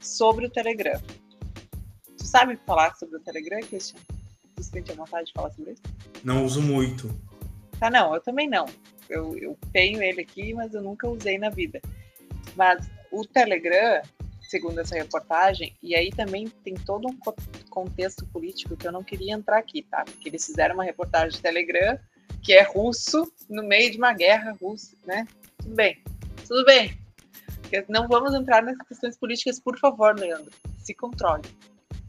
sobre 0.00 0.46
o 0.46 0.50
Telegram. 0.50 1.00
Tu 2.18 2.26
sabe 2.26 2.58
falar 2.66 2.94
sobre 2.96 3.16
o 3.16 3.20
Telegram, 3.20 3.60
Christian? 3.60 4.00
Tu 4.56 4.62
sente 4.62 4.90
a 4.90 4.94
vontade 4.94 5.26
de 5.26 5.32
falar 5.32 5.50
sobre 5.52 5.72
isso? 5.72 5.82
Não 6.24 6.44
uso 6.44 6.60
muito. 6.60 7.14
Tá, 7.78 7.90
não, 7.90 8.14
eu 8.14 8.20
também 8.20 8.48
não. 8.48 8.66
eu, 9.08 9.36
eu 9.36 9.58
tenho 9.72 10.02
ele 10.02 10.22
aqui, 10.22 10.54
mas 10.54 10.74
eu 10.74 10.82
nunca 10.82 11.08
usei 11.08 11.38
na 11.38 11.50
vida. 11.50 11.80
Mas 12.56 12.88
o 13.10 13.26
Telegram, 13.26 14.02
segundo 14.40 14.80
essa 14.80 14.94
reportagem, 14.94 15.76
e 15.82 15.94
aí 15.94 16.10
também 16.10 16.48
tem 16.64 16.74
todo 16.74 17.08
um 17.08 17.18
contexto 17.68 18.26
político 18.26 18.76
que 18.76 18.86
eu 18.86 18.92
não 18.92 19.02
queria 19.02 19.34
entrar 19.34 19.58
aqui, 19.58 19.82
tá? 19.82 20.04
Porque 20.04 20.28
eles 20.28 20.44
fizeram 20.44 20.74
uma 20.74 20.84
reportagem 20.84 21.30
de 21.30 21.40
Telegram 21.40 21.98
que 22.42 22.52
é 22.52 22.62
russo 22.62 23.32
no 23.48 23.62
meio 23.62 23.90
de 23.90 23.98
uma 23.98 24.12
guerra 24.12 24.56
russa, 24.60 24.96
né? 25.06 25.26
Tudo 25.58 25.74
bem, 25.74 26.02
tudo 26.46 26.64
bem. 26.64 26.98
Não 27.88 28.06
vamos 28.08 28.34
entrar 28.34 28.62
nas 28.62 28.76
questões 28.86 29.16
políticas, 29.16 29.60
por 29.60 29.78
favor, 29.78 30.18
Leandro. 30.18 30.50
Se 30.78 30.92
controle. 30.92 31.42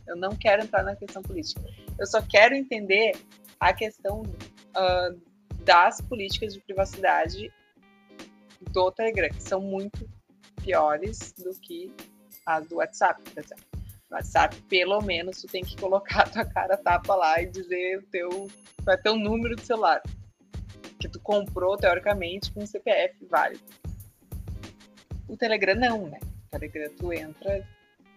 Eu 0.08 0.18
não 0.18 0.36
quero 0.36 0.64
entrar 0.64 0.84
na 0.84 0.96
questão 0.96 1.22
política. 1.22 1.62
Eu 1.98 2.06
só 2.06 2.22
quero 2.22 2.56
entender 2.56 3.14
a 3.60 3.72
questão 3.72 4.24
uh, 4.24 5.22
das 5.64 6.02
políticas 6.02 6.54
de 6.54 6.60
privacidade 6.62 7.52
do 8.72 8.92
Telegram, 8.92 9.30
que 9.30 9.44
são 9.44 9.62
muito 9.62 10.08
piores 10.62 11.34
do 11.34 11.54
que 11.60 11.92
as 12.46 12.68
do 12.68 12.78
WhatsApp, 12.78 13.22
por 13.22 13.44
exemplo. 13.44 13.66
No 14.10 14.18
WhatsApp, 14.18 14.56
pelo 14.70 15.02
menos, 15.02 15.42
tu 15.42 15.48
tem 15.48 15.64
que 15.64 15.76
colocar 15.78 16.28
tua 16.32 16.46
cara 16.46 16.78
tapa 16.78 17.16
lá 17.16 17.42
e 17.42 17.48
dizer 17.48 18.00
o 18.00 18.04
teu, 18.04 18.50
ter 19.02 19.10
um 19.10 19.20
número 19.20 19.56
de 19.56 19.66
celular 19.66 20.02
que 21.00 21.10
tu 21.10 21.20
comprou, 21.20 21.76
teoricamente, 21.78 22.52
com 22.52 22.64
um 22.64 22.66
CPF 22.66 23.26
válido. 23.26 23.64
O 25.28 25.36
Telegram 25.36 25.76
não, 25.76 26.08
né? 26.08 26.20
O 26.48 26.52
Telegram 26.52 26.90
tu 26.98 27.12
entra, 27.12 27.68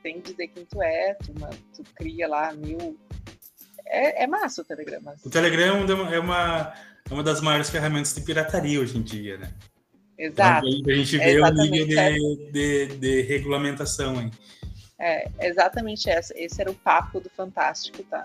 tem 0.02 0.20
que 0.20 0.30
dizer 0.30 0.48
quem 0.48 0.64
tu 0.64 0.82
é, 0.82 1.14
tu, 1.14 1.32
tu 1.74 1.82
cria 1.94 2.28
lá 2.28 2.52
mil. 2.52 2.96
É, 3.86 4.24
é 4.24 4.26
massa 4.26 4.62
o 4.62 4.64
Telegram. 4.64 5.00
Mas... 5.02 5.24
O 5.24 5.30
Telegram 5.30 5.84
é 6.12 6.18
uma, 6.18 6.74
é 7.10 7.14
uma 7.14 7.22
das 7.22 7.40
maiores 7.40 7.70
ferramentas 7.70 8.14
de 8.14 8.20
pirataria 8.20 8.80
hoje 8.80 8.98
em 8.98 9.02
dia, 9.02 9.38
né? 9.38 9.52
Exato. 10.18 10.66
Então, 10.66 10.92
a 10.92 10.96
gente 10.96 11.18
vê 11.18 11.34
é 11.34 11.40
o 11.40 11.50
nível 11.52 11.86
de, 11.86 12.50
de, 12.52 12.86
de, 12.96 13.22
regulamentação. 13.22 14.20
Hein? 14.20 14.30
É, 14.98 15.28
exatamente 15.40 16.08
essa. 16.08 16.32
Esse 16.36 16.60
era 16.60 16.70
o 16.70 16.74
papo 16.74 17.20
do 17.20 17.28
Fantástico, 17.30 18.02
tá? 18.04 18.24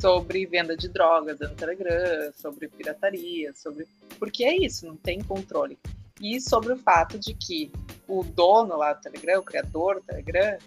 Sobre 0.00 0.46
venda 0.46 0.76
de 0.76 0.88
drogas 0.88 1.40
no 1.40 1.48
Telegram, 1.50 2.32
sobre 2.36 2.68
pirataria, 2.68 3.52
sobre. 3.54 3.86
Porque 4.18 4.44
é 4.44 4.56
isso, 4.56 4.86
não 4.86 4.96
tem 4.96 5.20
controle. 5.22 5.78
E 6.20 6.40
sobre 6.40 6.72
o 6.72 6.76
fato 6.76 7.18
de 7.18 7.34
que 7.34 7.70
o 8.06 8.22
dono 8.22 8.76
lá 8.76 8.92
do 8.92 9.02
Telegram, 9.02 9.40
o 9.40 9.44
criador 9.44 9.96
do 9.96 10.02
Telegram, 10.02 10.58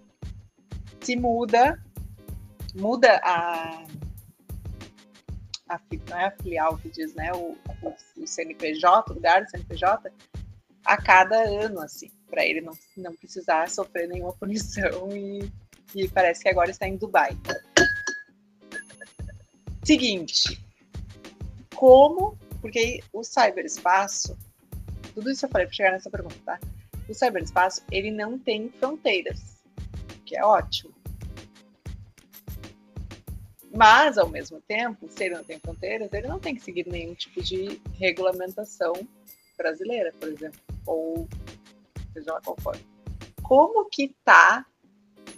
se 1.00 1.16
muda, 1.16 1.82
muda 2.76 3.20
a. 3.24 3.84
a 5.70 5.80
não 6.10 6.18
é 6.18 6.26
a 6.26 6.32
filial 6.32 6.78
que 6.78 6.90
diz, 6.90 7.14
né? 7.14 7.32
O, 7.34 7.56
o, 7.84 8.24
o 8.24 8.28
CNPJ, 8.28 9.12
o 9.12 9.14
lugar 9.14 9.44
do 9.44 9.50
CNPJ, 9.52 10.12
a 10.84 10.98
cada 10.98 11.38
ano, 11.38 11.80
assim, 11.82 12.10
para 12.28 12.44
ele 12.44 12.62
não, 12.62 12.74
não 12.98 13.16
precisar 13.16 13.70
sofrer 13.70 14.08
nenhuma 14.08 14.34
punição 14.34 15.10
e, 15.16 15.50
e 15.96 16.08
parece 16.10 16.42
que 16.42 16.50
agora 16.50 16.72
está 16.72 16.88
em 16.88 16.98
Dubai. 16.98 17.38
Seguinte, 19.84 20.60
como, 21.76 22.38
porque 22.62 23.02
o 23.14 23.24
cyberespaço, 23.24 24.38
tudo 25.14 25.30
isso 25.30 25.46
eu 25.46 25.50
falei 25.50 25.68
para 25.68 25.76
chegar 25.76 25.92
nessa 25.92 26.10
pergunta, 26.10 26.36
tá? 26.46 26.60
O 27.08 27.14
cyberespaço, 27.14 27.84
ele 27.92 28.12
não 28.12 28.38
tem 28.38 28.70
fronteiras, 28.70 29.62
que 30.26 30.36
é 30.36 30.44
ótimo. 30.44 30.99
Mas, 33.80 34.18
ao 34.18 34.28
mesmo 34.28 34.60
tempo, 34.68 35.08
se 35.10 35.24
ele 35.24 35.36
não 35.36 35.44
tem 35.46 35.58
fronteiras, 35.58 36.12
ele 36.12 36.28
não 36.28 36.38
tem 36.38 36.54
que 36.54 36.62
seguir 36.62 36.86
nenhum 36.86 37.14
tipo 37.14 37.42
de 37.42 37.82
regulamentação 37.94 38.92
brasileira, 39.58 40.14
por 40.20 40.28
exemplo 40.28 40.60
ou 40.86 41.26
seja 42.12 42.34
lá 42.34 42.42
qual 42.42 42.58
for. 42.60 42.78
Como 43.42 43.88
que 43.90 44.04
está 44.04 44.66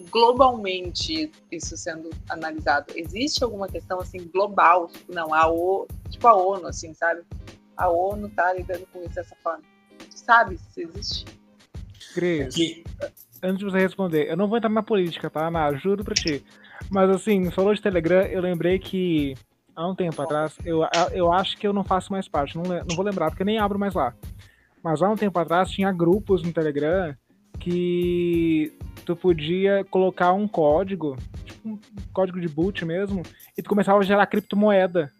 globalmente 0.09 1.31
isso 1.51 1.77
sendo 1.77 2.09
analisado? 2.29 2.93
Existe 2.95 3.43
alguma 3.43 3.67
questão 3.67 3.99
assim 3.99 4.27
global? 4.33 4.89
Não, 5.07 5.33
a 5.35 5.47
o, 5.47 5.85
tipo 6.09 6.27
a 6.27 6.33
ONU, 6.33 6.65
assim, 6.65 6.95
sabe? 6.95 7.21
A 7.77 7.89
ONU 7.89 8.27
tá 8.29 8.53
lidando 8.53 8.87
com 8.87 9.03
isso 9.03 9.13
dessa 9.13 9.35
forma. 9.43 9.63
Tu 9.99 10.17
sabe 10.17 10.57
se 10.57 10.81
existe? 10.81 11.25
Cris, 12.15 12.55
antes 13.43 13.59
de 13.59 13.65
você 13.65 13.77
responder, 13.77 14.29
eu 14.29 14.35
não 14.35 14.47
vou 14.47 14.57
entrar 14.57 14.69
na 14.69 14.81
política, 14.81 15.29
tá, 15.29 15.47
Ana? 15.47 15.77
Juro 15.77 16.03
pra 16.03 16.15
ti. 16.15 16.43
Mas 16.89 17.09
assim, 17.09 17.49
falou 17.51 17.73
de 17.73 17.81
Telegram, 17.81 18.23
eu 18.23 18.41
lembrei 18.41 18.79
que 18.79 19.35
há 19.75 19.87
um 19.87 19.95
tempo 19.95 20.21
atrás, 20.21 20.57
eu, 20.65 20.81
eu 21.13 21.31
acho 21.31 21.57
que 21.57 21.67
eu 21.67 21.73
não 21.73 21.83
faço 21.83 22.11
mais 22.11 22.27
parte, 22.27 22.57
não, 22.57 22.63
não 22.63 22.95
vou 22.95 23.05
lembrar, 23.05 23.29
porque 23.29 23.43
nem 23.43 23.57
abro 23.57 23.79
mais 23.79 23.93
lá. 23.93 24.13
Mas 24.83 25.01
há 25.01 25.09
um 25.09 25.15
tempo 25.15 25.37
atrás 25.37 25.69
tinha 25.69 25.91
grupos 25.91 26.41
no 26.43 26.51
Telegram 26.51 27.15
que 27.59 28.73
tu 29.05 29.15
podia 29.15 29.85
colocar 29.85 30.33
um 30.33 30.47
código, 30.47 31.15
tipo 31.45 31.69
um 31.69 31.79
código 32.11 32.39
de 32.39 32.47
boot 32.47 32.83
mesmo, 32.83 33.21
e 33.57 33.61
tu 33.61 33.69
começava 33.69 33.99
a 33.99 34.03
gerar 34.03 34.25
criptomoeda 34.25 35.11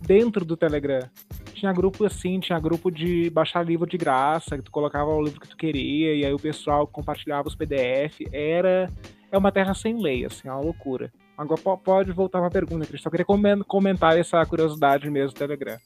dentro 0.00 0.44
do 0.44 0.56
Telegram. 0.56 1.08
Tinha 1.52 1.72
grupo 1.72 2.04
assim, 2.04 2.38
tinha 2.38 2.60
grupo 2.60 2.90
de 2.90 3.30
baixar 3.30 3.64
livro 3.64 3.88
de 3.88 3.96
graça, 3.96 4.56
que 4.56 4.62
tu 4.62 4.70
colocava 4.70 5.10
o 5.10 5.22
livro 5.22 5.40
que 5.40 5.48
tu 5.48 5.56
queria, 5.56 6.14
e 6.14 6.24
aí 6.24 6.32
o 6.32 6.38
pessoal 6.38 6.86
compartilhava 6.86 7.48
os 7.48 7.54
PDF. 7.54 8.20
Era. 8.32 8.92
É 9.30 9.38
uma 9.38 9.52
terra 9.52 9.74
sem 9.74 10.00
lei, 10.00 10.24
assim, 10.24 10.48
é 10.48 10.52
uma 10.52 10.60
loucura. 10.60 11.12
Agora 11.36 11.60
pode 11.76 12.12
voltar 12.12 12.40
uma 12.40 12.50
pergunta, 12.50 12.86
Cris. 12.86 13.02
Só 13.02 13.10
queria 13.10 13.26
comentar 13.66 14.18
essa 14.18 14.44
curiosidade 14.46 15.10
mesmo 15.10 15.34
do 15.34 15.38
Telegram. 15.38 15.78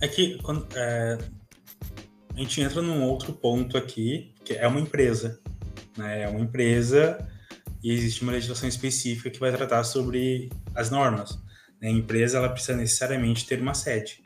É 0.00 0.08
que 0.08 0.38
quando, 0.42 0.66
é, 0.76 1.18
a 2.34 2.38
gente 2.38 2.60
entra 2.60 2.82
num 2.82 3.04
outro 3.04 3.32
ponto 3.32 3.76
aqui, 3.76 4.32
que 4.44 4.54
é 4.54 4.66
uma 4.66 4.80
empresa. 4.80 5.40
Né? 5.96 6.22
É 6.22 6.28
uma 6.28 6.40
empresa 6.40 7.18
e 7.82 7.92
existe 7.92 8.22
uma 8.22 8.32
legislação 8.32 8.68
específica 8.68 9.30
que 9.30 9.38
vai 9.38 9.52
tratar 9.52 9.84
sobre 9.84 10.50
as 10.74 10.90
normas. 10.90 11.38
Né? 11.80 11.88
A 11.88 11.92
empresa 11.92 12.38
ela 12.38 12.48
precisa 12.48 12.76
necessariamente 12.76 13.46
ter 13.46 13.60
uma 13.60 13.74
sede. 13.74 14.22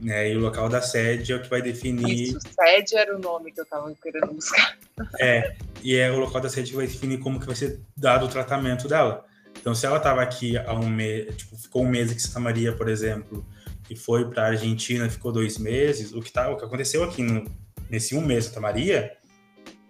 Né? 0.00 0.32
E 0.32 0.36
o 0.36 0.40
local 0.40 0.68
da 0.68 0.80
sede 0.80 1.32
é 1.32 1.36
o 1.36 1.42
que 1.42 1.50
vai 1.50 1.60
definir. 1.60 2.28
Isso, 2.28 2.40
sede 2.40 2.96
era 2.96 3.14
o 3.14 3.18
nome 3.18 3.52
que 3.52 3.60
eu 3.60 3.64
estava 3.64 3.92
querendo 4.02 4.32
buscar. 4.32 4.78
É, 5.20 5.54
e 5.82 5.94
é 5.96 6.10
o 6.10 6.18
local 6.18 6.40
da 6.40 6.48
sede 6.48 6.70
que 6.70 6.76
vai 6.76 6.86
definir 6.86 7.18
como 7.18 7.38
que 7.38 7.46
vai 7.46 7.56
ser 7.56 7.80
dado 7.96 8.24
o 8.24 8.28
tratamento 8.28 8.88
dela. 8.88 9.24
Então, 9.60 9.74
se 9.74 9.84
ela 9.84 9.98
estava 9.98 10.22
aqui 10.22 10.56
há 10.56 10.72
um 10.72 10.88
mês, 10.88 11.36
tipo, 11.36 11.56
ficou 11.56 11.84
um 11.84 11.88
mês 11.88 12.10
aqui 12.10 12.20
em 12.20 12.24
Santa 12.24 12.40
Maria, 12.40 12.72
por 12.72 12.88
exemplo, 12.88 13.44
e 13.90 13.96
foi 13.96 14.30
para 14.30 14.44
a 14.44 14.46
Argentina, 14.46 15.10
ficou 15.10 15.32
dois 15.32 15.58
meses. 15.58 16.12
O 16.14 16.22
que, 16.22 16.32
tá, 16.32 16.48
o 16.48 16.56
que 16.56 16.64
aconteceu 16.64 17.04
aqui 17.04 17.22
no, 17.22 17.44
nesse 17.90 18.14
um 18.14 18.24
mês 18.24 18.46
Santa 18.46 18.60
Maria, 18.60 19.12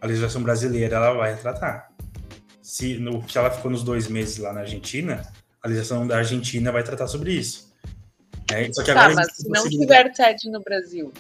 a 0.01 0.07
legislação 0.07 0.43
brasileira 0.43 0.97
ela 0.97 1.13
vai 1.13 1.37
tratar. 1.37 1.89
Se, 2.61 2.99
no, 2.99 3.29
se 3.29 3.39
ela 3.39 3.51
ficou 3.51 3.71
nos 3.71 3.85
dois 3.85 4.09
meses 4.09 4.39
lá 4.39 4.53
na 4.53 4.61
Argentina, 4.61 5.23
a 5.63 5.69
legislação 5.69 6.07
da 6.07 6.17
Argentina 6.17 6.73
vai 6.73 6.83
tratar 6.83 7.07
sobre 7.07 7.33
isso. 7.33 7.70
É, 8.53 8.73
só 8.73 8.83
que 8.83 8.93
tá, 8.93 9.11
mas 9.11 9.37
se 9.37 9.49
não 9.49 9.69
tiver 9.69 10.15
sede 10.15 10.51
no 10.51 10.61
Brasil, 10.61 11.13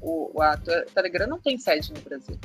o, 0.00 0.30
o 0.34 0.42
a 0.42 0.56
Telegram 0.94 1.26
não 1.26 1.40
tem 1.40 1.58
sede 1.58 1.92
no 1.92 2.00
Brasil. 2.00 2.38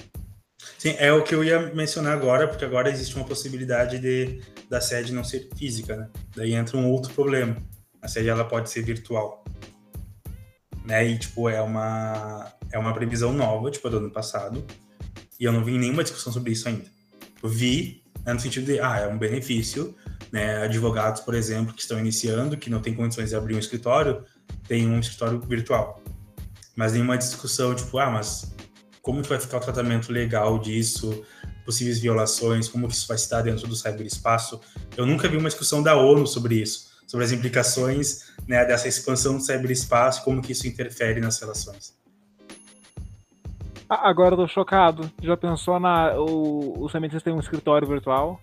Sim, 0.78 0.96
é 0.98 1.12
o 1.12 1.24
que 1.24 1.36
eu 1.36 1.44
ia 1.44 1.74
mencionar 1.74 2.14
agora, 2.14 2.48
porque 2.48 2.64
agora 2.64 2.90
existe 2.90 3.16
uma 3.16 3.26
possibilidade 3.26 4.00
de 4.00 4.42
da 4.70 4.80
sede 4.80 5.14
não 5.14 5.24
ser 5.24 5.50
física, 5.56 5.96
né? 5.96 6.10
Daí 6.36 6.54
entra 6.54 6.78
um 6.78 6.90
outro 6.90 7.14
problema. 7.14 7.58
A 8.02 8.08
sede 8.08 8.30
ela 8.30 8.46
pode 8.46 8.70
ser 8.70 8.82
virtual 8.82 9.44
né? 10.84 11.06
E, 11.08 11.18
tipo, 11.18 11.50
é 11.50 11.62
uma, 11.62 12.52
é 12.72 12.78
uma 12.78 12.94
previsão 12.94 13.34
nova, 13.34 13.72
tipo, 13.72 13.90
do 13.90 13.98
ano 13.98 14.12
passado. 14.12 14.64
E 15.40 15.46
eu 15.46 15.52
não 15.52 15.64
vi 15.64 15.78
nenhuma 15.78 16.04
discussão 16.04 16.32
sobre 16.32 16.52
isso 16.52 16.68
ainda. 16.68 16.86
Eu 17.42 17.50
vi, 17.50 18.04
né, 18.26 18.34
no 18.34 18.40
sentido 18.40 18.66
de, 18.66 18.80
ah, 18.80 19.00
é 19.00 19.08
um 19.08 19.18
benefício, 19.18 19.96
né? 20.34 20.64
Advogados, 20.64 21.22
por 21.22 21.34
exemplo, 21.34 21.74
que 21.74 21.82
estão 21.82 21.98
iniciando, 21.98 22.58
que 22.58 22.70
não 22.70 22.82
têm 22.82 22.94
condições 22.94 23.30
de 23.30 23.36
abrir 23.36 23.56
um 23.56 23.60
escritório, 23.60 24.26
tem 24.68 24.88
um 24.90 25.00
escritório 25.00 25.40
virtual. 25.40 26.02
Mas 26.76 26.94
nenhuma 26.94 27.18
discussão, 27.18 27.76
tipo, 27.76 28.00
ah, 28.00 28.10
mas 28.10 28.54
como 29.02 29.22
que 29.22 29.30
vai 29.30 29.40
ficar 29.40 29.58
o 29.58 29.62
tratamento 29.62 30.12
legal 30.12 30.58
disso? 30.58 31.24
Possíveis 31.64 32.00
violações, 32.00 32.68
como 32.68 32.88
que 32.88 32.96
isso 32.96 33.08
vai 33.08 33.16
estar 33.16 33.42
dentro 33.42 33.68
do 33.68 33.76
cyberespaço? 33.76 34.60
Eu 34.98 35.06
nunca 35.06 35.30
vi 35.30 35.38
uma 35.38 35.48
discussão 35.48 35.82
da 35.84 35.96
ONU 35.96 36.26
sobre 36.28 36.56
isso 36.56 36.92
sobre 37.06 37.26
as 37.26 37.32
implicações 37.32 38.34
né, 38.48 38.66
dessa 38.66 38.88
expansão 38.88 39.36
do 39.36 39.40
cyberespaço, 39.44 40.24
como 40.24 40.42
que 40.42 40.52
isso 40.52 40.68
interfere 40.68 41.20
nas 41.20 41.40
relações. 41.40 41.96
Agora 43.88 44.34
eu 44.34 44.38
tô 44.40 44.48
chocado. 44.48 45.12
Já 45.22 45.38
pensou 45.38 45.80
na. 45.80 46.16
O, 46.16 46.84
o 46.84 46.90
Sementes 46.90 47.22
tem 47.22 47.32
um 47.32 47.40
escritório 47.40 47.88
virtual? 47.88 48.40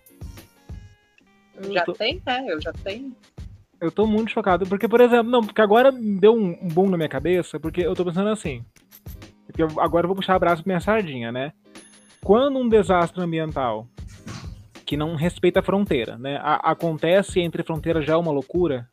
Eu 1.63 1.73
já 1.73 1.85
tô... 1.85 1.93
tem, 1.93 2.23
né? 2.25 2.45
Eu 2.49 2.61
já 2.61 2.73
tenho. 2.73 3.15
Eu 3.81 3.91
tô 3.91 4.07
muito 4.07 4.31
chocado. 4.31 4.67
Porque, 4.67 4.87
por 4.87 5.01
exemplo, 5.01 5.31
não, 5.31 5.41
porque 5.41 5.61
agora 5.61 5.91
deu 5.91 6.35
um, 6.35 6.59
um 6.63 6.69
boom 6.69 6.91
na 6.91 6.97
minha 6.97 7.09
cabeça, 7.09 7.59
porque 7.59 7.81
eu 7.81 7.95
tô 7.95 8.05
pensando 8.05 8.29
assim. 8.29 8.65
Porque 9.47 9.63
agora 9.81 10.05
eu 10.05 10.09
vou 10.09 10.17
puxar 10.17 10.35
a 10.35 10.39
braço 10.39 10.63
pra 10.63 10.71
minha 10.71 10.81
sardinha, 10.81 11.33
né? 11.33 11.53
Quando 12.23 12.59
um 12.59 12.69
desastre 12.69 13.23
ambiental 13.23 13.87
que 14.85 14.97
não 14.97 15.15
respeita 15.15 15.61
a 15.61 15.63
fronteira, 15.63 16.19
né? 16.19 16.39
A, 16.43 16.73
acontece 16.73 17.41
entre 17.41 17.63
fronteiras 17.63 18.05
já 18.05 18.15
é 18.15 18.17
uma 18.17 18.33
loucura. 18.33 18.89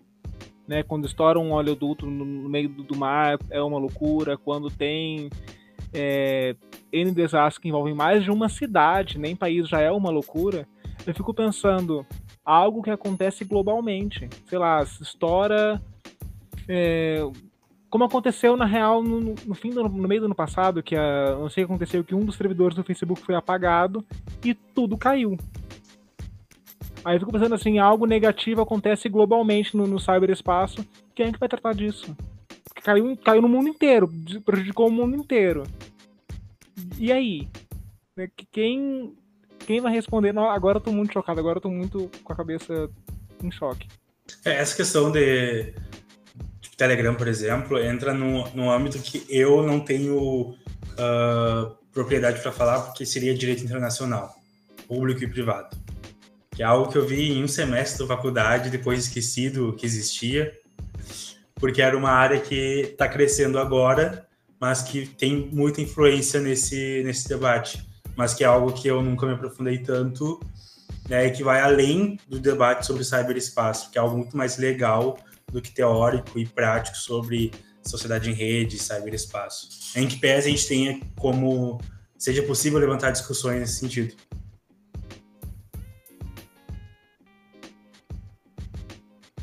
Né? 0.68 0.84
Quando 0.84 1.06
estoura 1.06 1.40
um 1.40 1.54
oleoduto 1.54 2.06
no 2.06 2.50
meio 2.50 2.70
do 2.70 2.96
mar 2.96 3.40
é 3.50 3.62
uma 3.62 3.80
loucura. 3.80 4.38
Quando 4.38 4.70
tem 4.70 5.30
é, 5.94 6.56
N 6.92 7.12
desastres 7.12 7.58
que 7.58 7.68
envolvem 7.68 7.94
mais 7.94 8.24
de 8.24 8.32
uma 8.32 8.50
cidade, 8.50 9.18
nem 9.18 9.36
país 9.36 9.68
já 9.68 9.82
é 9.82 9.92
uma 9.92 10.10
loucura. 10.10 10.68
Eu 11.06 11.14
fico 11.14 11.34
pensando, 11.34 12.06
algo 12.48 12.82
que 12.82 12.90
acontece 12.90 13.44
globalmente. 13.44 14.30
Sei 14.48 14.58
lá, 14.58 14.82
estoura. 14.82 15.82
É, 16.70 17.20
como 17.90 18.06
aconteceu 18.06 18.56
na 18.56 18.66
real 18.66 19.04
no, 19.04 19.36
no 19.46 19.54
fim 19.54 19.70
do, 19.70 19.84
no 19.84 20.08
meio 20.08 20.22
do 20.22 20.26
ano 20.26 20.36
passado, 20.36 20.82
que 20.82 20.96
a, 20.96 21.36
não 21.36 21.50
sei 21.50 21.64
o 21.64 21.68
que 21.68 21.74
aconteceu, 21.74 22.04
que 22.06 22.16
um 22.16 22.24
dos 22.24 22.38
servidores 22.38 22.76
do 22.76 22.84
Facebook 22.86 23.22
foi 23.22 23.36
apagado 23.36 24.04
e 24.44 24.54
tudo 24.54 24.98
caiu. 24.98 25.38
Aí 27.04 27.16
eu 27.16 27.20
fico 27.20 27.32
pensando 27.32 27.56
assim, 27.56 27.80
algo 27.80 28.06
negativo 28.06 28.62
acontece 28.62 29.10
globalmente 29.10 29.76
no, 29.76 29.86
no 29.86 30.00
cyberespaço, 30.00 30.86
quem 31.14 31.28
é 31.28 31.32
que 31.32 31.40
vai 31.40 31.50
tratar 31.50 31.74
disso? 31.74 32.16
Porque 32.66 32.82
caiu, 32.82 33.18
caiu 33.18 33.42
no 33.42 33.50
mundo 33.50 33.70
inteiro, 33.70 34.10
prejudicou 34.46 34.88
o 34.88 34.92
mundo 34.92 35.16
inteiro. 35.16 35.64
E 36.98 37.12
aí? 37.12 37.48
Né, 38.16 38.30
quem, 38.52 39.14
quem 39.68 39.80
vai 39.80 39.94
responder? 39.94 40.34
Não, 40.34 40.50
agora 40.50 40.78
eu 40.78 40.82
tô 40.82 40.92
muito 40.92 41.14
chocado, 41.14 41.40
agora 41.40 41.58
eu 41.58 41.62
tô 41.62 41.70
muito 41.70 42.10
com 42.24 42.34
a 42.34 42.36
cabeça 42.36 42.90
em 43.44 43.52
choque. 43.52 43.88
É, 44.44 44.56
essa 44.56 44.76
questão 44.76 45.12
de 45.12 45.74
tipo, 46.60 46.76
Telegram, 46.76 47.14
por 47.14 47.28
exemplo, 47.28 47.78
entra 47.78 48.14
no, 48.14 48.50
no 48.56 48.72
âmbito 48.72 48.98
que 48.98 49.26
eu 49.30 49.62
não 49.62 49.80
tenho 49.80 50.18
uh, 50.18 51.76
propriedade 51.92 52.42
para 52.42 52.52
falar, 52.52 52.82
porque 52.82 53.06
seria 53.06 53.36
direito 53.36 53.64
internacional, 53.64 54.34
público 54.88 55.24
e 55.24 55.28
privado 55.28 55.78
que 56.58 56.64
é 56.64 56.66
algo 56.66 56.92
que 56.92 56.98
eu 56.98 57.06
vi 57.06 57.34
em 57.34 57.44
um 57.44 57.48
semestre 57.48 58.00
da 58.00 58.16
faculdade, 58.16 58.72
depois 58.72 59.06
esquecido 59.06 59.74
que 59.74 59.86
existia, 59.86 60.52
porque 61.54 61.84
era 61.84 61.96
uma 61.96 62.10
área 62.10 62.42
que 62.42 62.90
está 62.92 63.08
crescendo 63.08 63.60
agora, 63.60 64.26
mas 64.60 64.82
que 64.82 65.06
tem 65.06 65.52
muita 65.54 65.82
influência 65.82 66.40
nesse, 66.40 67.04
nesse 67.06 67.30
debate, 67.30 67.87
mas 68.18 68.34
que 68.34 68.44
é 68.44 68.48
algo 68.48 68.74
que 68.74 68.88
eu 68.88 69.02
nunca 69.02 69.26
me 69.28 69.34
aprofundei 69.34 69.78
tanto, 69.78 70.40
né, 71.08 71.30
que 71.30 71.44
vai 71.44 71.62
além 71.62 72.20
do 72.28 72.40
debate 72.40 72.86
sobre 72.86 73.04
cyberespaço, 73.04 73.92
que 73.92 73.98
é 73.98 74.02
algo 74.02 74.18
muito 74.18 74.36
mais 74.36 74.58
legal 74.58 75.18
do 75.52 75.62
que 75.62 75.72
teórico 75.72 76.38
e 76.38 76.46
prático 76.46 76.98
sobre 76.98 77.52
sociedade 77.84 78.30
em 78.30 78.34
rede, 78.34 78.78
cyberespaço. 78.78 79.70
Em 79.96 80.08
que 80.08 80.18
pese 80.18 80.48
a 80.48 80.52
gente 80.52 80.68
tenha 80.68 81.00
como 81.16 81.80
seja 82.18 82.42
possível 82.44 82.80
levantar 82.80 83.12
discussões 83.12 83.60
nesse 83.60 83.80
sentido. 83.80 84.16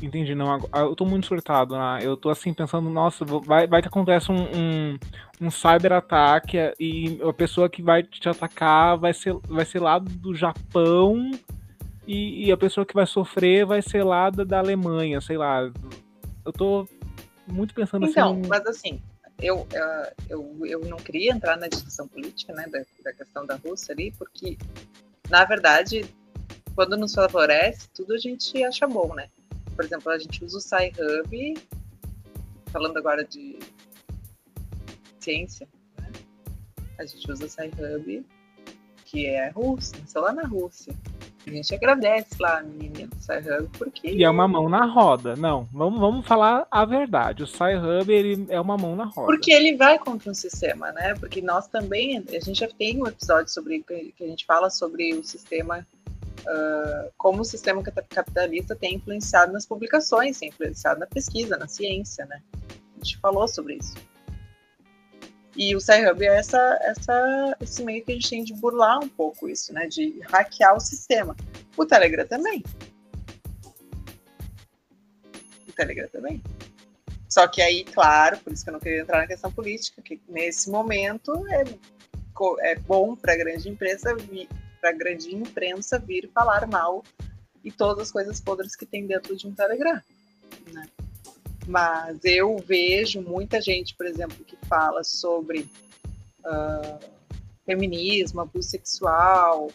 Entendi, 0.05 0.35
não. 0.35 0.59
Eu 0.75 0.95
tô 0.95 1.03
muito 1.03 1.25
surtado, 1.25 1.75
né? 1.75 1.99
Eu 2.03 2.15
tô 2.15 2.29
assim 2.29 2.53
pensando, 2.53 2.89
nossa, 2.91 3.25
vai, 3.25 3.65
vai 3.65 3.81
que 3.81 3.87
acontece 3.87 4.31
um, 4.31 4.35
um, 4.35 4.99
um 5.41 5.49
cyber-ataque 5.49 6.57
e 6.79 7.19
a 7.27 7.33
pessoa 7.33 7.67
que 7.67 7.81
vai 7.81 8.03
te 8.03 8.29
atacar 8.29 8.97
vai 8.97 9.13
ser, 9.15 9.35
vai 9.47 9.65
ser 9.65 9.81
lá 9.81 9.97
do 9.97 10.35
Japão 10.35 11.31
e, 12.05 12.45
e 12.45 12.51
a 12.51 12.57
pessoa 12.57 12.85
que 12.85 12.93
vai 12.93 13.07
sofrer 13.07 13.65
vai 13.65 13.81
ser 13.81 14.03
lá 14.03 14.29
da, 14.29 14.43
da 14.43 14.59
Alemanha, 14.59 15.19
sei 15.19 15.37
lá. 15.37 15.71
Eu 16.45 16.53
tô 16.53 16.87
muito 17.47 17.73
pensando 17.73 18.05
então, 18.05 18.29
assim. 18.29 18.39
Então, 18.39 18.49
mas 18.49 18.67
assim, 18.67 19.01
eu, 19.41 19.67
eu, 20.29 20.65
eu 20.67 20.79
não 20.81 20.97
queria 20.97 21.31
entrar 21.31 21.57
na 21.57 21.67
discussão 21.67 22.07
política, 22.07 22.53
né, 22.53 22.67
da, 22.67 22.79
da 23.03 23.11
questão 23.11 23.43
da 23.43 23.55
Rússia 23.55 23.91
ali, 23.91 24.13
porque, 24.19 24.55
na 25.31 25.43
verdade, 25.45 26.05
quando 26.75 26.95
nos 26.95 27.15
favorece, 27.15 27.89
tudo 27.91 28.13
a 28.13 28.17
gente 28.19 28.63
acha 28.63 28.85
bom, 28.85 29.15
né? 29.15 29.29
Por 29.75 29.85
exemplo, 29.85 30.11
a 30.11 30.17
gente 30.17 30.43
usa 30.43 30.57
o 30.57 30.61
SciHub, 30.61 31.53
falando 32.67 32.97
agora 32.97 33.23
de 33.25 33.59
ciência, 35.19 35.67
né? 35.99 36.09
a 36.97 37.05
gente 37.05 37.29
usa 37.29 37.45
o 37.45 37.49
SciHub, 37.49 38.25
que 39.03 39.25
é 39.25 39.49
russo, 39.49 39.93
nasceu 39.99 40.21
lá 40.21 40.33
na 40.33 40.43
Rússia. 40.43 40.95
A 41.47 41.51
gente 41.51 41.75
agradece 41.75 42.35
lá 42.39 42.57
a 42.57 42.63
menina 42.63 43.07
do 43.07 43.15
SciHub 43.19 43.69
porque. 43.77 44.09
E 44.09 44.23
é 44.23 44.29
uma 44.29 44.47
mão 44.47 44.67
na 44.67 44.85
roda. 44.85 45.35
Não, 45.35 45.67
vamos, 45.71 45.99
vamos 45.99 46.25
falar 46.25 46.65
a 46.71 46.83
verdade. 46.85 47.43
O 47.43 47.47
SciHub 47.47 48.11
ele 48.11 48.47
é 48.49 48.59
uma 48.59 48.75
mão 48.75 48.95
na 48.95 49.05
roda. 49.05 49.27
Porque 49.27 49.51
ele 49.51 49.77
vai 49.77 49.99
contra 49.99 50.31
um 50.31 50.33
sistema, 50.33 50.91
né? 50.91 51.13
Porque 51.19 51.43
nós 51.43 51.67
também, 51.67 52.17
a 52.17 52.39
gente 52.39 52.59
já 52.59 52.67
tem 52.67 52.99
um 52.99 53.05
episódio 53.05 53.51
sobre 53.51 53.83
que 53.83 54.23
a 54.23 54.27
gente 54.27 54.43
fala 54.43 54.71
sobre 54.71 55.13
o 55.13 55.23
sistema 55.23 55.85
uh, 56.47 57.11
como 57.17 57.41
o 57.41 57.45
sistema 57.45 57.81
capitalista 57.83 58.75
tem 58.75 58.95
influenciado 58.95 59.51
nas 59.51 59.65
publicações, 59.65 60.39
tem 60.39 60.49
influenciado 60.49 60.99
na 60.99 61.07
pesquisa, 61.07 61.57
na 61.57 61.67
ciência, 61.67 62.25
né? 62.25 62.41
A 62.95 63.03
gente 63.03 63.17
falou 63.19 63.47
sobre 63.47 63.75
isso. 63.75 63.95
E 65.55 65.73
o 65.73 65.79
SciHub 65.79 66.21
é 66.21 66.37
essa, 66.37 66.79
essa, 66.81 67.57
esse 67.61 67.83
meio 67.83 68.03
que 68.03 68.11
a 68.11 68.15
gente 68.15 68.29
tem 68.29 68.43
de 68.43 68.53
burlar 68.53 68.99
um 68.99 69.07
pouco 69.07 69.47
isso, 69.47 69.73
né? 69.73 69.87
De 69.87 70.19
hackear 70.29 70.75
o 70.75 70.79
sistema. 70.79 71.35
O 71.77 71.85
Telegram 71.85 72.27
também. 72.27 72.61
O 75.67 75.71
Telegram 75.71 76.09
também. 76.09 76.41
Só 77.29 77.47
que 77.47 77.61
aí, 77.61 77.85
claro, 77.85 78.37
por 78.39 78.51
isso 78.51 78.63
que 78.63 78.69
eu 78.69 78.73
não 78.73 78.79
queria 78.79 79.01
entrar 79.01 79.19
na 79.19 79.27
questão 79.27 79.51
política, 79.51 80.01
que 80.01 80.21
nesse 80.27 80.69
momento 80.69 81.45
é, 81.47 81.63
é 82.69 82.75
bom 82.75 83.15
para 83.15 83.33
a 83.33 83.37
grande 83.37 83.69
empresa 83.69 84.15
para 84.85 84.91
a 84.91 84.93
grande 84.93 85.33
imprensa 85.33 85.97
vir 85.97 86.29
falar 86.31 86.67
mal 86.67 87.03
e 87.63 87.71
todas 87.71 88.03
as 88.03 88.11
coisas 88.11 88.39
podres 88.39 88.75
que 88.75 88.85
tem 88.85 89.07
dentro 89.07 89.35
de 89.35 89.47
um 89.47 89.51
Telegram. 89.51 89.99
Né? 90.71 90.87
Mas 91.65 92.23
eu 92.23 92.55
vejo 92.59 93.19
muita 93.19 93.59
gente, 93.59 93.95
por 93.95 94.05
exemplo, 94.05 94.45
que 94.45 94.55
fala 94.67 95.03
sobre 95.03 95.67
uh, 96.41 96.99
feminismo, 97.65 98.41
abuso 98.41 98.69
sexual, 98.69 99.71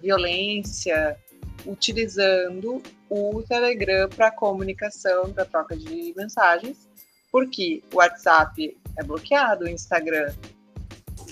violência, 0.00 1.18
utilizando 1.66 2.82
o 3.10 3.42
Telegram 3.42 4.08
para 4.08 4.30
comunicação, 4.30 5.34
para 5.34 5.44
troca 5.44 5.76
de 5.76 6.14
mensagens, 6.16 6.88
porque 7.30 7.82
o 7.92 7.96
WhatsApp 7.96 8.74
é 8.96 9.04
bloqueado, 9.04 9.66
o 9.66 9.68
Instagram 9.68 10.32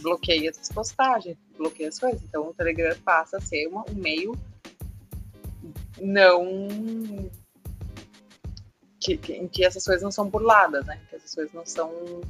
bloqueia 0.00 0.50
essas 0.50 0.68
postagens, 0.68 1.36
bloqueia 1.56 1.88
as 1.88 1.98
coisas. 1.98 2.22
Então 2.22 2.48
o 2.48 2.54
Telegram 2.54 2.96
passa 3.04 3.38
a 3.38 3.40
ser 3.40 3.66
uma, 3.66 3.84
um 3.90 3.94
meio 3.94 4.36
não 6.00 7.30
que, 9.00 9.16
que, 9.16 9.32
em 9.34 9.48
que 9.48 9.64
essas 9.64 9.84
coisas 9.84 10.02
não 10.02 10.10
são 10.10 10.28
burladas, 10.28 10.84
né? 10.86 10.98
Que 11.08 11.16
essas 11.16 11.34
coisas 11.34 11.52
não 11.52 11.66
são 11.66 12.20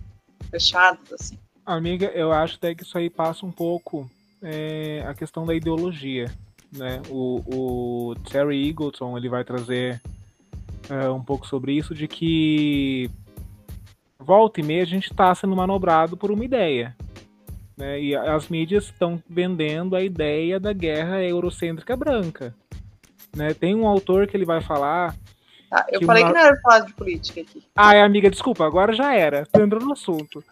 fechadas 0.51 1.13
assim. 1.13 1.39
Amiga, 1.65 2.07
eu 2.07 2.33
acho 2.33 2.57
até 2.57 2.75
que 2.75 2.83
isso 2.83 2.99
aí 2.99 3.09
passa 3.09 3.47
um 3.47 3.53
pouco 3.53 4.11
é, 4.43 5.03
a 5.07 5.15
questão 5.15 5.47
da 5.47 5.55
ideologia, 5.55 6.31
né? 6.73 7.01
O, 7.09 8.11
o 8.11 8.15
Terry 8.31 8.69
Eagleton 8.69 9.17
ele 9.17 9.29
vai 9.29 9.45
trazer 9.45 10.03
é, 10.91 11.09
um 11.09 11.23
pouco 11.23 11.47
sobre 11.47 11.73
isso 11.73 11.95
de 11.95 12.07
que 12.07 13.11
volta 14.19 14.61
e 14.61 14.63
meia 14.63 14.83
a 14.83 14.87
gente 14.87 15.11
está 15.11 15.35
sendo 15.35 15.57
manobrado 15.57 16.17
por 16.17 16.31
uma 16.31 16.45
ideia, 16.45 16.95
né? 17.77 18.01
E 18.01 18.15
as 18.15 18.49
mídias 18.49 18.85
estão 18.85 19.23
vendendo 19.29 19.97
a 19.97 20.03
ideia 20.03 20.61
da 20.61 20.73
guerra 20.73 21.23
eurocêntrica 21.23 21.97
branca. 21.97 22.55
Né? 23.35 23.53
Tem 23.53 23.75
um 23.75 23.87
autor 23.87 24.27
que 24.27 24.37
ele 24.37 24.45
vai 24.45 24.61
falar. 24.61 25.15
Ah, 25.71 25.87
eu 25.91 26.01
que 26.01 26.07
falei 26.07 26.23
uma... 26.23 26.33
que 26.33 26.39
não 26.39 26.47
era 26.47 26.61
falar 26.61 26.81
de 26.81 26.93
política 26.95 27.41
aqui. 27.41 27.65
Ah, 27.75 27.95
é, 27.95 28.03
amiga, 28.03 28.31
desculpa, 28.31 28.65
agora 28.65 28.93
já 28.93 29.15
era. 29.15 29.45
Tô 29.47 29.61
entrando 29.61 29.87
no 29.87 29.93
assunto. 29.93 30.43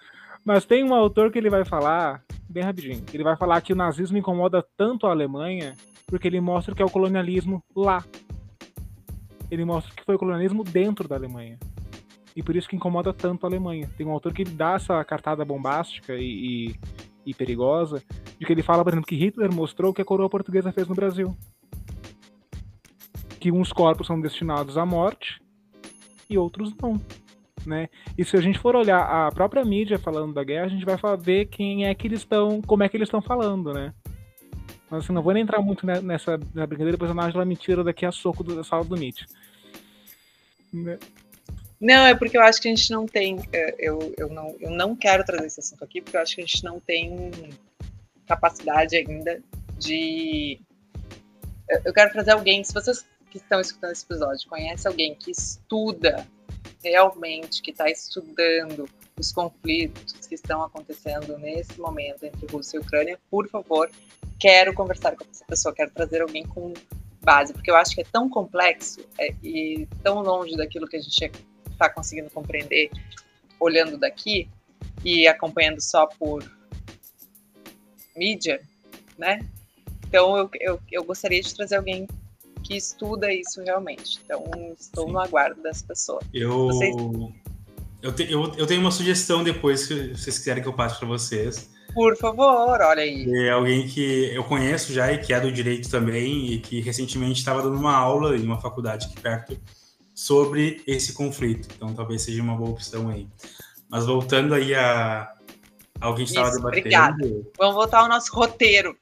Mas 0.44 0.64
tem 0.64 0.82
um 0.82 0.94
autor 0.94 1.30
que 1.30 1.38
ele 1.38 1.48
vai 1.48 1.64
falar, 1.64 2.20
bem 2.48 2.64
rapidinho, 2.64 3.04
ele 3.14 3.22
vai 3.22 3.36
falar 3.36 3.60
que 3.60 3.72
o 3.72 3.76
nazismo 3.76 4.18
incomoda 4.18 4.64
tanto 4.76 5.06
a 5.06 5.10
Alemanha 5.10 5.74
porque 6.12 6.28
ele 6.28 6.40
mostra 6.40 6.74
que 6.74 6.82
é 6.82 6.84
o 6.84 6.90
colonialismo 6.90 7.64
lá. 7.74 8.04
Ele 9.50 9.64
mostra 9.64 9.94
que 9.94 10.04
foi 10.04 10.16
o 10.16 10.18
colonialismo 10.18 10.62
dentro 10.62 11.08
da 11.08 11.14
Alemanha. 11.14 11.58
E 12.34 12.42
por 12.42 12.56
isso 12.56 12.68
que 12.68 12.76
incomoda 12.76 13.12
tanto 13.14 13.46
a 13.46 13.48
Alemanha. 13.48 13.88
Tem 13.96 14.06
um 14.06 14.10
autor 14.10 14.32
que 14.32 14.44
dá 14.44 14.74
essa 14.74 15.02
cartada 15.04 15.44
bombástica 15.44 16.14
e, 16.14 16.68
e 16.70 16.74
e 17.24 17.34
perigosa, 17.34 18.02
de 18.38 18.46
que 18.46 18.52
ele 18.52 18.62
fala, 18.62 18.82
por 18.82 18.92
exemplo, 18.92 19.06
que 19.06 19.16
Hitler 19.16 19.52
mostrou 19.52 19.90
o 19.90 19.94
que 19.94 20.02
a 20.02 20.04
coroa 20.04 20.28
portuguesa 20.28 20.72
fez 20.72 20.88
no 20.88 20.94
Brasil. 20.94 21.36
Que 23.38 23.50
uns 23.50 23.72
corpos 23.72 24.06
são 24.06 24.20
destinados 24.20 24.76
à 24.76 24.86
morte 24.86 25.40
e 26.28 26.38
outros 26.38 26.74
não. 26.80 27.00
Né? 27.64 27.88
E 28.18 28.24
se 28.24 28.36
a 28.36 28.40
gente 28.40 28.58
for 28.58 28.74
olhar 28.74 29.02
a 29.02 29.30
própria 29.30 29.64
mídia 29.64 29.98
falando 29.98 30.32
da 30.32 30.42
guerra, 30.42 30.66
a 30.66 30.68
gente 30.68 30.84
vai 30.84 30.96
ver 31.16 31.46
quem 31.46 31.86
é 31.86 31.94
que 31.94 32.08
eles 32.08 32.20
estão, 32.20 32.60
como 32.62 32.82
é 32.82 32.88
que 32.88 32.96
eles 32.96 33.06
estão 33.06 33.22
falando, 33.22 33.72
né? 33.72 33.94
Mas 34.90 35.04
assim, 35.04 35.12
não 35.12 35.22
vou 35.22 35.32
nem 35.32 35.42
entrar 35.42 35.62
muito 35.62 35.86
nessa, 35.86 36.02
nessa 36.02 36.66
brincadeira, 36.66 36.92
depois 36.92 37.10
a 37.10 37.14
Nájila 37.14 37.44
me 37.44 37.56
tira 37.56 37.84
daqui 37.84 38.04
a 38.04 38.12
soco 38.12 38.42
da 38.42 38.64
sala 38.64 38.84
do 38.84 38.96
Nietzsche. 38.96 39.24
Né? 40.72 40.98
Não, 41.82 42.06
é 42.06 42.14
porque 42.14 42.38
eu 42.38 42.42
acho 42.42 42.62
que 42.62 42.68
a 42.68 42.70
gente 42.70 42.88
não 42.92 43.06
tem. 43.06 43.40
É, 43.52 43.74
eu, 43.76 44.14
eu, 44.16 44.28
não, 44.28 44.56
eu 44.60 44.70
não 44.70 44.94
quero 44.94 45.24
trazer 45.24 45.46
esse 45.46 45.58
assunto 45.58 45.82
aqui, 45.82 46.00
porque 46.00 46.16
eu 46.16 46.20
acho 46.20 46.36
que 46.36 46.40
a 46.40 46.46
gente 46.46 46.62
não 46.62 46.78
tem 46.78 47.28
capacidade 48.24 48.94
ainda 48.94 49.42
de. 49.76 50.60
Eu 51.84 51.92
quero 51.92 52.12
trazer 52.12 52.30
alguém, 52.30 52.62
se 52.62 52.72
vocês 52.72 53.04
que 53.28 53.38
estão 53.38 53.60
escutando 53.60 53.90
esse 53.90 54.04
episódio 54.04 54.48
conhecem 54.48 54.88
alguém 54.88 55.14
que 55.16 55.32
estuda 55.32 56.24
realmente 56.84 57.62
que 57.62 57.72
está 57.72 57.90
estudando 57.90 58.88
os 59.18 59.32
conflitos 59.32 60.26
que 60.26 60.36
estão 60.36 60.62
acontecendo 60.62 61.36
nesse 61.38 61.80
momento 61.80 62.24
entre 62.24 62.46
Rússia 62.46 62.76
e 62.76 62.80
Ucrânia, 62.80 63.18
por 63.28 63.48
favor, 63.48 63.90
quero 64.38 64.72
conversar 64.72 65.16
com 65.16 65.24
essa 65.28 65.44
pessoa, 65.46 65.74
quero 65.74 65.90
trazer 65.90 66.22
alguém 66.22 66.44
com 66.46 66.72
base, 67.22 67.52
porque 67.52 67.70
eu 67.70 67.76
acho 67.76 67.94
que 67.94 68.02
é 68.02 68.04
tão 68.04 68.28
complexo 68.28 69.00
é, 69.18 69.34
e 69.42 69.88
tão 70.02 70.20
longe 70.20 70.56
daquilo 70.56 70.86
que 70.86 70.96
a 70.96 71.00
gente 71.00 71.30
está 71.82 71.90
conseguindo 71.90 72.30
compreender 72.30 72.90
olhando 73.58 73.98
daqui 73.98 74.48
e 75.04 75.26
acompanhando 75.26 75.80
só 75.80 76.06
por 76.06 76.44
mídia, 78.16 78.60
né? 79.18 79.40
Então 80.06 80.36
eu, 80.36 80.50
eu, 80.60 80.80
eu 80.90 81.04
gostaria 81.04 81.40
de 81.40 81.54
trazer 81.54 81.76
alguém 81.76 82.06
que 82.62 82.76
estuda 82.76 83.32
isso 83.32 83.62
realmente. 83.62 84.20
Então 84.24 84.44
estou 84.78 85.06
Sim. 85.06 85.12
no 85.12 85.18
aguardo 85.18 85.60
dessa 85.62 85.84
pessoa. 85.84 86.20
Eu, 86.32 86.66
vocês... 86.66 86.94
eu, 88.02 88.12
te, 88.12 88.30
eu, 88.30 88.52
eu 88.56 88.66
tenho 88.66 88.80
uma 88.80 88.90
sugestão 88.90 89.42
depois 89.42 89.86
que 89.86 90.14
vocês 90.14 90.38
quiserem 90.38 90.62
que 90.62 90.68
eu 90.68 90.74
passe 90.74 90.98
para 90.98 91.08
vocês. 91.08 91.70
Por 91.94 92.16
favor, 92.16 92.80
olha 92.80 93.02
aí. 93.02 93.26
É 93.46 93.50
alguém 93.50 93.86
que 93.86 94.34
eu 94.34 94.44
conheço 94.44 94.92
já 94.92 95.12
e 95.12 95.18
que 95.18 95.32
é 95.32 95.40
do 95.40 95.52
direito 95.52 95.90
também 95.90 96.52
e 96.52 96.58
que 96.58 96.80
recentemente 96.80 97.38
estava 97.40 97.62
dando 97.62 97.76
uma 97.76 97.94
aula 97.94 98.36
em 98.36 98.42
uma 98.42 98.60
faculdade 98.60 99.06
aqui 99.06 99.20
perto 99.20 99.58
sobre 100.14 100.82
esse 100.86 101.12
conflito. 101.12 101.68
Então 101.74 101.94
talvez 101.94 102.22
seja 102.22 102.42
uma 102.42 102.56
boa 102.56 102.70
opção 102.70 103.08
aí. 103.08 103.28
Mas 103.88 104.06
voltando 104.06 104.54
aí 104.54 104.74
a 104.74 105.32
alguém 106.00 106.24
estava 106.24 106.50
debatendo. 106.50 106.78
Obrigada. 106.78 107.28
Vamos 107.58 107.74
voltar 107.74 108.00
ao 108.00 108.08
nosso 108.08 108.32
roteiro. 108.34 108.96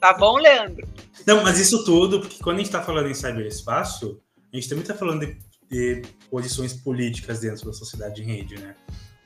tá 0.00 0.14
bom, 0.14 0.38
Leandro? 0.38 0.88
Não, 1.26 1.42
mas 1.42 1.58
isso 1.58 1.84
tudo, 1.84 2.20
porque 2.20 2.42
quando 2.42 2.56
a 2.56 2.58
gente 2.58 2.66
está 2.66 2.82
falando 2.82 3.08
em 3.08 3.14
cyberespaço, 3.14 4.20
a 4.52 4.56
gente 4.56 4.68
também 4.68 4.82
está 4.82 4.94
falando 4.94 5.26
de, 5.26 5.38
de, 5.70 6.02
posições 6.30 6.72
políticas 6.72 7.40
dentro 7.40 7.66
da 7.66 7.72
sociedade 7.72 8.22
em 8.22 8.26
rede, 8.26 8.58
né? 8.58 8.74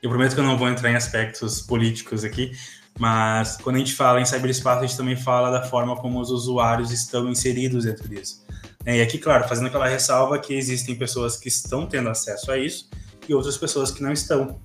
Eu 0.03 0.09
prometo 0.09 0.35
que 0.35 0.39
eu 0.39 0.43
não 0.43 0.57
vou 0.57 0.69
entrar 0.69 0.91
em 0.91 0.95
aspectos 0.95 1.61
políticos 1.61 2.23
aqui, 2.23 2.51
mas 2.99 3.57
quando 3.57 3.77
a 3.77 3.79
gente 3.79 3.95
fala 3.95 4.21
em 4.21 4.25
cyberespaço, 4.25 4.83
a 4.83 4.85
gente 4.85 4.97
também 4.97 5.15
fala 5.15 5.49
da 5.49 5.63
forma 5.63 5.95
como 5.95 6.19
os 6.19 6.29
usuários 6.29 6.91
estão 6.91 7.27
inseridos 7.29 7.85
dentro 7.85 8.07
disso. 8.07 8.44
E 8.85 9.01
aqui, 9.01 9.17
claro, 9.17 9.47
fazendo 9.47 9.67
aquela 9.67 9.87
ressalva 9.87 10.37
que 10.37 10.53
existem 10.53 10.95
pessoas 10.95 11.37
que 11.37 11.47
estão 11.47 11.87
tendo 11.87 12.09
acesso 12.09 12.51
a 12.51 12.57
isso 12.57 12.89
e 13.27 13.33
outras 13.33 13.57
pessoas 13.57 13.91
que 13.91 14.03
não 14.03 14.11
estão. 14.11 14.59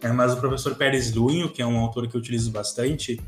É, 0.00 0.10
mas 0.10 0.32
o 0.32 0.36
professor 0.36 0.74
Pérez 0.74 1.12
Luinho, 1.14 1.52
que 1.52 1.60
é 1.60 1.66
um 1.66 1.78
autor 1.78 2.08
que 2.08 2.16
eu 2.16 2.20
utilizo 2.20 2.50
bastante, 2.50 3.20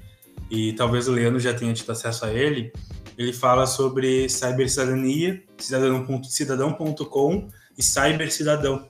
e 0.50 0.72
talvez 0.72 1.06
o 1.06 1.12
Leandro 1.12 1.38
já 1.38 1.54
tenha 1.54 1.72
tido 1.72 1.92
acesso 1.92 2.24
a 2.24 2.32
ele, 2.32 2.72
ele 3.16 3.32
fala 3.32 3.66
sobre 3.66 4.28
cybercidadania, 4.28 5.42
cidadão.com 5.58 7.48
e 7.78 7.82
cybercidadão, 7.82 8.88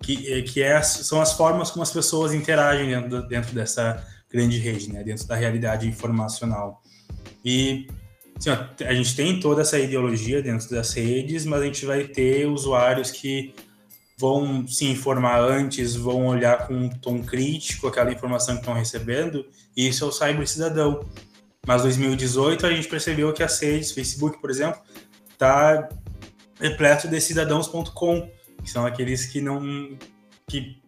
que, 0.00 0.32
eh, 0.32 0.42
que 0.42 0.62
é, 0.62 0.80
são 0.82 1.20
as 1.20 1.32
formas 1.32 1.70
como 1.70 1.82
as 1.82 1.90
pessoas 1.90 2.32
interagem 2.32 2.88
dentro, 2.88 3.28
dentro 3.28 3.54
dessa 3.54 4.02
grande 4.30 4.58
rede, 4.58 4.92
né, 4.92 5.02
dentro 5.02 5.26
da 5.26 5.34
realidade 5.34 5.86
informacional. 5.86 6.82
E 7.44 7.86
assim, 8.36 8.50
ó, 8.50 8.86
a 8.86 8.94
gente 8.94 9.14
tem 9.14 9.40
toda 9.40 9.62
essa 9.62 9.78
ideologia 9.78 10.42
dentro 10.42 10.68
das 10.70 10.92
redes, 10.92 11.44
mas 11.44 11.62
a 11.62 11.64
gente 11.64 11.86
vai 11.86 12.04
ter 12.04 12.46
usuários 12.46 13.10
que 13.10 13.54
vão 14.16 14.66
se 14.66 14.86
informar 14.86 15.40
antes, 15.40 15.96
vão 15.96 16.26
olhar 16.26 16.66
com 16.66 16.74
um 16.74 16.88
tom 16.88 17.22
crítico 17.22 17.88
aquela 17.88 18.12
informação 18.12 18.54
que 18.54 18.60
estão 18.60 18.74
recebendo, 18.74 19.44
e 19.76 19.88
isso 19.88 20.04
é 20.04 20.06
o 20.08 20.12
cyber 20.12 20.46
cidadão. 20.46 21.04
Mas 21.66 21.82
2018 21.82 22.66
a 22.66 22.70
gente 22.70 22.88
percebeu 22.88 23.32
que 23.32 23.42
as 23.42 23.58
redes, 23.58 23.92
Facebook, 23.92 24.40
por 24.40 24.50
exemplo, 24.50 24.80
está 25.30 25.88
repleto 26.60 27.08
de 27.08 27.20
cidadãos.com, 27.20 28.30
que 28.62 28.70
são 28.70 28.86
aqueles 28.86 29.26
que 29.26 29.40
não 29.40 29.98
que 30.46 30.83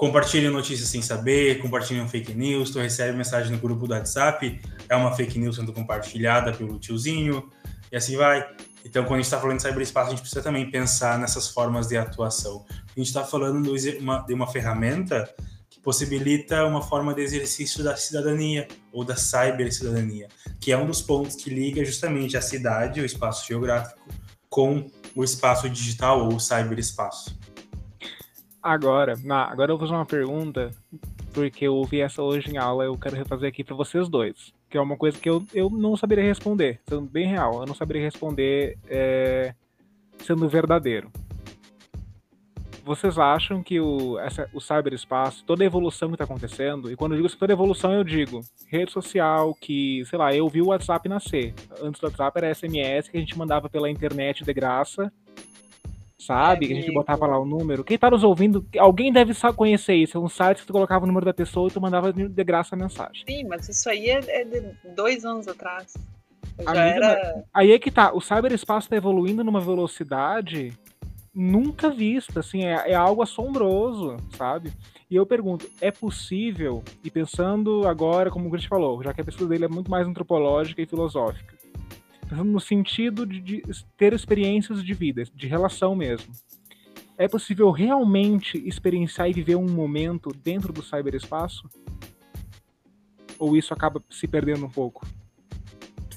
compartilham 0.00 0.50
notícias 0.50 0.88
sem 0.88 1.02
saber, 1.02 1.60
compartilham 1.60 2.08
fake 2.08 2.32
news, 2.32 2.70
tu 2.70 2.78
recebe 2.78 3.14
mensagem 3.14 3.52
no 3.52 3.58
grupo 3.58 3.86
do 3.86 3.92
WhatsApp, 3.92 4.58
é 4.88 4.96
uma 4.96 5.14
fake 5.14 5.38
news 5.38 5.56
sendo 5.56 5.74
compartilhada 5.74 6.54
pelo 6.54 6.78
tiozinho, 6.78 7.50
e 7.92 7.96
assim 7.98 8.16
vai. 8.16 8.48
Então, 8.82 9.02
quando 9.02 9.16
a 9.16 9.16
gente 9.16 9.26
está 9.26 9.38
falando 9.38 9.58
de 9.58 9.62
cyberespaço, 9.62 10.06
a 10.06 10.10
gente 10.12 10.22
precisa 10.22 10.40
também 10.40 10.70
pensar 10.70 11.18
nessas 11.18 11.48
formas 11.48 11.86
de 11.86 11.98
atuação. 11.98 12.64
A 12.70 12.98
gente 12.98 13.08
está 13.08 13.24
falando 13.24 13.62
de 13.76 13.98
uma, 13.98 14.20
de 14.20 14.32
uma 14.32 14.46
ferramenta 14.46 15.28
que 15.68 15.78
possibilita 15.80 16.64
uma 16.64 16.80
forma 16.80 17.12
de 17.12 17.20
exercício 17.20 17.84
da 17.84 17.94
cidadania 17.94 18.66
ou 18.90 19.04
da 19.04 19.16
cybercidadania, 19.16 20.28
que 20.58 20.72
é 20.72 20.78
um 20.78 20.86
dos 20.86 21.02
pontos 21.02 21.36
que 21.36 21.50
liga 21.50 21.84
justamente 21.84 22.38
a 22.38 22.40
cidade, 22.40 23.02
o 23.02 23.04
espaço 23.04 23.46
geográfico, 23.46 24.00
com 24.48 24.90
o 25.14 25.22
espaço 25.22 25.68
digital 25.68 26.24
ou 26.24 26.36
o 26.36 26.40
cyberespaço. 26.40 27.38
Agora, 28.62 29.14
agora 29.48 29.72
eu 29.72 29.78
vou 29.78 29.86
fazer 29.86 29.98
uma 29.98 30.06
pergunta, 30.06 30.70
porque 31.32 31.66
eu 31.66 31.74
ouvi 31.74 32.00
essa 32.00 32.22
hoje 32.22 32.50
em 32.50 32.58
aula, 32.58 32.84
eu 32.84 32.96
quero 32.98 33.16
refazer 33.16 33.48
aqui 33.48 33.64
para 33.64 33.74
vocês 33.74 34.08
dois 34.08 34.52
que 34.70 34.78
é 34.78 34.80
uma 34.80 34.96
coisa 34.96 35.18
que 35.18 35.28
eu, 35.28 35.44
eu 35.52 35.68
não 35.68 35.96
saberia 35.96 36.24
responder, 36.24 36.80
sendo 36.88 37.02
bem 37.02 37.26
real, 37.26 37.60
eu 37.60 37.66
não 37.66 37.74
saberia 37.74 38.02
responder 38.02 38.78
é, 38.88 39.52
sendo 40.20 40.48
verdadeiro. 40.48 41.10
Vocês 42.84 43.18
acham 43.18 43.62
que 43.62 43.78
o, 43.78 44.18
essa, 44.18 44.48
o 44.54 44.60
cyberespaço, 44.60 45.44
toda 45.44 45.62
a 45.62 45.66
evolução 45.66 46.08
que 46.08 46.14
está 46.14 46.24
acontecendo, 46.24 46.90
e 46.90 46.96
quando 46.96 47.12
eu 47.14 47.20
digo 47.20 47.36
toda 47.36 47.52
evolução, 47.52 47.92
eu 47.92 48.02
digo 48.02 48.40
rede 48.68 48.90
social, 48.90 49.54
que, 49.54 50.02
sei 50.06 50.18
lá, 50.18 50.34
eu 50.34 50.48
vi 50.48 50.62
o 50.62 50.68
WhatsApp 50.68 51.08
nascer. 51.08 51.52
Antes 51.82 52.00
do 52.00 52.06
WhatsApp 52.06 52.38
era 52.38 52.54
SMS 52.54 53.08
que 53.08 53.16
a 53.16 53.20
gente 53.20 53.36
mandava 53.36 53.68
pela 53.68 53.90
internet 53.90 54.44
de 54.44 54.54
graça, 54.54 55.12
sabe? 56.20 56.66
que 56.66 56.72
a 56.72 56.76
gente 56.76 56.92
botava 56.92 57.26
lá 57.26 57.38
o 57.38 57.44
número. 57.44 57.82
Quem 57.82 57.98
tá 57.98 58.10
nos 58.10 58.22
ouvindo, 58.22 58.64
alguém 58.78 59.12
deve 59.12 59.32
conhecer 59.56 59.94
isso. 59.94 60.16
É 60.16 60.20
um 60.20 60.28
site 60.28 60.60
que 60.60 60.66
tu 60.66 60.72
colocava 60.72 61.04
o 61.04 61.06
número 61.06 61.26
da 61.26 61.34
pessoa 61.34 61.68
e 61.68 61.72
tu 61.72 61.80
mandava 61.80 62.12
de 62.12 62.44
graça 62.44 62.74
a 62.74 62.78
mensagem. 62.78 63.24
Sim, 63.28 63.44
mas 63.44 63.68
isso 63.68 63.88
aí 63.88 64.10
é, 64.10 64.20
é 64.28 64.44
de 64.44 64.60
dois 64.94 65.24
anos 65.24 65.48
atrás. 65.48 65.94
Já 66.62 66.84
era... 66.84 67.44
Aí 67.52 67.72
é 67.72 67.78
que 67.78 67.90
tá, 67.90 68.12
o 68.12 68.20
cyberespaço 68.20 68.88
tá 68.88 68.96
evoluindo 68.96 69.42
numa 69.42 69.60
velocidade 69.60 70.72
nunca 71.34 71.90
vista, 71.90 72.40
assim, 72.40 72.64
é, 72.64 72.90
é 72.90 72.94
algo 72.94 73.22
assombroso, 73.22 74.16
sabe? 74.36 74.72
E 75.10 75.16
eu 75.16 75.24
pergunto, 75.24 75.68
é 75.80 75.90
possível, 75.90 76.82
e 77.02 77.10
pensando 77.10 77.86
agora, 77.86 78.30
como 78.30 78.46
o 78.46 78.50
Grit 78.50 78.68
falou, 78.68 79.02
já 79.02 79.12
que 79.14 79.20
a 79.20 79.24
pesquisa 79.24 79.48
dele 79.48 79.64
é 79.64 79.68
muito 79.68 79.90
mais 79.90 80.06
antropológica 80.06 80.82
e 80.82 80.86
filosófica, 80.86 81.56
no 82.30 82.60
sentido 82.60 83.26
de, 83.26 83.40
de 83.40 83.62
ter 83.96 84.12
experiências 84.12 84.84
de 84.84 84.94
vida, 84.94 85.24
de 85.34 85.46
relação 85.46 85.94
mesmo. 85.94 86.32
É 87.18 87.28
possível 87.28 87.70
realmente 87.70 88.56
experienciar 88.66 89.28
e 89.28 89.32
viver 89.32 89.56
um 89.56 89.68
momento 89.68 90.30
dentro 90.42 90.72
do 90.72 90.82
cyberespaço? 90.82 91.68
Ou 93.38 93.56
isso 93.56 93.74
acaba 93.74 94.02
se 94.08 94.26
perdendo 94.26 94.64
um 94.64 94.70
pouco? 94.70 95.06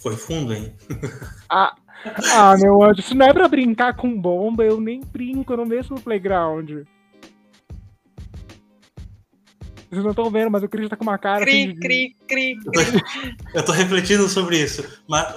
Foi 0.01 0.15
fundo, 0.15 0.53
hein? 0.53 0.73
ah, 1.49 1.75
ah, 2.33 2.55
meu 2.57 2.83
anjo, 2.83 3.01
se 3.01 3.15
não 3.15 3.25
é 3.25 3.33
pra 3.33 3.47
brincar 3.47 3.95
com 3.95 4.19
bomba, 4.19 4.63
eu 4.63 4.79
nem 4.79 5.01
brinco 5.01 5.55
no 5.55 5.65
mesmo 5.65 5.99
playground. 5.99 6.69
Vocês 9.89 10.03
não 10.03 10.11
estão 10.11 10.29
vendo, 10.31 10.49
mas 10.49 10.63
o 10.63 10.67
Cris 10.67 10.89
tá 10.89 10.95
com 10.95 11.03
uma 11.03 11.17
cara. 11.17 11.45
Cri, 11.45 11.51
assim 11.51 11.73
de... 11.73 11.79
cri, 11.79 12.15
cri, 12.27 12.55
cri. 12.59 13.01
Eu 13.53 13.63
tô 13.63 13.71
refletindo 13.71 14.27
sobre 14.27 14.57
isso. 14.57 14.83
Mas 15.07 15.33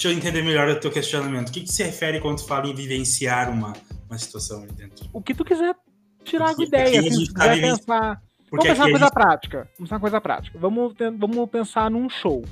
Deixa 0.00 0.14
eu 0.14 0.16
entender 0.16 0.40
melhor 0.40 0.66
o 0.66 0.80
teu 0.80 0.90
questionamento. 0.90 1.50
O 1.50 1.52
que, 1.52 1.60
que 1.60 1.70
se 1.70 1.82
refere 1.82 2.20
quando 2.20 2.38
tu 2.38 2.46
fala 2.46 2.66
em 2.66 2.74
vivenciar 2.74 3.50
uma, 3.50 3.74
uma 4.08 4.16
situação 4.16 4.62
ali 4.62 4.72
dentro? 4.72 5.06
O 5.12 5.20
que 5.20 5.34
tu 5.34 5.44
quiser 5.44 5.76
tirar 6.24 6.54
a 6.58 6.62
ideia, 6.62 7.00
assim, 7.00 7.26
se 7.26 7.34
tá 7.34 7.50
quiser 7.50 7.60
pensar. 7.60 8.22
Porque 8.48 8.66
vamos 8.66 8.78
pensar 8.78 8.84
uma 8.84 8.90
coisa 8.90 9.04
gente... 9.04 9.12
prática. 9.12 9.58
Vamos 9.58 9.76
pensar 9.76 9.94
uma 9.96 10.00
coisa 10.00 10.20
prática. 10.22 10.58
Vamos, 10.58 10.94
vamos 11.18 11.50
pensar 11.50 11.90
num 11.90 12.08
show. 12.08 12.42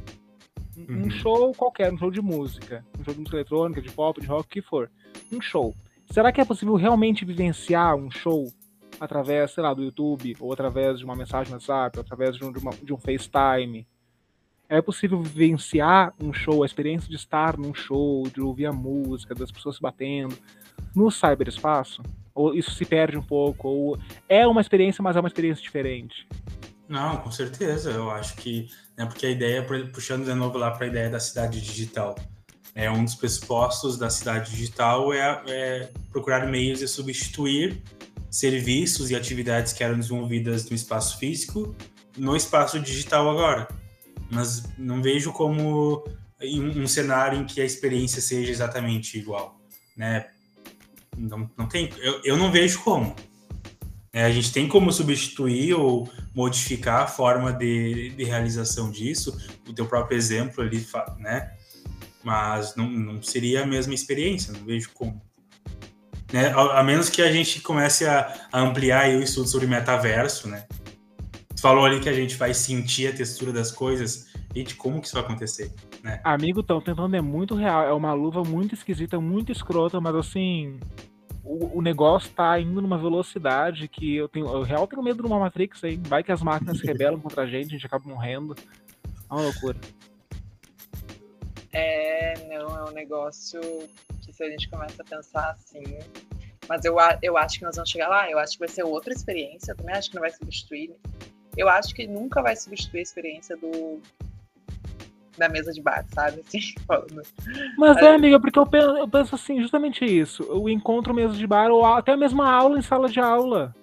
Um 0.76 0.92
uhum. 0.92 1.10
show 1.10 1.54
qualquer, 1.54 1.90
um 1.90 1.96
show 1.96 2.10
de 2.10 2.20
música. 2.20 2.84
Um 3.00 3.02
show 3.02 3.14
de 3.14 3.20
música 3.20 3.38
eletrônica, 3.38 3.80
de 3.80 3.90
pop, 3.92 4.20
de 4.20 4.26
rock, 4.26 4.44
o 4.44 4.48
que 4.50 4.60
for. 4.60 4.90
Um 5.32 5.40
show. 5.40 5.74
Será 6.10 6.30
que 6.30 6.42
é 6.42 6.44
possível 6.44 6.74
realmente 6.74 7.24
vivenciar 7.24 7.96
um 7.96 8.10
show 8.10 8.52
através, 9.00 9.52
sei 9.52 9.62
lá, 9.62 9.72
do 9.72 9.82
YouTube, 9.82 10.36
ou 10.38 10.52
através 10.52 10.98
de 10.98 11.04
uma 11.06 11.16
mensagem 11.16 11.50
no 11.50 11.56
WhatsApp, 11.56 11.96
ou 11.96 12.02
através 12.02 12.36
de 12.36 12.44
um, 12.44 12.52
de, 12.52 12.58
uma, 12.58 12.72
de 12.72 12.92
um 12.92 12.98
FaceTime? 12.98 13.86
É 14.68 14.82
possível 14.82 15.22
vivenciar 15.22 16.12
um 16.22 16.32
show, 16.32 16.62
a 16.62 16.66
experiência 16.66 17.08
de 17.08 17.16
estar 17.16 17.56
num 17.56 17.72
show, 17.72 18.28
de 18.28 18.40
ouvir 18.40 18.66
a 18.66 18.72
música, 18.72 19.34
das 19.34 19.50
pessoas 19.50 19.76
se 19.76 19.82
batendo, 19.82 20.36
no 20.94 21.10
cyberespaço? 21.10 22.02
Ou 22.34 22.54
isso 22.54 22.72
se 22.72 22.84
perde 22.84 23.16
um 23.16 23.22
pouco? 23.22 23.68
Ou 23.68 23.98
é 24.28 24.46
uma 24.46 24.60
experiência, 24.60 25.02
mas 25.02 25.16
é 25.16 25.20
uma 25.20 25.28
experiência 25.28 25.62
diferente? 25.62 26.28
Não, 26.88 27.16
com 27.16 27.30
certeza. 27.30 27.90
Eu 27.90 28.10
acho 28.10 28.36
que. 28.36 28.68
Né, 28.96 29.06
porque 29.06 29.26
a 29.26 29.30
ideia, 29.30 29.64
puxando 29.92 30.24
de 30.24 30.34
novo 30.34 30.58
lá 30.58 30.70
para 30.70 30.86
a 30.86 30.88
ideia 30.88 31.10
da 31.10 31.20
cidade 31.20 31.60
digital, 31.60 32.14
é 32.74 32.90
um 32.90 33.04
dos 33.04 33.14
pressupostos 33.14 33.98
da 33.98 34.10
cidade 34.10 34.50
digital 34.50 35.12
é, 35.12 35.42
é 35.46 35.90
procurar 36.10 36.46
meios 36.46 36.78
de 36.78 36.88
substituir 36.88 37.82
serviços 38.30 39.10
e 39.10 39.16
atividades 39.16 39.72
que 39.72 39.82
eram 39.82 39.98
desenvolvidas 39.98 40.68
no 40.68 40.76
espaço 40.76 41.18
físico 41.18 41.74
no 42.16 42.36
espaço 42.36 42.78
digital 42.78 43.28
agora 43.30 43.66
mas 44.30 44.64
não 44.76 45.02
vejo 45.02 45.32
como 45.32 46.04
um 46.40 46.86
cenário 46.86 47.38
em 47.38 47.44
que 47.44 47.60
a 47.60 47.64
experiência 47.64 48.22
seja 48.22 48.50
exatamente 48.50 49.18
igual, 49.18 49.60
né? 49.96 50.26
não, 51.18 51.50
não 51.56 51.66
tem, 51.66 51.90
eu, 51.98 52.20
eu 52.24 52.36
não 52.36 52.50
vejo 52.50 52.80
como. 52.82 53.14
É, 54.12 54.24
a 54.24 54.30
gente 54.30 54.52
tem 54.52 54.66
como 54.66 54.90
substituir 54.92 55.74
ou 55.74 56.10
modificar 56.34 57.02
a 57.02 57.06
forma 57.06 57.52
de, 57.52 58.10
de 58.10 58.24
realização 58.24 58.90
disso, 58.90 59.36
o 59.68 59.72
teu 59.72 59.86
próprio 59.86 60.16
exemplo 60.16 60.62
ali, 60.62 60.86
né? 61.18 61.52
Mas 62.24 62.74
não, 62.74 62.88
não 62.88 63.22
seria 63.22 63.62
a 63.62 63.66
mesma 63.66 63.94
experiência, 63.94 64.52
não 64.52 64.64
vejo 64.64 64.90
como. 64.94 65.20
Né? 66.32 66.48
A, 66.48 66.80
a 66.80 66.82
menos 66.82 67.10
que 67.10 67.22
a 67.22 67.30
gente 67.30 67.60
comece 67.60 68.06
a, 68.06 68.48
a 68.50 68.60
ampliar 68.60 69.08
o 69.10 69.22
estudo 69.22 69.48
sobre 69.48 69.66
metaverso, 69.66 70.48
né? 70.48 70.66
Tu 71.58 71.62
falou 71.62 71.84
ali 71.84 71.98
que 71.98 72.08
a 72.08 72.12
gente 72.12 72.36
vai 72.36 72.54
sentir 72.54 73.08
a 73.08 73.12
textura 73.12 73.52
das 73.52 73.72
coisas. 73.72 74.28
Gente, 74.54 74.76
como 74.76 75.00
que 75.00 75.08
isso 75.08 75.16
vai 75.16 75.24
acontecer? 75.24 75.72
Né? 76.04 76.20
Amigo, 76.22 76.60
estão 76.60 76.80
tentando 76.80 77.16
é 77.16 77.20
muito 77.20 77.56
real. 77.56 77.82
É 77.82 77.92
uma 77.92 78.12
luva 78.14 78.44
muito 78.44 78.76
esquisita, 78.76 79.20
muito 79.20 79.50
escrota, 79.50 80.00
mas 80.00 80.14
assim, 80.14 80.78
o, 81.42 81.78
o, 81.78 81.82
negócio 81.82 82.30
tá 82.30 82.60
indo 82.60 82.80
numa 82.80 82.96
velocidade 82.96 83.88
que 83.88 84.14
eu 84.14 84.28
tenho. 84.28 84.46
Eu 84.46 84.62
real 84.62 84.86
tenho 84.86 85.02
medo 85.02 85.20
de 85.20 85.26
uma 85.26 85.40
Matrix 85.40 85.82
aí. 85.82 85.96
Vai 85.96 86.22
que 86.22 86.30
as 86.30 86.40
máquinas 86.42 86.78
se 86.78 86.86
rebelam 86.86 87.20
contra 87.20 87.42
a 87.42 87.46
gente, 87.48 87.66
a 87.66 87.70
gente 87.70 87.86
acaba 87.86 88.08
morrendo. 88.08 88.54
É 89.28 89.34
uma 89.34 89.42
loucura. 89.42 89.76
É, 91.72 92.34
não, 92.46 92.86
é 92.86 92.88
um 92.88 92.92
negócio 92.92 93.60
que 94.24 94.32
se 94.32 94.44
a 94.44 94.48
gente 94.48 94.70
começa 94.70 95.02
a 95.02 95.04
pensar 95.04 95.50
assim. 95.50 95.82
Mas 96.68 96.84
eu, 96.84 96.94
eu 97.20 97.36
acho 97.36 97.58
que 97.58 97.64
nós 97.64 97.74
vamos 97.74 97.90
chegar 97.90 98.06
lá, 98.06 98.30
eu 98.30 98.38
acho 98.38 98.52
que 98.52 98.60
vai 98.60 98.68
ser 98.68 98.84
outra 98.84 99.12
experiência, 99.12 99.72
eu 99.72 99.76
também 99.76 99.96
acho 99.96 100.08
que 100.08 100.14
não 100.14 100.22
vai 100.22 100.30
substituir. 100.30 100.94
Eu 101.58 101.68
acho 101.68 101.92
que 101.92 102.06
nunca 102.06 102.40
vai 102.40 102.54
substituir 102.54 103.00
a 103.00 103.02
experiência 103.02 103.56
do, 103.56 104.00
da 105.36 105.48
mesa 105.48 105.72
de 105.72 105.82
bar, 105.82 106.06
sabe? 106.14 106.42
Assim, 106.46 106.60
falando. 106.86 107.22
Mas 107.76 107.96
é, 107.96 108.14
amiga, 108.14 108.40
porque 108.40 108.58
eu 108.58 108.66
penso, 108.66 108.96
eu 108.96 109.08
penso 109.08 109.34
assim, 109.34 109.60
justamente 109.60 110.04
isso. 110.04 110.44
O 110.44 110.68
encontro 110.68 111.12
mesa 111.12 111.34
de 111.34 111.46
bar, 111.46 111.70
ou 111.70 111.84
até 111.84 112.16
mesmo 112.16 112.42
a 112.42 112.50
aula 112.50 112.78
em 112.78 112.82
sala 112.82 113.08
de 113.08 113.18
aula. 113.18 113.74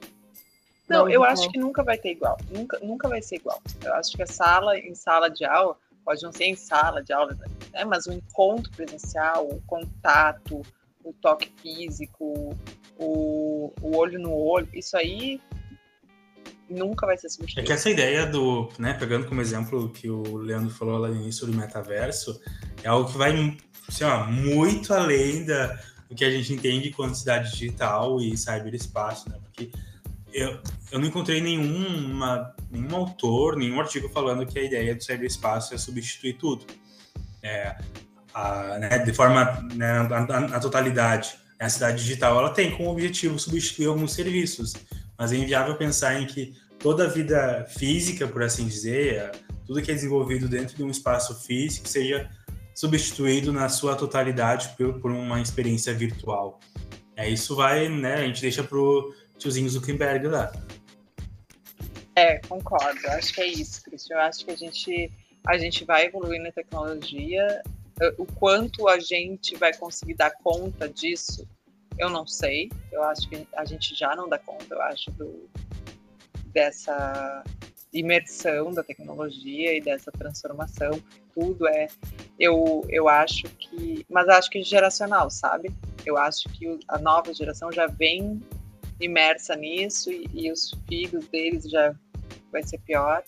Não, 0.88 1.10
eu 1.10 1.24
acho 1.24 1.50
que 1.50 1.60
nunca 1.60 1.84
vai 1.84 1.98
ter 1.98 2.12
igual. 2.12 2.38
Nunca, 2.50 2.80
nunca 2.80 3.10
vai 3.10 3.22
ser 3.22 3.38
igual. 3.38 3.60
Eu 3.84 3.94
acho 3.96 4.16
que 4.16 4.24
a 4.24 4.28
sala 4.28 4.78
em 4.78 4.96
sala 4.96 5.30
de 5.30 5.44
aula, 5.44 5.76
pode 6.06 6.24
não 6.24 6.32
ser 6.32 6.46
em 6.46 6.56
sala 6.56 7.04
de 7.04 7.12
aula, 7.12 7.34
né? 7.74 7.84
mas 7.84 8.06
o 8.06 8.14
encontro 8.14 8.72
presencial, 8.72 9.48
o 9.48 9.60
contato, 9.66 10.62
o 11.04 11.12
toque 11.14 11.52
físico, 11.62 12.56
o, 12.98 13.74
o 13.82 13.98
olho 13.98 14.20
no 14.20 14.34
olho, 14.34 14.70
isso 14.74 14.96
aí 14.96 15.42
nunca 16.70 17.06
vai 17.06 17.18
ser 17.18 17.30
substituído. 17.30 17.66
É 17.66 17.68
que 17.68 17.74
essa 17.74 17.90
ideia 17.90 18.26
do, 18.26 18.70
né, 18.80 18.94
pegando 18.94 19.28
como 19.28 19.42
exemplo 19.42 19.90
que 19.90 20.10
o 20.10 20.38
Leandro 20.38 20.70
falou 20.70 20.98
lá 20.98 21.10
no 21.10 21.16
início 21.16 21.46
do 21.46 21.54
metaverso, 21.54 22.40
é 22.84 22.88
algo 22.88 23.12
que 23.12 23.18
vai 23.18 23.58
assim, 23.88 24.04
ó, 24.04 24.26
muito 24.26 24.94
além 24.94 25.46
da, 25.46 25.80
do 26.10 26.16
que 26.16 26.26
a 26.26 26.32
gente 26.32 26.54
entende 26.54 26.92
quanto 26.92 27.18
cidade 27.18 27.52
digital 27.52 28.20
e 28.20 28.36
cyberespaço, 28.38 29.30
né? 29.30 29.38
Porque 29.44 29.72
eu, 30.34 30.60
eu 30.92 31.00
não 31.00 31.08
encontrei 31.08 31.42
nenhuma, 31.42 32.54
nenhum 32.70 32.96
autor, 32.96 33.56
nenhum 33.56 33.80
artigo 33.80 34.10
falando 34.10 34.46
que 34.46 34.60
a 34.60 34.64
ideia 34.64 34.96
do 34.96 35.04
cyberespaço 35.04 35.74
é 35.74 35.78
substituir 35.78 36.34
tudo. 36.34 36.66
É, 37.42 37.78
a, 38.34 38.78
né, 38.80 39.00
de 39.00 39.14
forma, 39.14 39.66
né, 39.74 40.04
na 40.04 40.60
totalidade. 40.60 41.38
A 41.58 41.70
cidade 41.70 42.04
digital 42.04 42.38
ela 42.38 42.50
tem 42.50 42.76
como 42.76 42.92
objetivo 42.92 43.40
substituir 43.40 43.86
alguns 43.86 44.12
serviços, 44.12 44.74
mas 45.18 45.32
é 45.32 45.38
inviável 45.38 45.76
pensar 45.76 46.20
em 46.22 46.26
que 46.26 46.54
toda 46.80 47.06
a 47.06 47.08
vida 47.08 47.66
física, 47.70 48.28
por 48.28 48.44
assim 48.44 48.68
dizer, 48.68 49.32
tudo 49.66 49.82
que 49.82 49.92
é 49.92 49.94
desenvolvido 49.94 50.48
dentro 50.48 50.76
de 50.76 50.84
um 50.84 50.90
espaço 50.90 51.36
físico 51.46 51.88
seja 51.88 52.30
substituído 52.74 53.54
na 53.54 53.70
sua 53.70 53.96
totalidade 53.96 54.70
por, 54.78 55.00
por 55.00 55.12
uma 55.12 55.42
experiência 55.42 55.94
virtual. 55.94 56.60
É, 57.16 57.30
isso 57.30 57.56
vai, 57.56 57.88
né, 57.88 58.16
a 58.16 58.28
gente 58.28 58.42
deixa 58.42 58.64
pro 58.64 59.16
tiozinho 59.38 59.70
Zuckerberg 59.70 60.28
lá. 60.28 60.52
É, 62.16 62.38
concordo. 62.40 63.00
Acho 63.08 63.34
que 63.34 63.42
é 63.42 63.48
isso, 63.48 63.84
Cristian. 63.84 64.16
Eu 64.16 64.22
acho 64.22 64.46
que 64.46 64.52
a 64.52 64.56
gente, 64.56 65.12
a 65.48 65.58
gente 65.58 65.84
vai 65.84 66.06
evoluir 66.06 66.42
na 66.42 66.52
tecnologia. 66.52 67.62
O 68.18 68.26
quanto 68.26 68.88
a 68.88 69.00
gente 69.00 69.56
vai 69.56 69.74
conseguir 69.74 70.16
dar 70.16 70.32
conta 70.32 70.88
disso 70.88 71.48
eu 71.98 72.10
não 72.10 72.26
sei. 72.26 72.70
Eu 72.92 73.04
acho 73.04 73.30
que 73.30 73.48
a 73.56 73.66
gente 73.66 73.96
já 73.96 74.16
não 74.16 74.28
dá 74.28 74.38
conta, 74.38 74.74
eu 74.74 74.82
acho, 74.82 75.12
do, 75.12 75.50
dessa 76.48 77.44
imersão 77.94 78.72
da 78.74 78.84
tecnologia 78.84 79.74
e 79.76 79.82
dessa 79.82 80.12
transformação. 80.12 81.02
Tudo 81.34 81.68
é. 81.68 81.88
Eu, 82.40 82.86
eu 82.90 83.08
acho 83.08 83.44
que. 83.58 84.06
Mas 84.10 84.28
acho 84.28 84.50
que 84.50 84.62
geracional, 84.64 85.30
sabe? 85.30 85.72
Eu 86.06 86.18
acho 86.18 86.50
que 86.50 86.80
a 86.88 86.98
nova 86.98 87.34
geração 87.34 87.72
já 87.72 87.88
vem 87.88 88.42
imersa 89.00 89.56
nisso 89.56 90.12
e, 90.12 90.30
e 90.34 90.52
os 90.52 90.74
filhos 90.88 91.28
deles 91.28 91.70
já 91.70 91.94
vai 92.52 92.64
ser 92.64 92.80
pior. 92.80 93.24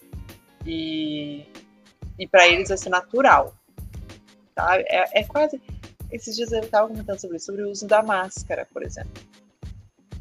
E, 0.65 1.45
e 2.19 2.27
para 2.27 2.47
eles 2.47 2.69
vai 2.69 2.77
ser 2.77 2.89
natural. 2.89 3.55
Tá? 4.53 4.79
É, 4.79 5.21
é 5.21 5.23
quase 5.23 5.61
esses 6.11 6.35
dias 6.35 6.51
eu 6.51 6.61
estava 6.61 6.87
comentando 6.87 7.19
sobre 7.19 7.37
isso, 7.37 7.47
sobre 7.47 7.63
o 7.63 7.69
uso 7.69 7.85
da 7.87 8.01
máscara, 8.01 8.67
por 8.71 8.83
exemplo. 8.83 9.23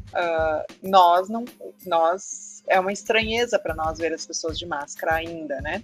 Uh, 0.09 0.87
nós 0.87 1.29
não, 1.29 1.45
nós 1.85 2.63
é 2.67 2.79
uma 2.79 2.91
estranheza 2.91 3.59
para 3.59 3.75
nós 3.75 3.97
ver 3.97 4.13
as 4.13 4.25
pessoas 4.25 4.57
de 4.57 4.65
máscara 4.65 5.15
ainda, 5.15 5.61
né? 5.61 5.83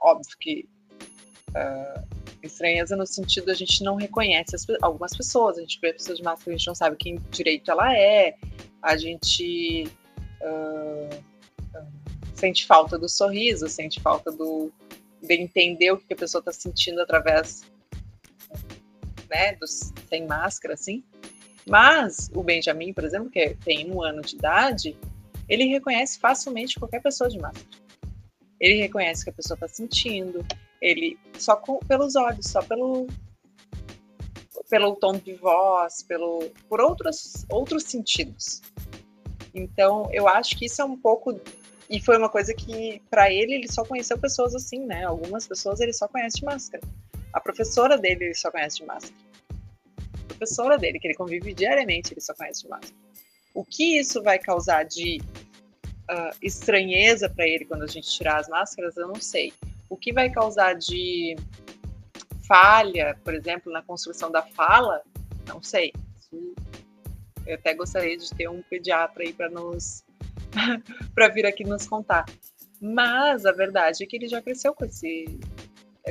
Óbvio 0.00 0.36
que 0.38 0.68
uh, 1.50 2.16
estranheza 2.42 2.96
no 2.96 3.06
sentido 3.06 3.50
a 3.50 3.54
gente 3.54 3.82
não 3.82 3.96
reconhece 3.96 4.54
as, 4.54 4.66
algumas 4.82 5.16
pessoas, 5.16 5.58
a 5.58 5.60
gente 5.60 5.80
vê 5.80 5.92
pessoas 5.92 6.18
de 6.18 6.24
máscara, 6.24 6.54
a 6.54 6.56
gente 6.58 6.66
não 6.66 6.74
sabe 6.74 6.96
quem 6.96 7.16
direito 7.30 7.70
ela 7.70 7.96
é, 7.96 8.34
a 8.82 8.96
gente 8.96 9.90
uh, 10.42 11.24
sente 12.34 12.66
falta 12.66 12.98
do 12.98 13.08
sorriso, 13.08 13.68
sente 13.68 14.00
falta 14.00 14.30
do 14.30 14.72
de 15.20 15.34
entender 15.34 15.90
o 15.90 15.98
que 15.98 16.12
a 16.12 16.16
pessoa 16.16 16.40
está 16.40 16.52
sentindo 16.52 17.00
através 17.00 17.64
né, 19.30 19.54
dos, 19.56 19.92
sem 20.08 20.26
máscara, 20.26 20.74
assim. 20.74 21.04
Mas 21.68 22.30
o 22.34 22.42
Benjamin, 22.42 22.92
por 22.92 23.04
exemplo, 23.04 23.30
que 23.30 23.54
tem 23.64 23.92
um 23.92 24.02
ano 24.02 24.22
de 24.22 24.36
idade, 24.36 24.96
ele 25.48 25.64
reconhece 25.64 26.18
facilmente 26.18 26.78
qualquer 26.78 27.02
pessoa 27.02 27.28
de 27.28 27.38
máscara. 27.38 27.66
Ele 28.60 28.80
reconhece 28.80 29.24
que 29.24 29.30
a 29.30 29.32
pessoa 29.32 29.54
está 29.54 29.68
sentindo, 29.68 30.44
ele 30.80 31.18
só 31.38 31.56
com, 31.56 31.78
pelos 31.80 32.16
olhos, 32.16 32.46
só 32.46 32.62
pelo 32.62 33.06
pelo 34.68 34.96
tom 34.96 35.12
de 35.12 35.32
voz, 35.34 36.02
pelo 36.02 36.50
por 36.68 36.80
outros 36.80 37.46
outros 37.48 37.84
sentidos. 37.84 38.60
Então, 39.54 40.08
eu 40.12 40.28
acho 40.28 40.56
que 40.56 40.66
isso 40.66 40.82
é 40.82 40.84
um 40.84 40.96
pouco 40.96 41.40
e 41.88 42.00
foi 42.00 42.18
uma 42.18 42.28
coisa 42.28 42.52
que 42.52 43.00
para 43.08 43.32
ele 43.32 43.54
ele 43.54 43.72
só 43.72 43.84
conheceu 43.84 44.18
pessoas 44.18 44.54
assim, 44.54 44.84
né? 44.84 45.04
Algumas 45.04 45.46
pessoas 45.46 45.80
ele 45.80 45.92
só 45.92 46.06
conhece 46.06 46.38
de 46.38 46.44
máscara. 46.44 46.82
A 47.32 47.40
professora 47.40 47.98
dele 47.98 48.26
ele 48.26 48.34
só 48.34 48.50
conhece 48.50 48.78
de 48.78 48.86
máscara. 48.86 49.14
A 49.50 50.26
professora 50.28 50.78
dele, 50.78 50.98
que 50.98 51.06
ele 51.06 51.14
convive 51.14 51.52
diariamente, 51.52 52.12
ele 52.12 52.20
só 52.20 52.34
conhece 52.34 52.62
de 52.62 52.68
máscara. 52.68 52.94
O 53.54 53.64
que 53.64 53.98
isso 53.98 54.22
vai 54.22 54.38
causar 54.38 54.84
de 54.84 55.20
uh, 56.10 56.36
estranheza 56.42 57.28
para 57.28 57.46
ele 57.46 57.64
quando 57.64 57.82
a 57.82 57.86
gente 57.86 58.08
tirar 58.08 58.38
as 58.38 58.48
máscaras, 58.48 58.96
eu 58.96 59.08
não 59.08 59.20
sei. 59.20 59.52
O 59.88 59.96
que 59.96 60.12
vai 60.12 60.30
causar 60.30 60.74
de 60.74 61.36
falha, 62.46 63.18
por 63.24 63.34
exemplo, 63.34 63.72
na 63.72 63.82
construção 63.82 64.30
da 64.30 64.42
fala, 64.42 65.02
não 65.46 65.62
sei. 65.62 65.92
Eu 67.46 67.54
até 67.54 67.74
gostaria 67.74 68.16
de 68.16 68.30
ter 68.30 68.48
um 68.48 68.62
pediatra 68.62 69.22
aí 69.22 69.32
para 69.32 69.48
nos 69.48 70.04
para 71.14 71.28
vir 71.28 71.46
aqui 71.46 71.64
nos 71.64 71.86
contar. 71.86 72.24
Mas 72.80 73.44
a 73.44 73.52
verdade 73.52 74.04
é 74.04 74.06
que 74.06 74.16
ele 74.16 74.28
já 74.28 74.40
cresceu 74.40 74.74
com 74.74 74.84
esse 74.84 75.38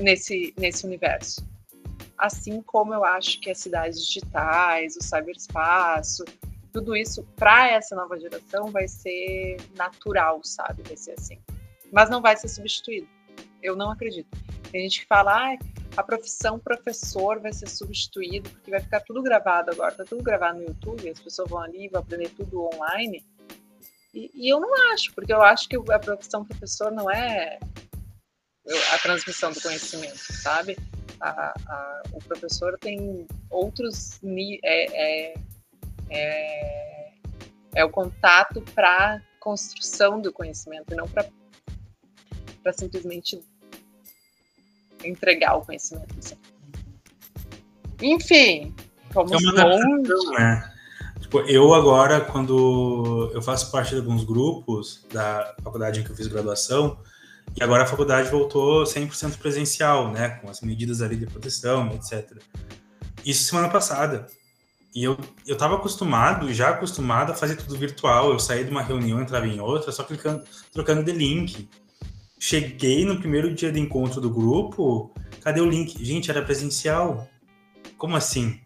nesse, 0.01 0.53
nesse 0.57 0.85
universo. 0.85 1.45
Assim 2.17 2.61
como 2.61 2.93
eu 2.93 3.03
acho 3.03 3.39
que 3.39 3.49
as 3.49 3.59
cidades 3.59 4.05
digitais, 4.05 4.95
o 4.95 5.03
cyberespaço, 5.03 6.25
tudo 6.73 6.95
isso 6.95 7.23
para 7.35 7.69
essa 7.69 7.95
nova 7.95 8.19
geração 8.19 8.71
vai 8.71 8.87
ser 8.87 9.57
natural, 9.75 10.41
sabe? 10.43 10.83
Vai 10.83 10.97
ser 10.97 11.15
assim. 11.17 11.39
Mas 11.91 12.09
não 12.09 12.21
vai 12.21 12.35
ser 12.35 12.47
substituído. 12.47 13.07
Eu 13.61 13.75
não 13.75 13.91
acredito. 13.91 14.29
Tem 14.71 14.81
gente 14.81 15.01
que 15.01 15.07
fala, 15.07 15.53
ah, 15.53 15.57
a 15.95 16.03
profissão 16.03 16.59
professor 16.59 17.39
vai 17.39 17.51
ser 17.53 17.67
substituído, 17.67 18.49
porque 18.49 18.69
vai 18.69 18.79
ficar 18.79 18.99
tudo 18.99 19.23
gravado 19.23 19.71
agora, 19.71 19.95
tá 19.95 20.03
tudo 20.03 20.23
gravado 20.23 20.59
no 20.59 20.65
YouTube, 20.65 21.09
as 21.09 21.19
pessoas 21.19 21.49
vão 21.49 21.59
ali, 21.59 21.87
vão 21.87 22.01
aprender 22.01 22.29
tudo 22.29 22.69
online. 22.75 23.25
E, 24.13 24.29
e 24.33 24.47
eu 24.51 24.59
não 24.59 24.71
acho, 24.93 25.13
porque 25.13 25.33
eu 25.33 25.41
acho 25.41 25.67
que 25.67 25.75
a 25.75 25.99
profissão 25.99 26.45
professor 26.45 26.91
não 26.91 27.09
é 27.09 27.59
a 28.93 28.97
transmissão 28.99 29.51
do 29.51 29.61
conhecimento, 29.61 30.17
sabe? 30.33 30.77
A, 31.19 31.53
a, 31.67 32.03
o 32.11 32.19
professor 32.19 32.77
tem 32.79 33.25
outros 33.49 34.19
é, 34.63 35.31
é, 35.31 35.33
é, 36.09 37.13
é 37.75 37.85
o 37.85 37.89
contato 37.89 38.61
para 38.75 39.21
construção 39.39 40.21
do 40.21 40.31
conhecimento, 40.31 40.95
não 40.95 41.07
para 41.07 42.73
simplesmente 42.73 43.41
entregar 45.03 45.55
o 45.55 45.61
conhecimento. 45.65 46.13
Assim. 46.19 46.35
Enfim, 48.01 48.75
como 49.13 49.33
é 49.33 49.37
uma 49.37 49.51
adaptação, 49.51 50.31
né? 50.33 50.73
Tipo, 51.19 51.39
eu 51.41 51.73
agora, 51.73 52.21
quando 52.21 53.31
eu 53.33 53.41
faço 53.41 53.71
parte 53.71 53.89
de 53.91 53.97
alguns 53.97 54.23
grupos 54.23 55.05
da 55.11 55.55
faculdade 55.63 55.99
em 55.99 56.03
que 56.03 56.11
eu 56.11 56.15
fiz 56.15 56.27
graduação, 56.27 56.99
e 57.59 57.63
agora 57.63 57.83
a 57.83 57.87
faculdade 57.87 58.29
voltou 58.29 58.83
100% 58.83 59.37
presencial, 59.37 60.11
né, 60.11 60.29
com 60.41 60.49
as 60.49 60.61
medidas 60.61 61.01
ali 61.01 61.15
de 61.15 61.25
proteção, 61.25 61.91
etc. 61.95 62.37
Isso 63.25 63.45
semana 63.45 63.67
passada. 63.67 64.27
E 64.93 65.03
eu, 65.03 65.17
eu 65.45 65.57
tava 65.57 65.75
acostumado, 65.75 66.53
já 66.53 66.69
acostumado 66.69 67.31
a 67.31 67.35
fazer 67.35 67.55
tudo 67.55 67.75
virtual. 67.75 68.31
Eu 68.31 68.39
saí 68.39 68.63
de 68.63 68.69
uma 68.69 68.81
reunião, 68.81 69.19
entrava 69.19 69.47
em 69.47 69.59
outra, 69.59 69.91
só 69.91 70.03
clicando, 70.03 70.43
trocando 70.71 71.03
de 71.03 71.11
link. 71.11 71.67
Cheguei 72.39 73.05
no 73.05 73.19
primeiro 73.19 73.53
dia 73.53 73.71
de 73.71 73.79
encontro 73.79 74.21
do 74.21 74.29
grupo, 74.29 75.11
cadê 75.41 75.59
o 75.59 75.69
link? 75.69 76.03
Gente, 76.03 76.29
era 76.29 76.43
presencial. 76.43 77.27
Como 77.97 78.15
assim? 78.15 78.59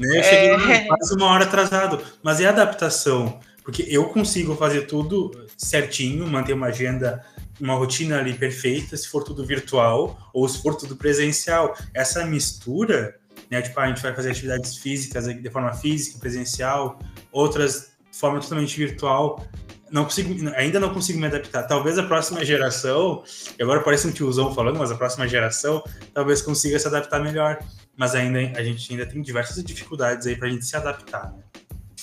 Né? 0.00 0.18
Eu 0.18 0.24
cheguei 0.24 0.74
é... 0.74 0.86
quase 0.86 1.14
uma 1.14 1.26
hora 1.26 1.44
atrasado. 1.44 2.00
Mas 2.22 2.40
é 2.40 2.46
adaptação, 2.46 3.38
porque 3.62 3.84
eu 3.88 4.06
consigo 4.06 4.56
fazer 4.56 4.82
tudo 4.82 5.30
certinho, 5.56 6.26
manter 6.26 6.54
uma 6.54 6.68
agenda, 6.68 7.24
uma 7.62 7.74
rotina 7.74 8.18
ali 8.18 8.34
perfeita, 8.34 8.96
se 8.96 9.06
for 9.08 9.22
tudo 9.22 9.46
virtual 9.46 10.30
ou 10.34 10.48
se 10.48 10.60
for 10.60 10.74
tudo 10.74 10.96
presencial. 10.96 11.76
Essa 11.94 12.26
mistura, 12.26 13.16
né? 13.48 13.62
Tipo, 13.62 13.78
a 13.78 13.86
gente 13.86 14.02
vai 14.02 14.12
fazer 14.12 14.32
atividades 14.32 14.76
físicas 14.76 15.26
de 15.26 15.50
forma 15.50 15.72
física, 15.72 16.18
presencial, 16.18 16.98
outras 17.30 17.92
de 18.10 18.18
forma 18.18 18.40
totalmente 18.40 18.76
virtual 18.76 19.46
não 19.92 20.04
consigo, 20.04 20.50
ainda 20.56 20.80
não 20.80 20.92
consigo 20.92 21.20
me 21.20 21.26
adaptar. 21.26 21.64
Talvez 21.64 21.98
a 21.98 22.02
próxima 22.02 22.42
geração, 22.44 23.22
agora 23.60 23.80
parece 23.80 24.08
um 24.08 24.10
tiozão 24.10 24.54
falando, 24.54 24.78
mas 24.78 24.90
a 24.90 24.96
próxima 24.96 25.28
geração 25.28 25.84
talvez 26.14 26.40
consiga 26.40 26.78
se 26.78 26.88
adaptar 26.88 27.20
melhor. 27.20 27.58
Mas 27.94 28.14
ainda 28.14 28.38
a 28.58 28.64
gente 28.64 28.90
ainda 28.90 29.04
tem 29.04 29.20
diversas 29.20 29.62
dificuldades 29.62 30.26
aí 30.26 30.34
para 30.34 30.48
a 30.48 30.50
gente 30.50 30.64
se 30.64 30.74
adaptar. 30.74 31.30
Né? 31.32 31.42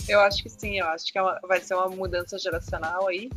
Eu 0.08 0.20
acho 0.20 0.44
que 0.44 0.50
sim, 0.50 0.78
eu 0.78 0.86
acho 0.88 1.12
que 1.12 1.18
é 1.18 1.22
vai 1.48 1.60
ser 1.60 1.74
uma 1.74 1.90
mudança 1.90 2.38
geracional 2.38 3.08
aí 3.08 3.30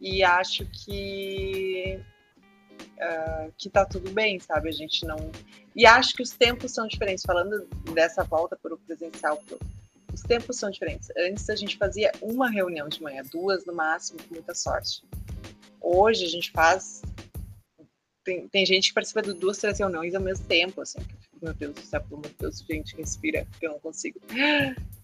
e 0.00 0.22
acho 0.22 0.66
que 0.66 2.00
uh, 2.78 3.52
que 3.56 3.70
tá 3.70 3.84
tudo 3.84 4.10
bem, 4.10 4.38
sabe? 4.38 4.68
A 4.68 4.72
gente 4.72 5.04
não 5.04 5.16
e 5.74 5.84
acho 5.84 6.14
que 6.14 6.22
os 6.22 6.30
tempos 6.30 6.72
são 6.72 6.86
diferentes. 6.86 7.24
Falando 7.24 7.66
dessa 7.92 8.24
volta 8.24 8.56
para 8.56 8.74
o 8.74 8.78
presencial 8.78 9.36
pro 9.46 9.58
os 10.16 10.22
tempos 10.22 10.56
são 10.56 10.70
diferentes. 10.70 11.10
Antes 11.14 11.50
a 11.50 11.54
gente 11.54 11.76
fazia 11.76 12.10
uma 12.22 12.48
reunião 12.48 12.88
de 12.88 13.02
manhã, 13.02 13.22
duas 13.30 13.66
no 13.66 13.74
máximo, 13.74 14.18
com 14.26 14.34
muita 14.34 14.54
sorte. 14.54 15.02
Hoje 15.78 16.24
a 16.24 16.28
gente 16.28 16.50
faz. 16.52 17.02
Tem, 18.24 18.48
tem 18.48 18.64
gente 18.64 18.88
que 18.88 18.94
participa 18.94 19.20
de 19.20 19.34
duas, 19.34 19.58
três 19.58 19.78
reuniões 19.78 20.14
ao 20.14 20.22
mesmo 20.22 20.46
tempo, 20.46 20.80
assim. 20.80 21.00
Meu 21.42 21.52
Deus 21.52 21.74
do 21.74 21.82
céu, 21.82 22.00
pelo 22.00 22.16
amor 22.16 22.30
de 22.30 22.36
Deus, 22.38 22.64
gente, 22.68 22.96
respira, 22.96 23.46
porque 23.50 23.66
eu 23.66 23.72
não 23.72 23.78
consigo. 23.78 24.18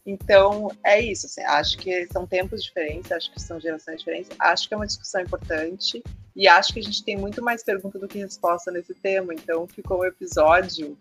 Então, 0.05 0.69
é 0.85 1.01
isso. 1.01 1.27
Assim, 1.27 1.43
acho 1.43 1.79
que 1.79 2.07
são 2.13 2.27
tempos 2.27 2.63
diferentes, 2.63 3.13
acho 3.13 3.33
que 3.33 3.41
são 3.41 3.61
gerações 3.61 3.99
diferentes. 3.99 4.31
Acho 4.39 4.69
que 4.69 4.75
é 4.75 4.77
uma 4.77 4.87
discussão 4.87 5.21
importante 5.21 6.03
e 6.35 6.49
acho 6.49 6.73
que 6.73 6.81
a 6.81 6.83
gente 6.83 7.05
tem 7.05 7.17
muito 7.17 7.43
mais 7.43 7.63
pergunta 7.63 7.99
do 7.99 8.09
que 8.09 8.19
resposta 8.19 8.71
nesse 8.71 8.95
tema. 8.95 9.33
Então, 9.33 9.67
ficou 9.67 10.01
um 10.01 10.05
episódio 10.05 10.97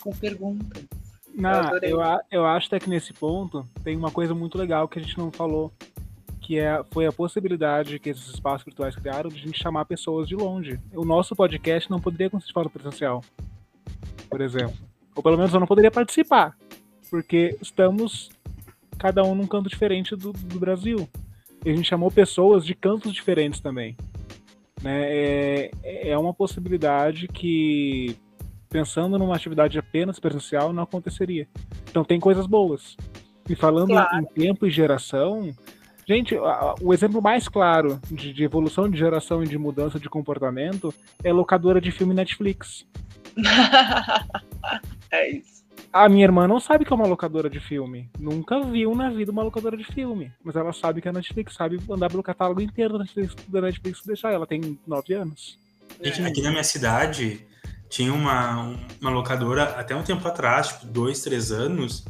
com 0.00 0.10
perguntas. 0.10 0.84
Não, 1.34 1.76
eu, 1.78 2.00
eu 2.30 2.44
acho 2.44 2.66
até 2.66 2.80
que 2.80 2.90
nesse 2.90 3.12
ponto 3.12 3.68
tem 3.84 3.96
uma 3.96 4.10
coisa 4.10 4.34
muito 4.34 4.58
legal 4.58 4.88
que 4.88 4.98
a 4.98 5.02
gente 5.02 5.16
não 5.16 5.30
falou, 5.30 5.72
que 6.40 6.58
é, 6.58 6.82
foi 6.90 7.06
a 7.06 7.12
possibilidade 7.12 7.98
que 7.98 8.10
esses 8.10 8.26
espaços 8.28 8.64
virtuais 8.64 8.96
criaram 8.96 9.30
de 9.30 9.36
a 9.36 9.46
gente 9.46 9.62
chamar 9.62 9.84
pessoas 9.84 10.26
de 10.26 10.34
longe. 10.34 10.80
O 10.92 11.04
nosso 11.04 11.36
podcast 11.36 11.88
não 11.88 12.00
poderia 12.00 12.26
acontecer 12.26 12.48
de 12.48 12.54
forma 12.54 12.70
presencial, 12.70 13.22
por 14.28 14.40
exemplo. 14.40 14.76
Ou 15.14 15.22
pelo 15.22 15.36
menos 15.36 15.52
eu 15.54 15.60
não 15.60 15.66
poderia 15.66 15.90
participar, 15.90 16.56
porque 17.10 17.56
estamos 17.60 18.30
cada 18.98 19.22
um 19.24 19.34
num 19.34 19.46
canto 19.46 19.68
diferente 19.68 20.14
do, 20.14 20.32
do 20.32 20.58
Brasil. 20.58 21.08
E 21.64 21.70
a 21.70 21.74
gente 21.74 21.88
chamou 21.88 22.10
pessoas 22.10 22.64
de 22.64 22.74
cantos 22.74 23.12
diferentes 23.12 23.60
também. 23.60 23.96
Né? 24.82 25.02
É, 25.02 25.70
é 26.10 26.18
uma 26.18 26.32
possibilidade 26.32 27.28
que 27.28 28.16
pensando 28.68 29.18
numa 29.18 29.34
atividade 29.34 29.78
apenas 29.78 30.20
presencial, 30.20 30.72
não 30.72 30.84
aconteceria. 30.84 31.48
Então 31.90 32.04
tem 32.04 32.20
coisas 32.20 32.46
boas. 32.46 32.96
E 33.48 33.56
falando 33.56 33.88
claro. 33.88 34.16
em 34.16 34.24
tempo 34.26 34.64
e 34.64 34.70
geração, 34.70 35.50
gente, 36.06 36.36
o 36.80 36.94
exemplo 36.94 37.20
mais 37.20 37.48
claro 37.48 38.00
de, 38.08 38.32
de, 38.32 38.44
evolução 38.44 38.88
de 38.88 38.96
geração 38.96 39.42
e 39.42 39.48
de 39.48 39.58
mudança 39.58 39.98
de 39.98 40.08
comportamento 40.08 40.94
é 41.24 41.32
locadora 41.32 41.80
de 41.80 41.90
filme 41.90 42.14
Netflix. 42.14 42.86
é 45.10 45.30
isso. 45.30 45.59
A 45.92 46.08
minha 46.08 46.24
irmã 46.24 46.46
não 46.46 46.60
sabe 46.60 46.84
que 46.84 46.92
é 46.92 46.96
uma 46.96 47.06
locadora 47.06 47.50
de 47.50 47.58
filme. 47.58 48.08
Nunca 48.16 48.60
viu 48.62 48.94
na 48.94 49.10
vida 49.10 49.32
uma 49.32 49.42
locadora 49.42 49.76
de 49.76 49.84
filme. 49.84 50.32
Mas 50.44 50.54
ela 50.54 50.72
sabe 50.72 51.00
que 51.00 51.08
é 51.08 51.10
a 51.10 51.14
Netflix, 51.14 51.54
sabe 51.54 51.80
andar 51.90 52.08
pelo 52.08 52.22
catálogo 52.22 52.60
inteiro 52.60 52.92
da 52.92 53.00
Netflix, 53.00 53.34
da 53.48 53.60
Netflix 53.60 54.02
deixar. 54.06 54.32
Ela 54.32 54.46
tem 54.46 54.78
nove 54.86 55.14
anos. 55.14 55.58
Aqui, 55.98 56.24
aqui 56.24 56.42
na 56.42 56.50
minha 56.50 56.62
cidade, 56.62 57.44
tinha 57.88 58.14
uma, 58.14 58.76
uma 59.00 59.10
locadora 59.10 59.64
até 59.64 59.94
um 59.96 60.02
tempo 60.04 60.26
atrás, 60.28 60.68
tipo, 60.68 60.86
dois, 60.86 61.22
três 61.22 61.50
anos, 61.50 62.04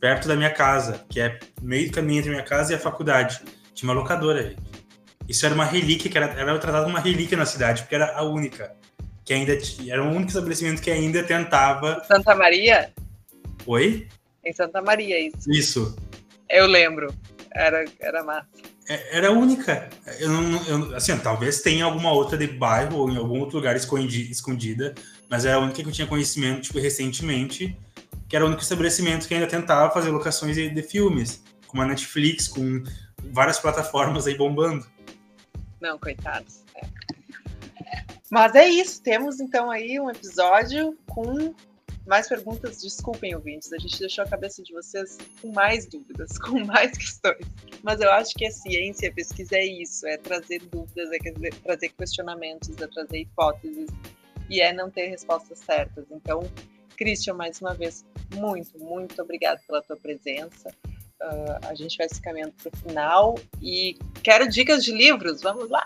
perto 0.00 0.26
da 0.26 0.34
minha 0.34 0.50
casa, 0.50 1.04
que 1.10 1.20
é 1.20 1.38
meio 1.60 1.92
caminho 1.92 2.20
entre 2.20 2.30
a 2.30 2.32
minha 2.32 2.44
casa 2.44 2.72
e 2.72 2.76
a 2.76 2.78
faculdade. 2.78 3.42
Tinha 3.74 3.90
uma 3.90 4.00
locadora 4.00 4.40
aí. 4.40 4.56
Isso 5.28 5.44
era 5.44 5.54
uma 5.54 5.66
relíquia, 5.66 6.10
que 6.10 6.16
era, 6.16 6.26
era 6.32 6.58
tratado 6.58 6.84
como 6.84 6.96
uma 6.96 7.02
relíquia 7.02 7.36
na 7.36 7.44
cidade, 7.44 7.82
porque 7.82 7.96
era 7.96 8.16
a 8.16 8.22
única. 8.22 8.72
Que 9.26 9.34
ainda 9.34 9.54
tinha, 9.58 9.92
era 9.92 10.02
o 10.02 10.08
único 10.08 10.28
estabelecimento 10.28 10.80
que 10.80 10.90
ainda 10.90 11.22
tentava. 11.22 12.02
Santa 12.04 12.34
Maria? 12.34 12.90
Oi? 13.66 14.08
Em 14.44 14.52
Santa 14.52 14.80
Maria, 14.80 15.18
isso. 15.18 15.50
Isso. 15.50 15.96
Eu 16.48 16.66
lembro. 16.66 17.12
Era, 17.52 17.84
era 18.00 18.22
massa. 18.22 18.48
É, 18.88 19.18
era 19.18 19.32
única. 19.32 19.90
Eu 20.20 20.30
não, 20.30 20.66
eu, 20.66 20.96
assim, 20.96 21.16
talvez 21.18 21.60
tenha 21.60 21.84
alguma 21.84 22.12
outra 22.12 22.38
de 22.38 22.46
bairro 22.46 22.98
ou 22.98 23.10
em 23.10 23.16
algum 23.16 23.40
outro 23.40 23.56
lugar 23.56 23.76
escondida, 23.76 24.94
mas 25.28 25.44
era 25.44 25.56
a 25.56 25.60
única 25.60 25.82
que 25.82 25.88
eu 25.88 25.92
tinha 25.92 26.06
conhecimento, 26.06 26.62
tipo, 26.62 26.78
recentemente, 26.78 27.76
que 28.28 28.36
era 28.36 28.44
o 28.44 28.48
único 28.48 28.62
estabelecimento 28.62 29.26
que 29.26 29.34
ainda 29.34 29.46
tentava 29.46 29.92
fazer 29.92 30.10
locações 30.10 30.54
de, 30.54 30.68
de 30.68 30.82
filmes, 30.82 31.42
como 31.66 31.82
a 31.82 31.86
Netflix, 31.86 32.46
com 32.46 32.84
várias 33.32 33.58
plataformas 33.58 34.26
aí 34.26 34.36
bombando. 34.36 34.86
Não, 35.80 35.98
coitados. 35.98 36.62
É. 36.76 36.86
Mas 38.30 38.54
é 38.54 38.68
isso, 38.68 39.02
temos 39.02 39.40
então 39.40 39.70
aí 39.70 39.98
um 39.98 40.10
episódio 40.10 40.96
com 41.06 41.54
mais 42.06 42.28
perguntas, 42.28 42.80
desculpem, 42.80 43.34
ouvintes, 43.34 43.72
a 43.72 43.78
gente 43.78 43.98
deixou 43.98 44.24
a 44.24 44.28
cabeça 44.28 44.62
de 44.62 44.72
vocês 44.72 45.18
com 45.42 45.52
mais 45.52 45.86
dúvidas, 45.86 46.38
com 46.38 46.64
mais 46.64 46.96
questões. 46.96 47.46
Mas 47.82 48.00
eu 48.00 48.10
acho 48.12 48.32
que 48.34 48.46
a 48.46 48.50
ciência, 48.50 49.08
a 49.08 49.12
pesquisa 49.12 49.56
é 49.56 49.64
isso, 49.64 50.06
é 50.06 50.16
trazer 50.16 50.60
dúvidas, 50.60 51.10
é 51.12 51.50
trazer 51.62 51.88
questionamentos, 51.90 52.70
é 52.80 52.86
trazer 52.86 53.18
hipóteses, 53.18 53.90
e 54.48 54.60
é 54.60 54.72
não 54.72 54.90
ter 54.90 55.06
respostas 55.06 55.58
certas. 55.58 56.04
Então, 56.10 56.48
Christian, 56.96 57.34
mais 57.34 57.60
uma 57.60 57.74
vez, 57.74 58.04
muito, 58.34 58.78
muito 58.78 59.20
obrigado 59.20 59.60
pela 59.66 59.82
tua 59.82 59.96
presença. 59.96 60.70
Uh, 61.22 61.66
a 61.66 61.74
gente 61.74 61.96
vai 61.96 62.08
se 62.08 62.20
caminhando 62.20 62.52
para 62.52 62.72
o 62.72 62.76
final 62.76 63.38
e 63.60 63.98
quero 64.22 64.48
dicas 64.48 64.84
de 64.84 64.92
livros, 64.92 65.40
vamos 65.40 65.70
lá! 65.70 65.84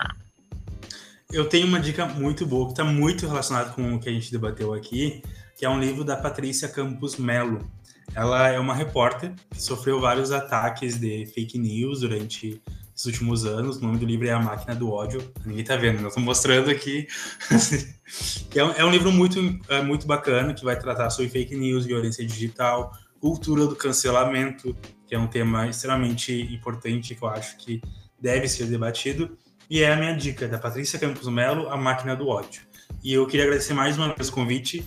Eu 1.32 1.48
tenho 1.48 1.66
uma 1.68 1.78
dica 1.78 2.06
muito 2.06 2.44
boa, 2.44 2.66
que 2.66 2.72
está 2.72 2.82
muito 2.82 3.24
relacionada 3.24 3.70
com 3.70 3.94
o 3.94 4.00
que 4.00 4.08
a 4.08 4.12
gente 4.12 4.32
debateu 4.32 4.74
aqui, 4.74 5.22
que 5.56 5.64
é 5.64 5.70
um 5.70 5.78
livro 5.78 6.02
da 6.02 6.16
Patrícia 6.16 6.68
Campos 6.68 7.16
Melo. 7.16 7.70
Ela 8.16 8.48
é 8.48 8.58
uma 8.58 8.74
repórter 8.74 9.32
que 9.48 9.62
sofreu 9.62 10.00
vários 10.00 10.32
ataques 10.32 10.98
de 10.98 11.26
fake 11.26 11.56
news 11.56 12.00
durante 12.00 12.60
os 12.96 13.04
últimos 13.04 13.46
anos. 13.46 13.76
O 13.76 13.80
nome 13.80 13.98
do 13.98 14.04
livro 14.04 14.26
é 14.26 14.32
A 14.32 14.40
Máquina 14.40 14.74
do 14.74 14.90
Ódio. 14.90 15.22
Ninguém 15.46 15.62
está 15.62 15.76
vendo, 15.76 16.00
nós 16.00 16.08
estamos 16.08 16.26
mostrando 16.26 16.68
aqui. 16.68 17.06
é, 18.52 18.64
um, 18.64 18.72
é 18.72 18.84
um 18.84 18.90
livro 18.90 19.12
muito, 19.12 19.38
é, 19.68 19.80
muito 19.80 20.08
bacana 20.08 20.52
que 20.52 20.64
vai 20.64 20.76
tratar 20.76 21.10
sobre 21.10 21.30
fake 21.30 21.54
news, 21.54 21.86
violência 21.86 22.26
digital, 22.26 22.92
cultura 23.20 23.68
do 23.68 23.76
cancelamento, 23.76 24.76
que 25.06 25.14
é 25.14 25.18
um 25.18 25.28
tema 25.28 25.68
extremamente 25.68 26.32
importante 26.52 27.14
que 27.14 27.22
eu 27.22 27.28
acho 27.28 27.56
que 27.56 27.80
deve 28.20 28.48
ser 28.48 28.66
debatido. 28.66 29.38
E 29.70 29.84
é 29.84 29.92
a 29.92 29.96
minha 29.96 30.12
dica, 30.16 30.48
da 30.48 30.58
Patrícia 30.58 30.98
Campos 30.98 31.28
Melo, 31.28 31.68
A 31.68 31.76
Máquina 31.76 32.16
do 32.16 32.26
Ódio. 32.26 32.62
E 33.04 33.12
eu 33.12 33.24
queria 33.24 33.46
agradecer 33.46 33.72
mais 33.72 33.96
uma 33.96 34.12
vez 34.12 34.28
o 34.28 34.32
convite. 34.32 34.84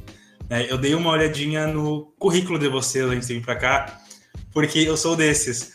É, 0.50 0.70
eu 0.70 0.78
dei 0.78 0.94
uma 0.94 1.10
olhadinha 1.10 1.66
no 1.68 2.14
currículo 2.20 2.60
de 2.60 2.68
vocês 2.68 3.06
antes 3.06 3.30
de 3.30 3.36
vir 3.36 3.46
para 3.46 3.56
cá, 3.56 4.02
porque 4.52 4.80
eu 4.80 4.98
sou 4.98 5.16
desses. 5.16 5.74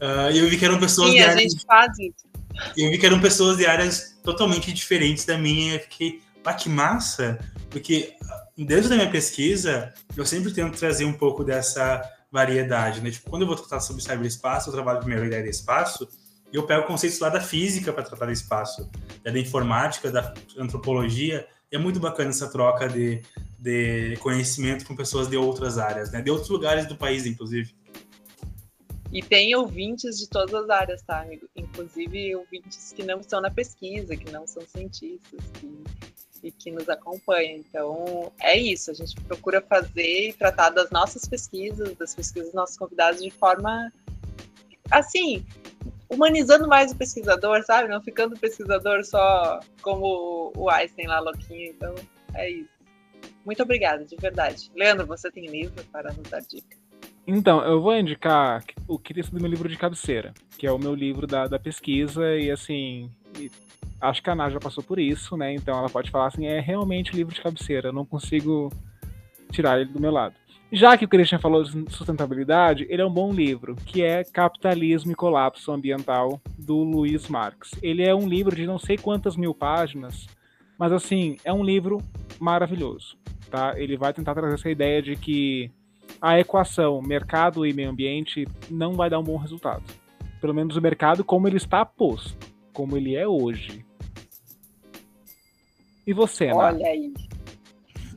Uh, 0.00 0.32
e 0.32 0.38
eu 0.38 0.48
vi 0.48 0.56
que 0.56 0.64
eram 0.64 0.80
pessoas 0.80 1.10
Sim, 1.10 1.16
de 1.16 1.22
a 1.22 1.30
áreas... 1.30 1.52
gente 1.52 1.64
faz 1.66 1.98
isso. 1.98 2.26
Eu 2.74 2.90
vi 2.90 2.96
que 2.96 3.04
eram 3.04 3.20
pessoas 3.20 3.58
de 3.58 3.66
áreas 3.66 4.18
totalmente 4.24 4.72
diferentes 4.72 5.26
da 5.26 5.36
minha. 5.36 5.74
E 5.74 5.76
eu 5.76 5.80
fiquei, 5.80 6.22
pá, 6.42 6.54
que 6.54 6.70
massa! 6.70 7.38
Porque 7.68 8.14
dentro 8.56 8.88
da 8.88 8.96
minha 8.96 9.10
pesquisa, 9.10 9.92
eu 10.16 10.24
sempre 10.24 10.50
tento 10.50 10.78
trazer 10.78 11.04
um 11.04 11.12
pouco 11.12 11.44
dessa 11.44 12.02
variedade, 12.32 13.02
né? 13.02 13.10
Tipo, 13.10 13.28
quando 13.28 13.42
eu 13.42 13.48
vou 13.48 13.56
tratar 13.56 13.80
sobre 13.80 14.02
cyberespaço, 14.02 14.70
eu 14.70 14.72
trabalho 14.72 15.00
com 15.00 15.06
minha 15.06 15.22
ideia 15.22 15.42
de 15.42 15.50
espaço, 15.50 16.08
eu 16.52 16.66
pego 16.66 16.86
conceitos 16.86 17.18
lá 17.18 17.28
da 17.28 17.40
física 17.40 17.92
para 17.92 18.02
tratar 18.02 18.26
do 18.26 18.32
espaço, 18.32 18.88
da 19.22 19.38
informática, 19.38 20.10
da 20.10 20.32
antropologia. 20.56 21.46
É 21.70 21.78
muito 21.78 21.98
bacana 21.98 22.30
essa 22.30 22.50
troca 22.50 22.88
de, 22.88 23.22
de 23.58 24.16
conhecimento 24.20 24.86
com 24.86 24.94
pessoas 24.94 25.28
de 25.28 25.36
outras 25.36 25.78
áreas, 25.78 26.10
né? 26.12 26.22
De 26.22 26.30
outros 26.30 26.48
lugares 26.48 26.86
do 26.86 26.96
país, 26.96 27.26
inclusive. 27.26 27.74
E 29.12 29.22
tem 29.22 29.54
ouvintes 29.54 30.18
de 30.18 30.28
todas 30.28 30.54
as 30.54 30.70
áreas, 30.70 31.02
tá, 31.02 31.20
amigo? 31.22 31.48
Inclusive 31.56 32.36
ouvintes 32.36 32.92
que 32.92 33.02
não 33.02 33.20
estão 33.20 33.40
na 33.40 33.50
pesquisa, 33.50 34.16
que 34.16 34.30
não 34.30 34.46
são 34.46 34.62
cientistas, 34.66 35.40
que, 35.54 35.84
e 36.42 36.50
que 36.50 36.70
nos 36.70 36.88
acompanham. 36.88 37.56
Então, 37.56 38.32
é 38.40 38.56
isso. 38.58 38.90
A 38.90 38.94
gente 38.94 39.14
procura 39.22 39.60
fazer 39.60 40.28
e 40.28 40.32
tratar 40.32 40.70
das 40.70 40.90
nossas 40.90 41.26
pesquisas, 41.26 41.96
das 41.96 42.14
pesquisas 42.14 42.48
dos 42.48 42.54
nossos 42.54 42.76
convidados 42.76 43.22
de 43.22 43.30
forma, 43.30 43.92
assim, 44.90 45.44
humanizando 46.08 46.68
mais 46.68 46.92
o 46.92 46.96
pesquisador, 46.96 47.62
sabe? 47.64 47.88
Não 47.88 48.00
ficando 48.00 48.38
pesquisador 48.38 49.04
só 49.04 49.60
como 49.82 50.52
o 50.56 50.70
Einstein 50.70 51.06
lá, 51.06 51.20
louquinho. 51.20 51.70
Então, 51.70 51.94
é 52.34 52.50
isso. 52.50 52.76
Muito 53.44 53.62
obrigada, 53.62 54.04
de 54.04 54.16
verdade. 54.16 54.70
Leandro, 54.74 55.06
você 55.06 55.30
tem 55.30 55.46
livro 55.46 55.84
para 55.92 56.12
nos 56.12 56.28
dar 56.28 56.40
dica? 56.40 56.76
Então, 57.26 57.60
eu 57.64 57.80
vou 57.80 57.96
indicar 57.96 58.64
o 58.86 58.98
que 58.98 59.12
tem 59.12 59.22
sido 59.22 59.40
meu 59.40 59.50
livro 59.50 59.68
de 59.68 59.76
cabeceira, 59.76 60.32
que 60.56 60.66
é 60.66 60.70
o 60.70 60.78
meu 60.78 60.94
livro 60.94 61.26
da, 61.26 61.46
da 61.46 61.58
pesquisa, 61.58 62.36
e 62.36 62.50
assim, 62.50 63.10
e 63.38 63.50
acho 64.00 64.22
que 64.22 64.30
a 64.30 64.32
Ana 64.32 64.50
já 64.50 64.60
passou 64.60 64.82
por 64.82 64.98
isso, 64.98 65.36
né? 65.36 65.52
Então 65.52 65.76
ela 65.76 65.88
pode 65.88 66.10
falar 66.10 66.28
assim, 66.28 66.46
é 66.46 66.60
realmente 66.60 67.14
livro 67.16 67.34
de 67.34 67.40
cabeceira, 67.40 67.88
eu 67.88 67.92
não 67.92 68.04
consigo 68.04 68.72
tirar 69.50 69.80
ele 69.80 69.90
do 69.90 70.00
meu 70.00 70.12
lado. 70.12 70.34
Já 70.76 70.94
que 70.94 71.06
o 71.06 71.08
Christian 71.08 71.38
falou 71.38 71.64
de 71.64 71.70
sustentabilidade, 71.90 72.86
ele 72.90 73.00
é 73.00 73.06
um 73.06 73.10
bom 73.10 73.32
livro, 73.32 73.74
que 73.76 74.02
é 74.02 74.22
Capitalismo 74.22 75.10
e 75.10 75.14
Colapso 75.14 75.72
Ambiental, 75.72 76.38
do 76.58 76.76
Luiz 76.76 77.28
Marx. 77.28 77.70
Ele 77.82 78.02
é 78.02 78.14
um 78.14 78.28
livro 78.28 78.54
de 78.54 78.66
não 78.66 78.78
sei 78.78 78.98
quantas 78.98 79.38
mil 79.38 79.54
páginas, 79.54 80.26
mas 80.78 80.92
assim, 80.92 81.38
é 81.46 81.50
um 81.50 81.64
livro 81.64 82.02
maravilhoso, 82.38 83.16
tá? 83.50 83.72
Ele 83.74 83.96
vai 83.96 84.12
tentar 84.12 84.34
trazer 84.34 84.52
essa 84.52 84.68
ideia 84.68 85.00
de 85.00 85.16
que 85.16 85.70
a 86.20 86.38
equação 86.38 87.00
mercado 87.00 87.64
e 87.64 87.72
meio 87.72 87.88
ambiente 87.88 88.46
não 88.70 88.92
vai 88.92 89.08
dar 89.08 89.18
um 89.18 89.24
bom 89.24 89.38
resultado. 89.38 89.82
Pelo 90.42 90.52
menos 90.52 90.76
o 90.76 90.82
mercado 90.82 91.24
como 91.24 91.48
ele 91.48 91.56
está 91.56 91.86
posto, 91.86 92.36
como 92.74 92.98
ele 92.98 93.16
é 93.16 93.26
hoje. 93.26 93.82
E 96.06 96.12
você, 96.12 96.48
Ana? 96.48 96.56
Olha 96.56 96.86
aí. 96.86 97.25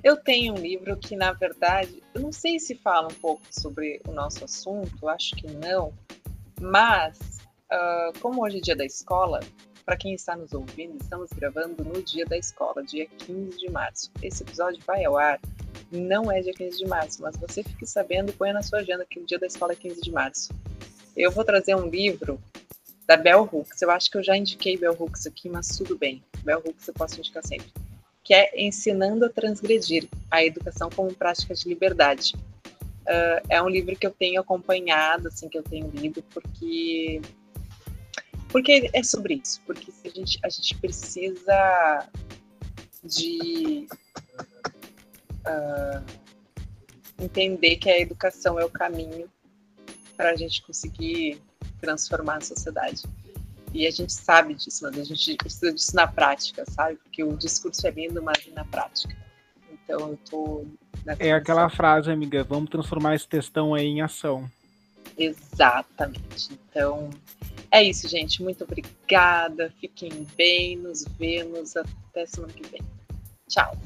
Eu 0.03 0.15
tenho 0.15 0.53
um 0.53 0.57
livro 0.57 0.95
que, 0.95 1.15
na 1.15 1.33
verdade, 1.33 2.01
eu 2.13 2.21
não 2.21 2.31
sei 2.31 2.57
se 2.57 2.75
fala 2.75 3.07
um 3.07 3.15
pouco 3.15 3.41
sobre 3.51 4.01
o 4.07 4.11
nosso 4.13 4.45
assunto, 4.45 5.09
acho 5.09 5.35
que 5.35 5.47
não, 5.47 5.93
mas 6.61 7.17
uh, 7.71 8.17
como 8.19 8.43
hoje 8.43 8.57
é 8.57 8.61
dia 8.61 8.75
da 8.75 8.85
escola, 8.85 9.41
para 9.85 9.97
quem 9.97 10.13
está 10.13 10.37
nos 10.37 10.53
ouvindo, 10.53 10.97
estamos 11.01 11.29
gravando 11.31 11.83
no 11.83 12.01
dia 12.01 12.25
da 12.25 12.37
escola, 12.37 12.81
dia 12.83 13.07
15 13.07 13.57
de 13.57 13.69
março. 13.69 14.11
Esse 14.21 14.43
episódio 14.43 14.81
vai 14.85 15.03
ao 15.03 15.17
ar, 15.17 15.39
não 15.91 16.31
é 16.31 16.41
dia 16.41 16.53
15 16.53 16.77
de 16.77 16.87
março, 16.87 17.21
mas 17.21 17.35
você 17.35 17.61
fique 17.61 17.85
sabendo 17.85 18.31
põe 18.31 18.53
na 18.53 18.61
sua 18.61 18.79
agenda 18.79 19.05
que 19.05 19.19
o 19.19 19.25
dia 19.25 19.39
da 19.39 19.47
escola 19.47 19.73
é 19.73 19.75
15 19.75 20.01
de 20.01 20.11
março. 20.11 20.53
Eu 21.17 21.31
vou 21.31 21.43
trazer 21.43 21.75
um 21.75 21.89
livro 21.89 22.39
da 23.05 23.17
Bell 23.17 23.49
Hooks. 23.51 23.81
Eu 23.81 23.91
acho 23.91 24.09
que 24.09 24.17
eu 24.17 24.23
já 24.23 24.37
indiquei 24.37 24.77
Bell 24.77 24.95
Hooks 24.97 25.27
aqui, 25.27 25.49
mas 25.49 25.67
tudo 25.75 25.97
bem. 25.97 26.23
Bell 26.43 26.61
Hooks 26.65 26.87
eu 26.87 26.93
posso 26.93 27.17
indicar 27.17 27.45
sempre. 27.45 27.73
Que 28.29 28.35
é 28.35 28.61
Ensinando 28.63 29.25
a 29.25 29.29
Transgredir, 29.29 30.07
a 30.29 30.45
Educação 30.45 30.87
como 30.95 31.11
Prática 31.11 31.55
de 31.55 31.67
Liberdade. 31.67 32.35
Uh, 32.35 33.41
é 33.49 33.59
um 33.59 33.67
livro 33.67 33.95
que 33.95 34.05
eu 34.05 34.11
tenho 34.11 34.39
acompanhado, 34.39 35.29
assim, 35.29 35.49
que 35.49 35.57
eu 35.57 35.63
tenho 35.63 35.89
lido, 35.89 36.21
porque 36.31 37.19
porque 38.49 38.87
é 38.93 39.01
sobre 39.01 39.41
isso, 39.43 39.59
porque 39.65 39.91
a 40.05 40.09
gente, 40.09 40.39
a 40.43 40.49
gente 40.49 40.75
precisa 40.75 42.07
de 43.03 43.87
uh, 45.47 46.05
entender 47.19 47.77
que 47.77 47.89
a 47.89 47.99
educação 47.99 48.59
é 48.59 48.65
o 48.65 48.69
caminho 48.69 49.27
para 50.15 50.29
a 50.29 50.35
gente 50.35 50.61
conseguir 50.61 51.41
transformar 51.81 52.37
a 52.37 52.41
sociedade. 52.41 53.01
E 53.73 53.85
a 53.85 53.91
gente 53.91 54.11
sabe 54.13 54.53
disso, 54.55 54.83
mas 54.83 54.97
a 54.97 55.03
gente 55.03 55.35
precisa 55.35 55.71
disso 55.71 55.95
na 55.95 56.07
prática, 56.07 56.63
sabe? 56.69 56.95
Porque 56.95 57.23
o 57.23 57.37
discurso 57.37 57.85
é 57.87 57.91
lindo, 57.91 58.21
mas 58.21 58.47
na 58.53 58.65
prática. 58.65 59.15
Então 59.71 60.09
eu 60.09 60.19
tô. 60.29 60.65
É 61.17 61.31
aquela 61.31 61.69
frase, 61.69 62.11
amiga, 62.11 62.43
vamos 62.43 62.69
transformar 62.69 63.15
esse 63.15 63.27
textão 63.27 63.73
aí 63.73 63.85
em 63.85 64.01
ação. 64.01 64.49
Exatamente. 65.17 66.51
Então, 66.51 67.09
é 67.71 67.83
isso, 67.83 68.07
gente. 68.07 68.41
Muito 68.41 68.63
obrigada. 68.63 69.73
Fiquem 69.79 70.27
bem. 70.35 70.77
Nos 70.77 71.05
vemos 71.17 71.75
até 71.75 72.25
semana 72.25 72.53
que 72.53 72.67
vem. 72.67 72.81
Tchau. 73.47 73.77